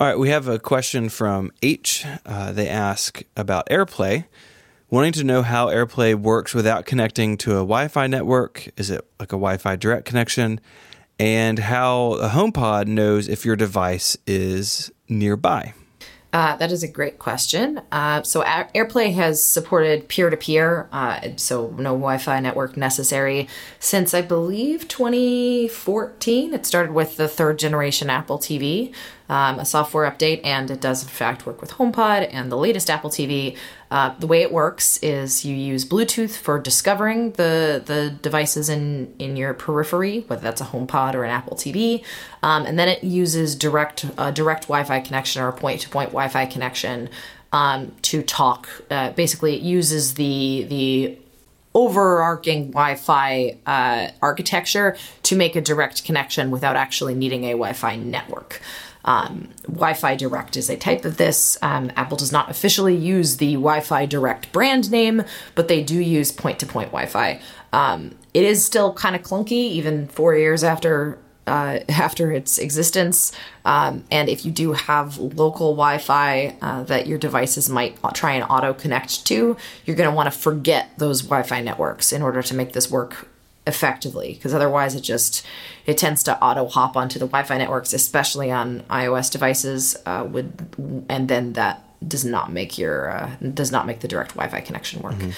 All 0.00 0.06
right, 0.06 0.18
we 0.18 0.30
have 0.30 0.48
a 0.48 0.58
question 0.58 1.10
from 1.10 1.52
H. 1.62 2.06
Uh, 2.24 2.50
they 2.50 2.68
ask 2.68 3.22
about 3.36 3.68
AirPlay 3.68 4.24
wanting 4.90 5.12
to 5.12 5.24
know 5.24 5.42
how 5.42 5.66
AirPlay 5.66 6.14
works 6.14 6.54
without 6.54 6.86
connecting 6.86 7.36
to 7.38 7.52
a 7.52 7.60
Wi 7.60 7.88
Fi 7.88 8.06
network. 8.06 8.68
Is 8.76 8.90
it 8.90 9.04
like 9.18 9.30
a 9.32 9.36
Wi 9.36 9.56
Fi 9.56 9.76
direct 9.76 10.06
connection? 10.06 10.60
And 11.18 11.58
how 11.58 12.14
a 12.14 12.28
HomePod 12.28 12.86
knows 12.86 13.26
if 13.26 13.46
your 13.46 13.56
device 13.56 14.18
is 14.26 14.92
nearby. 15.08 15.72
Uh, 16.36 16.54
that 16.56 16.70
is 16.70 16.82
a 16.82 16.88
great 16.88 17.18
question. 17.18 17.80
Uh, 17.90 18.22
so 18.22 18.42
AirPlay 18.42 19.14
has 19.14 19.42
supported 19.42 20.06
peer-to-peer, 20.08 20.86
uh, 20.92 21.28
so 21.36 21.70
no 21.78 21.92
Wi-Fi 21.92 22.40
network 22.40 22.76
necessary 22.76 23.48
since 23.78 24.12
I 24.12 24.20
believe 24.20 24.86
2014. 24.86 26.52
It 26.52 26.66
started 26.66 26.92
with 26.92 27.16
the 27.16 27.26
third 27.26 27.58
generation 27.58 28.10
Apple 28.10 28.38
TV, 28.38 28.92
um, 29.28 29.58
a 29.58 29.64
software 29.64 30.10
update, 30.10 30.40
and 30.44 30.70
it 30.70 30.80
does 30.80 31.02
in 31.02 31.08
fact 31.08 31.46
work 31.46 31.60
with 31.60 31.72
HomePod 31.72 32.28
and 32.32 32.50
the 32.50 32.56
latest 32.56 32.90
Apple 32.90 33.10
TV. 33.10 33.56
Uh, 33.90 34.14
the 34.18 34.26
way 34.26 34.42
it 34.42 34.52
works 34.52 34.98
is 35.02 35.44
you 35.44 35.54
use 35.54 35.84
Bluetooth 35.84 36.36
for 36.36 36.58
discovering 36.58 37.32
the 37.32 37.82
the 37.84 38.10
devices 38.22 38.68
in 38.68 39.14
in 39.18 39.36
your 39.36 39.54
periphery, 39.54 40.20
whether 40.26 40.42
that's 40.42 40.60
a 40.60 40.64
HomePod 40.64 41.14
or 41.14 41.24
an 41.24 41.30
Apple 41.30 41.56
TV, 41.56 42.04
um, 42.42 42.66
and 42.66 42.78
then 42.78 42.88
it 42.88 43.02
uses 43.04 43.54
direct 43.54 44.06
uh, 44.18 44.30
direct 44.30 44.64
Wi-Fi 44.64 45.00
connection 45.00 45.42
or 45.42 45.48
a 45.48 45.52
point-to-point 45.52 46.10
Wi-Fi 46.10 46.46
connection 46.46 47.08
um, 47.52 47.92
to 48.02 48.22
talk. 48.22 48.68
Uh, 48.90 49.10
basically, 49.12 49.54
it 49.54 49.62
uses 49.62 50.14
the 50.14 50.66
the 50.68 51.18
overarching 51.74 52.70
Wi-Fi 52.70 53.58
uh, 53.66 54.08
architecture 54.22 54.96
to 55.22 55.36
make 55.36 55.54
a 55.54 55.60
direct 55.60 56.04
connection 56.04 56.50
without 56.50 56.74
actually 56.74 57.14
needing 57.14 57.44
a 57.44 57.50
Wi-Fi 57.50 57.96
network. 57.96 58.62
Um, 59.06 59.48
Wi 59.62 59.94
Fi 59.94 60.16
Direct 60.16 60.56
is 60.56 60.68
a 60.68 60.76
type 60.76 61.04
of 61.04 61.16
this. 61.16 61.56
Um, 61.62 61.90
Apple 61.96 62.16
does 62.16 62.32
not 62.32 62.50
officially 62.50 62.96
use 62.96 63.38
the 63.38 63.54
Wi 63.54 63.80
Fi 63.80 64.04
Direct 64.04 64.52
brand 64.52 64.90
name, 64.90 65.24
but 65.54 65.68
they 65.68 65.82
do 65.82 65.98
use 65.98 66.32
point 66.32 66.58
to 66.58 66.66
point 66.66 66.88
Wi 66.88 67.06
Fi. 67.06 67.40
Um, 67.72 68.16
it 68.34 68.44
is 68.44 68.64
still 68.64 68.92
kind 68.92 69.16
of 69.16 69.22
clunky, 69.22 69.52
even 69.52 70.08
four 70.08 70.34
years 70.36 70.62
after. 70.62 71.18
Uh, 71.48 71.78
after 71.88 72.32
its 72.32 72.58
existence, 72.58 73.30
um, 73.64 74.02
and 74.10 74.28
if 74.28 74.44
you 74.44 74.50
do 74.50 74.72
have 74.72 75.16
local 75.16 75.74
Wi-Fi 75.76 76.56
uh, 76.60 76.82
that 76.82 77.06
your 77.06 77.18
devices 77.18 77.68
might 77.68 77.96
try 78.14 78.32
and 78.32 78.42
auto 78.50 78.74
connect 78.74 79.24
to, 79.26 79.56
you're 79.84 79.94
going 79.94 80.10
to 80.10 80.16
want 80.16 80.26
to 80.26 80.36
forget 80.36 80.90
those 80.98 81.22
Wi-Fi 81.22 81.60
networks 81.60 82.12
in 82.12 82.20
order 82.20 82.42
to 82.42 82.52
make 82.52 82.72
this 82.72 82.90
work 82.90 83.28
effectively 83.66 84.34
because 84.34 84.54
otherwise 84.54 84.94
it 84.94 85.00
just 85.00 85.44
it 85.86 85.98
tends 85.98 86.22
to 86.22 86.40
auto 86.40 86.66
hop 86.68 86.96
onto 86.96 87.18
the 87.18 87.26
wi-fi 87.26 87.58
networks 87.58 87.92
especially 87.92 88.50
on 88.50 88.80
ios 88.82 89.30
devices 89.30 89.96
uh, 90.06 90.24
would 90.28 91.04
and 91.08 91.28
then 91.28 91.52
that 91.54 91.82
does 92.06 92.24
not 92.24 92.52
make 92.52 92.78
your 92.78 93.10
uh, 93.10 93.30
does 93.54 93.72
not 93.72 93.86
make 93.86 94.00
the 94.00 94.08
direct 94.08 94.34
wi-fi 94.34 94.60
connection 94.60 95.02
work 95.02 95.14
mm-hmm. 95.14 95.30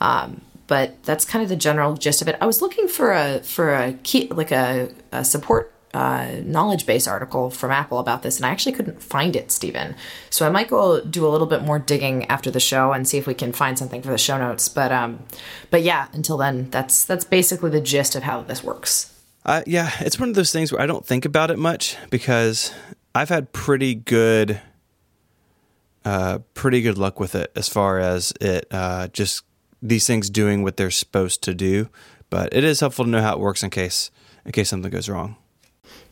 um, 0.00 0.40
but 0.66 1.02
that's 1.02 1.26
kind 1.26 1.42
of 1.42 1.50
the 1.50 1.56
general 1.56 1.94
gist 1.94 2.22
of 2.22 2.28
it 2.28 2.36
i 2.40 2.46
was 2.46 2.62
looking 2.62 2.88
for 2.88 3.12
a 3.12 3.40
for 3.40 3.74
a 3.74 3.92
key 4.02 4.28
like 4.28 4.50
a, 4.50 4.88
a 5.12 5.22
support 5.22 5.73
uh, 5.94 6.40
knowledge 6.44 6.86
base 6.86 7.06
article 7.06 7.50
from 7.50 7.70
Apple 7.70 7.98
about 7.98 8.22
this, 8.22 8.36
and 8.36 8.44
I 8.44 8.50
actually 8.50 8.72
couldn't 8.72 9.02
find 9.02 9.36
it, 9.36 9.52
Stephen. 9.52 9.94
So 10.28 10.46
I 10.46 10.50
might 10.50 10.68
go 10.68 11.00
do 11.00 11.26
a 11.26 11.30
little 11.30 11.46
bit 11.46 11.62
more 11.62 11.78
digging 11.78 12.24
after 12.26 12.50
the 12.50 12.60
show 12.60 12.92
and 12.92 13.06
see 13.06 13.16
if 13.16 13.26
we 13.26 13.34
can 13.34 13.52
find 13.52 13.78
something 13.78 14.02
for 14.02 14.10
the 14.10 14.18
show 14.18 14.36
notes. 14.36 14.68
But 14.68 14.90
um, 14.90 15.22
but 15.70 15.82
yeah, 15.82 16.08
until 16.12 16.36
then, 16.36 16.68
that's 16.70 17.04
that's 17.04 17.24
basically 17.24 17.70
the 17.70 17.80
gist 17.80 18.16
of 18.16 18.24
how 18.24 18.42
this 18.42 18.64
works. 18.64 19.12
Uh, 19.44 19.62
yeah, 19.66 19.90
it's 20.00 20.18
one 20.18 20.28
of 20.28 20.34
those 20.34 20.52
things 20.52 20.72
where 20.72 20.80
I 20.80 20.86
don't 20.86 21.06
think 21.06 21.24
about 21.24 21.50
it 21.50 21.58
much 21.58 21.96
because 22.10 22.72
I've 23.14 23.28
had 23.28 23.52
pretty 23.52 23.94
good, 23.94 24.60
uh, 26.04 26.38
pretty 26.54 26.80
good 26.80 26.98
luck 26.98 27.20
with 27.20 27.34
it 27.34 27.52
as 27.54 27.68
far 27.68 28.00
as 28.00 28.32
it 28.40 28.66
uh, 28.70 29.08
just 29.08 29.44
these 29.80 30.06
things 30.06 30.30
doing 30.30 30.62
what 30.62 30.76
they're 30.76 30.90
supposed 30.90 31.42
to 31.42 31.54
do. 31.54 31.88
But 32.30 32.52
it 32.52 32.64
is 32.64 32.80
helpful 32.80 33.04
to 33.04 33.10
know 33.10 33.22
how 33.22 33.34
it 33.34 33.38
works 33.38 33.62
in 33.62 33.70
case 33.70 34.10
in 34.44 34.52
case 34.52 34.70
something 34.70 34.90
goes 34.90 35.08
wrong. 35.08 35.36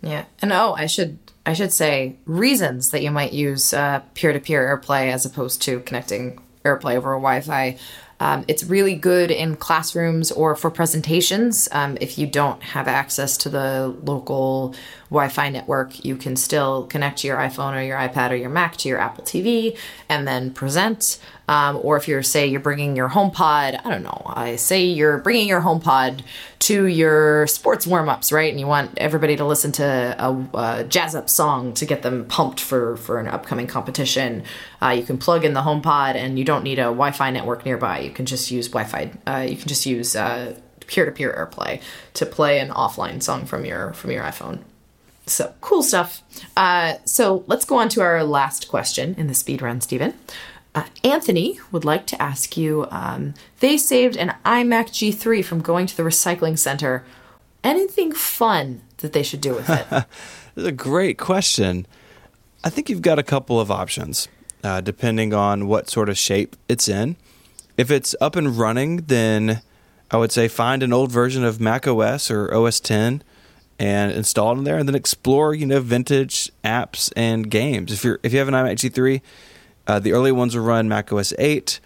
Yeah, 0.03 0.25
and 0.41 0.53
oh, 0.53 0.75
I 0.77 0.87
should 0.87 1.19
I 1.47 1.55
should 1.55 1.73
say 1.73 2.17
reasons 2.27 2.91
that 2.91 3.03
you 3.03 3.11
might 3.11 3.33
use 3.33 3.73
uh, 3.73 4.03
peer-to-peer 4.15 4.79
AirPlay 4.79 5.13
as 5.13 5.25
opposed 5.25 5.63
to 5.63 5.81
connecting 5.81 6.41
AirPlay 6.65 6.97
over 6.97 7.11
Wi-Fi. 7.13 7.79
Um, 8.21 8.45
it's 8.47 8.63
really 8.63 8.95
good 8.95 9.33
in 9.33 9.57
classrooms 9.57 10.31
or 10.31 10.55
for 10.55 10.71
presentations. 10.71 11.69
Um, 11.73 11.99
if 12.01 12.19
you 12.19 12.29
don't 12.29 12.63
have 12.63 12.87
access 12.87 13.37
to 13.39 13.49
the 13.49 13.97
local 14.05 14.77
Wi 15.13 15.29
Fi 15.29 15.51
network, 15.51 16.07
you 16.07 16.17
can 16.17 16.37
still 16.37 16.87
connect 16.87 17.23
your 17.23 17.37
iPhone 17.37 17.77
or 17.77 17.83
your 17.83 17.99
iPad 17.99 18.31
or 18.31 18.35
your 18.35 18.49
Mac 18.49 18.79
to 18.79 18.89
your 18.89 18.99
Apple 18.99 19.23
TV 19.23 19.77
and 20.09 20.27
then 20.27 20.51
present. 20.51 21.19
Um, 21.49 21.79
or 21.83 21.99
if 21.99 22.09
you're, 22.09 22.23
say, 22.23 22.47
you're 22.47 22.61
bringing 22.61 22.97
your 22.97 23.11
HomePod, 23.11 23.79
I 23.85 23.91
don't 23.91 24.03
know, 24.03 24.23
I 24.27 24.57
say 24.57 24.87
you're 24.87 25.19
bringing 25.19 25.49
your 25.49 25.61
HomePod 25.61 26.23
to 26.61 26.87
your 26.87 27.47
sports 27.47 27.87
warm 27.87 28.09
ups, 28.09 28.33
right? 28.33 28.51
And 28.51 28.59
you 28.59 28.67
want 28.67 28.93
everybody 28.97 29.37
to 29.37 29.45
listen 29.45 29.71
to 29.73 30.17
a, 30.19 30.57
a, 30.57 30.85
jazz 30.85 31.15
up 31.15 31.29
song 31.29 31.75
to 31.75 31.85
get 31.85 32.01
them 32.01 32.25
pumped 32.25 32.61
for, 32.61 32.97
for 32.97 33.19
an 33.19 33.29
upcoming 33.29 33.67
competition. 33.67 34.45
Uh, 34.81 34.91
you 34.91 35.03
can 35.03 35.19
plug 35.19 35.45
in 35.45 35.53
the 35.53 35.61
HomePod 35.61 36.15
and 36.15 36.39
you 36.39 36.45
don't 36.47 36.65
need 36.65 36.79
a 36.79 36.85
Wi 36.85 37.11
Fi 37.11 37.31
network 37.31 37.67
nearby. 37.67 37.99
You 37.99 38.13
can 38.13 38.25
just 38.25 38.51
use 38.51 38.69
Wi 38.69 38.89
Fi, 38.89 39.13
uh, 39.27 39.45
you 39.47 39.57
can 39.57 39.69
just 39.69 39.85
use 39.85 40.17
peer 40.87 41.05
to 41.05 41.13
peer 41.13 41.33
AirPlay 41.33 41.83
to 42.15 42.25
play 42.25 42.61
an 42.61 42.71
offline 42.71 43.23
song 43.23 43.45
from 43.45 43.67
your 43.67 43.93
from 43.93 44.11
your 44.11 44.23
iPhone. 44.23 44.61
So 45.27 45.55
cool 45.61 45.83
stuff. 45.83 46.23
Uh, 46.57 46.95
so 47.05 47.45
let's 47.47 47.65
go 47.65 47.77
on 47.77 47.89
to 47.91 48.01
our 48.01 48.25
last 48.25 48.69
question 48.69 49.15
in 49.17 49.27
the 49.29 49.35
speed 49.35 49.63
run, 49.63 49.81
Stephen. 49.81 50.15
Uh, 50.75 50.85
Anthony 51.05 51.59
would 51.71 51.85
like 51.85 52.07
to 52.07 52.21
ask 52.21 52.57
you 52.57 52.87
um, 52.91 53.35
they 53.61 53.77
saved 53.77 54.17
an 54.17 54.35
iMac 54.45 54.89
G3 54.89 55.45
from 55.45 55.61
going 55.61 55.87
to 55.87 55.97
the 55.97 56.03
recycling 56.03 56.59
center. 56.59 57.05
Anything 57.63 58.13
fun 58.13 58.83
that 58.99 59.13
they 59.13 59.23
should 59.23 59.41
do 59.41 59.55
with 59.55 59.69
it? 59.69 59.87
That's 60.55 60.69
a 60.69 60.73
great 60.73 61.19
question. 61.19 61.87
I 62.65 62.71
think 62.71 62.89
you've 62.89 63.03
got 63.03 63.19
a 63.19 63.23
couple 63.23 63.61
of 63.61 63.71
options 63.71 64.29
uh, 64.65 64.81
depending 64.81 65.35
on 65.35 65.67
what 65.67 65.91
sort 65.91 66.09
of 66.09 66.17
shape 66.17 66.57
it's 66.69 66.89
in. 66.89 67.17
If 67.77 67.91
it's 67.91 68.15
up 68.21 68.37
and 68.37 68.57
running, 68.57 68.97
then 69.07 69.63
I 70.11 70.17
would 70.17 70.33
say 70.33 70.49
find 70.49 70.83
an 70.83 70.93
old 70.93 71.11
version 71.11 71.45
of 71.45 71.61
Mac 71.61 71.87
OS 71.87 72.31
or 72.31 72.53
OS 72.55 72.81
10 72.81 73.23
and 73.83 74.13
install 74.13 74.57
in 74.57 74.63
there, 74.63 74.79
and 74.79 74.89
then 74.89 74.95
explore 74.95 75.55
you 75.55 75.67
know 75.67 75.81
vintage 75.81 76.53
apps 76.63 77.13
and 77.17 77.51
games. 77.51 77.93
If 77.93 78.05
you're 78.05 78.21
if 78.23 78.33
you 78.33 78.39
have 78.39 78.47
an 78.47 78.55
iMac 78.55 78.77
G3, 78.77 79.21
uh, 79.89 79.99
the 79.99 80.13
early 80.13 80.31
ones 80.31 80.55
will 80.55 80.63
run 80.63 80.89
Mac 80.89 81.13
OS 81.13 81.35
8. 81.37 81.81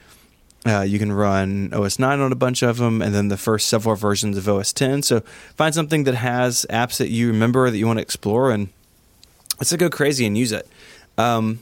Uh, 0.67 0.83
you 0.83 0.99
can 0.99 1.11
run 1.11 1.73
OS 1.73 1.99
9 1.99 2.21
on 2.21 2.33
a 2.33 2.35
bunch 2.35 2.63
of 2.63 2.77
them, 2.77 3.01
and 3.01 3.15
then 3.15 3.29
the 3.29 3.39
first 3.39 3.69
several 3.69 3.95
versions 3.95 4.37
of 4.37 4.47
OS 4.47 4.75
10. 4.75 5.03
So 5.03 5.21
find 5.57 5.75
something 5.75 6.05
that 6.05 6.17
has 6.17 6.67
apps 6.69 6.99
that 6.99 7.09
you 7.09 7.29
remember 7.29 7.71
that 7.71 7.79
you 7.79 7.87
want 7.87 7.99
to 7.99 8.03
explore, 8.03 8.51
and 8.51 8.69
let's 9.59 9.75
go 9.75 9.89
crazy 9.89 10.27
and 10.27 10.37
use 10.37 10.53
it. 10.53 10.69
Um, 11.17 11.61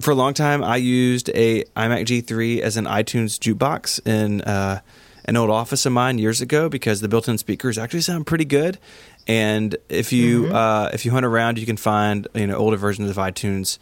for 0.00 0.10
a 0.10 0.14
long 0.14 0.34
time, 0.34 0.62
I 0.62 0.76
used 0.76 1.30
a 1.30 1.64
iMac 1.76 2.04
G3 2.04 2.60
as 2.60 2.76
an 2.76 2.84
iTunes 2.84 3.38
jukebox 3.38 4.06
in 4.06 4.42
uh, 4.42 4.80
an 5.24 5.36
old 5.36 5.50
office 5.50 5.86
of 5.86 5.92
mine 5.92 6.18
years 6.18 6.40
ago 6.40 6.68
because 6.68 7.00
the 7.00 7.08
built-in 7.08 7.38
speakers 7.38 7.78
actually 7.78 8.00
sound 8.00 8.26
pretty 8.26 8.44
good, 8.44 8.78
and 9.26 9.76
if 9.88 10.12
you 10.12 10.44
mm-hmm. 10.44 10.54
uh, 10.54 10.90
if 10.92 11.04
you 11.04 11.10
hunt 11.10 11.24
around, 11.24 11.58
you 11.58 11.66
can 11.66 11.76
find 11.76 12.26
you 12.34 12.46
know 12.46 12.56
older 12.56 12.76
versions 12.76 13.10
of 13.10 13.16
iTunes. 13.16 13.78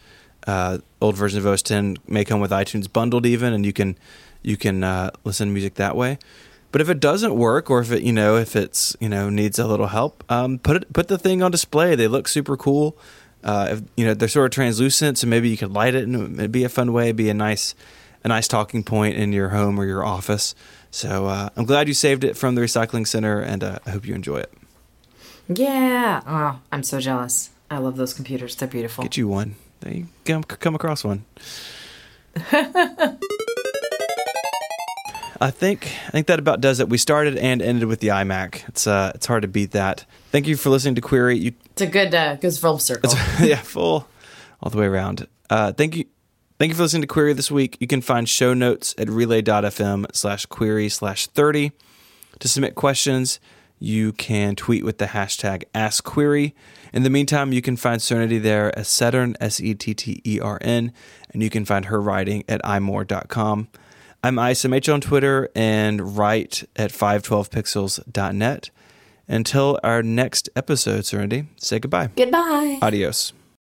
Uh, 0.47 0.79
old 0.99 1.15
versions 1.15 1.45
of 1.45 1.51
OS 1.51 1.61
10 1.61 1.97
may 2.07 2.25
come 2.25 2.39
with 2.39 2.49
iTunes 2.49 2.91
bundled 2.91 3.27
even, 3.27 3.53
and 3.53 3.65
you 3.65 3.73
can 3.73 3.97
you 4.41 4.57
can 4.57 4.83
uh, 4.83 5.11
listen 5.23 5.47
to 5.47 5.53
music 5.53 5.75
that 5.75 5.95
way. 5.95 6.17
But 6.71 6.81
if 6.81 6.89
it 6.89 6.99
doesn't 6.99 7.35
work, 7.35 7.69
or 7.69 7.81
if 7.81 7.91
it 7.91 8.01
you 8.01 8.13
know 8.13 8.37
if 8.37 8.55
it's 8.55 8.95
you 8.99 9.09
know 9.09 9.29
needs 9.29 9.59
a 9.59 9.67
little 9.67 9.87
help, 9.87 10.23
um, 10.31 10.59
put 10.59 10.77
it 10.77 10.93
put 10.93 11.07
the 11.07 11.17
thing 11.17 11.43
on 11.43 11.51
display. 11.51 11.95
They 11.95 12.07
look 12.07 12.27
super 12.27 12.55
cool. 12.55 12.97
Uh, 13.43 13.69
if, 13.71 13.81
you 13.97 14.05
know 14.05 14.13
they're 14.13 14.29
sort 14.29 14.45
of 14.45 14.51
translucent, 14.51 15.17
so 15.17 15.27
maybe 15.27 15.49
you 15.49 15.57
could 15.57 15.71
light 15.71 15.95
it, 15.95 16.03
and 16.03 16.39
it'd 16.39 16.51
be 16.51 16.63
a 16.63 16.69
fun 16.69 16.93
way, 16.93 17.11
be 17.11 17.29
a 17.29 17.33
nice 17.33 17.75
a 18.23 18.27
nice 18.27 18.47
talking 18.47 18.83
point 18.83 19.15
in 19.15 19.33
your 19.33 19.49
home 19.49 19.79
or 19.79 19.85
your 19.85 20.05
office. 20.05 20.55
So 20.91 21.25
uh, 21.25 21.49
I'm 21.55 21.65
glad 21.65 21.87
you 21.87 21.93
saved 21.93 22.23
it 22.23 22.37
from 22.37 22.55
the 22.55 22.61
recycling 22.61 23.07
center, 23.07 23.39
and 23.39 23.63
uh, 23.63 23.79
I 23.85 23.91
hope 23.91 24.05
you 24.05 24.13
enjoy 24.13 24.37
it. 24.37 24.53
Yeah. 25.55 26.21
Oh, 26.25 26.59
I'm 26.71 26.83
so 26.83 26.99
jealous. 26.99 27.49
I 27.69 27.77
love 27.77 27.95
those 27.95 28.13
computers. 28.13 28.55
They're 28.55 28.67
beautiful. 28.67 29.03
Get 29.03 29.17
you 29.17 29.27
one. 29.27 29.55
They 29.81 30.05
come 30.25 30.43
come 30.43 30.75
across 30.75 31.03
one. 31.03 31.25
I 35.43 35.49
think 35.49 35.87
I 36.07 36.11
think 36.11 36.27
that 36.27 36.37
about 36.37 36.61
does 36.61 36.79
it. 36.79 36.87
We 36.87 36.99
started 36.99 37.37
and 37.37 37.61
ended 37.61 37.85
with 37.85 37.99
the 37.99 38.09
iMac. 38.09 38.67
It's 38.69 38.85
uh 38.85 39.11
it's 39.15 39.25
hard 39.25 39.41
to 39.41 39.47
beat 39.47 39.71
that. 39.71 40.05
Thank 40.31 40.47
you 40.47 40.55
for 40.55 40.69
listening 40.69 40.95
to 40.95 41.01
Query. 41.01 41.37
You, 41.37 41.53
it's 41.71 41.81
a 41.81 41.87
good 41.87 42.13
uh, 42.13 42.35
good 42.35 42.53
full 42.53 42.77
circle. 42.77 43.11
yeah, 43.41 43.55
full 43.55 44.07
all 44.61 44.69
the 44.69 44.77
way 44.77 44.85
around. 44.85 45.27
Uh, 45.49 45.71
thank 45.73 45.95
you. 45.95 46.05
Thank 46.59 46.69
you 46.69 46.75
for 46.75 46.83
listening 46.83 47.01
to 47.01 47.07
Query 47.07 47.33
this 47.33 47.49
week. 47.49 47.75
You 47.79 47.87
can 47.87 48.01
find 48.01 48.29
show 48.29 48.53
notes 48.53 48.93
at 48.99 49.09
relay.fm 49.09 50.15
slash 50.15 50.45
query 50.45 50.89
slash 50.89 51.25
30. 51.25 51.71
To 52.37 52.47
submit 52.47 52.75
questions, 52.75 53.39
you 53.81 54.13
can 54.13 54.55
tweet 54.55 54.85
with 54.85 54.99
the 54.99 55.07
hashtag 55.07 55.63
AskQuery. 55.73 56.53
In 56.93 57.03
the 57.03 57.09
meantime, 57.09 57.51
you 57.51 57.61
can 57.61 57.75
find 57.75 58.01
Serenity 58.01 58.37
there 58.37 58.77
as 58.77 58.87
Settern, 58.87 59.35
S 59.41 59.59
E 59.59 59.73
T 59.73 59.93
T 59.93 60.21
E 60.23 60.39
R 60.39 60.59
N, 60.61 60.93
and 61.33 61.41
you 61.41 61.49
can 61.49 61.65
find 61.65 61.85
her 61.85 61.99
writing 61.99 62.43
at 62.47 62.61
imore.com. 62.61 63.67
I'm 64.23 64.35
ISMH 64.35 64.93
on 64.93 65.01
Twitter 65.01 65.49
and 65.55 66.15
write 66.15 66.63
at 66.75 66.91
512pixels.net. 66.91 68.69
Until 69.27 69.79
our 69.83 70.03
next 70.03 70.49
episode, 70.55 71.05
Serenity, 71.05 71.47
say 71.57 71.79
goodbye. 71.79 72.09
Goodbye. 72.15 72.77
Adios. 72.81 73.33